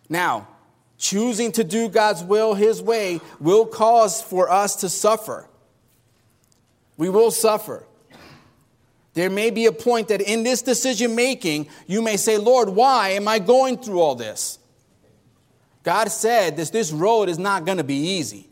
now 0.09 0.49
choosing 0.97 1.53
to 1.53 1.63
do 1.63 1.91
god's 1.91 2.25
will 2.25 2.55
his 2.55 2.83
way 2.83 3.21
will 3.39 3.67
cause 3.67 4.23
for 4.23 4.51
us 4.51 4.77
to 4.77 4.89
suffer 4.89 5.47
we 6.97 7.09
will 7.09 7.31
suffer 7.31 7.87
there 9.15 9.31
may 9.31 9.51
be 9.51 9.67
a 9.67 9.73
point 9.73 10.09
that 10.09 10.21
in 10.21 10.43
this 10.43 10.61
decision 10.61 11.15
making, 11.15 11.69
you 11.87 12.03
may 12.03 12.17
say, 12.17 12.37
Lord, 12.37 12.69
why 12.69 13.11
am 13.11 13.27
I 13.29 13.39
going 13.39 13.79
through 13.79 14.01
all 14.01 14.17
this? 14.17 14.59
God 15.85 16.11
said 16.11 16.57
this, 16.57 16.71
this 16.71 16.91
road 16.91 17.29
is 17.29 17.39
not 17.39 17.65
going 17.65 17.79
to 17.79 17.85
be 17.85 17.95
easy. 17.95 18.49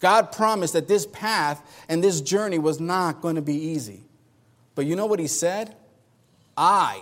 God 0.00 0.32
promised 0.32 0.72
that 0.72 0.88
this 0.88 1.06
path 1.06 1.62
and 1.88 2.02
this 2.02 2.20
journey 2.20 2.58
was 2.58 2.80
not 2.80 3.20
going 3.20 3.36
to 3.36 3.42
be 3.42 3.54
easy. 3.54 4.02
But 4.74 4.86
you 4.86 4.96
know 4.96 5.06
what 5.06 5.20
He 5.20 5.26
said? 5.26 5.76
I 6.56 7.00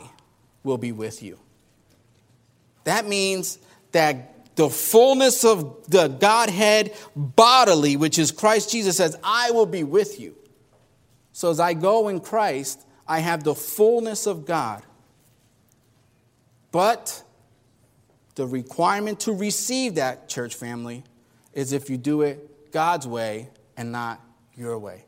will 0.63 0.79
be 0.79 0.93
with 0.93 1.23
you. 1.23 1.39
That 2.85 3.07
means 3.07 3.59
that 3.93 4.55
the 4.57 4.69
fullness 4.69 5.45
of 5.45 5.89
the 5.89 6.09
Godhead 6.09 6.95
bodily, 7.15 7.97
which 7.97 8.19
is 8.19 8.33
Christ 8.33 8.71
Jesus, 8.71 8.99
says, 8.99 9.17
I 9.23 9.51
will 9.51 9.67
be 9.67 9.85
with 9.85 10.21
you. 10.21 10.35
So 11.37 11.51
as 11.51 11.61
I 11.61 11.75
go 11.75 12.09
in 12.09 12.21
Christ, 12.21 12.87
I 13.07 13.19
have 13.19 13.45
the 13.45 13.55
fullness 13.55 14.27
of 14.27 14.47
God. 14.47 14.83
But 16.73 17.23
the 18.37 18.47
requirement 18.47 19.21
to 19.21 19.33
receive 19.35 19.97
that, 19.97 20.31
church 20.31 20.55
family, 20.55 21.05
is 21.53 21.75
if 21.75 21.91
you 21.91 21.99
do 21.99 22.23
it 22.23 22.73
God's 22.73 23.07
way 23.07 23.51
and 23.77 23.93
not 23.93 24.19
your 24.57 24.79
way. 24.79 25.05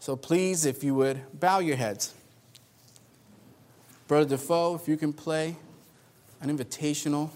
So 0.00 0.16
please, 0.16 0.66
if 0.66 0.82
you 0.82 0.96
would, 0.96 1.20
bow 1.38 1.60
your 1.60 1.76
heads. 1.76 2.12
Brother 4.08 4.30
Defoe, 4.30 4.74
if 4.74 4.88
you 4.88 4.96
can 4.96 5.12
play 5.12 5.54
an 6.40 6.50
invitational. 6.58 7.30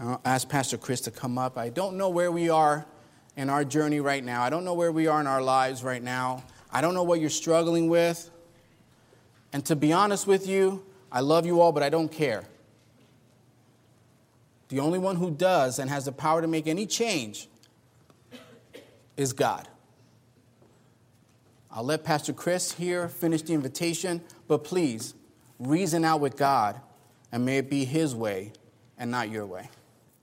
I'll 0.00 0.20
ask 0.24 0.48
Pastor 0.48 0.78
Chris 0.78 1.00
to 1.02 1.10
come 1.10 1.38
up. 1.38 1.58
I 1.58 1.68
don't 1.68 1.96
know 1.96 2.08
where 2.08 2.32
we 2.32 2.48
are 2.48 2.86
in 3.36 3.50
our 3.50 3.64
journey 3.64 4.00
right 4.00 4.24
now. 4.24 4.42
I 4.42 4.50
don't 4.50 4.64
know 4.64 4.74
where 4.74 4.92
we 4.92 5.06
are 5.06 5.20
in 5.20 5.26
our 5.26 5.42
lives 5.42 5.82
right 5.82 6.02
now. 6.02 6.42
I 6.72 6.80
don't 6.80 6.94
know 6.94 7.02
what 7.02 7.20
you're 7.20 7.30
struggling 7.30 7.88
with. 7.88 8.30
And 9.52 9.64
to 9.66 9.76
be 9.76 9.92
honest 9.92 10.26
with 10.26 10.46
you, 10.46 10.84
I 11.10 11.20
love 11.20 11.44
you 11.44 11.60
all, 11.60 11.72
but 11.72 11.82
I 11.82 11.90
don't 11.90 12.10
care. 12.10 12.44
The 14.68 14.80
only 14.80 14.98
one 14.98 15.16
who 15.16 15.30
does 15.30 15.78
and 15.78 15.90
has 15.90 16.06
the 16.06 16.12
power 16.12 16.40
to 16.40 16.48
make 16.48 16.66
any 16.66 16.86
change 16.86 17.48
is 19.18 19.34
God. 19.34 19.68
I'll 21.70 21.84
let 21.84 22.04
Pastor 22.04 22.32
Chris 22.32 22.72
here 22.72 23.08
finish 23.08 23.42
the 23.42 23.52
invitation, 23.52 24.22
but 24.48 24.64
please 24.64 25.14
reason 25.58 26.04
out 26.04 26.20
with 26.20 26.36
God 26.36 26.80
and 27.30 27.44
may 27.44 27.58
it 27.58 27.68
be 27.68 27.84
His 27.84 28.14
way 28.14 28.52
and 28.98 29.10
not 29.10 29.30
your 29.30 29.44
way. 29.46 29.68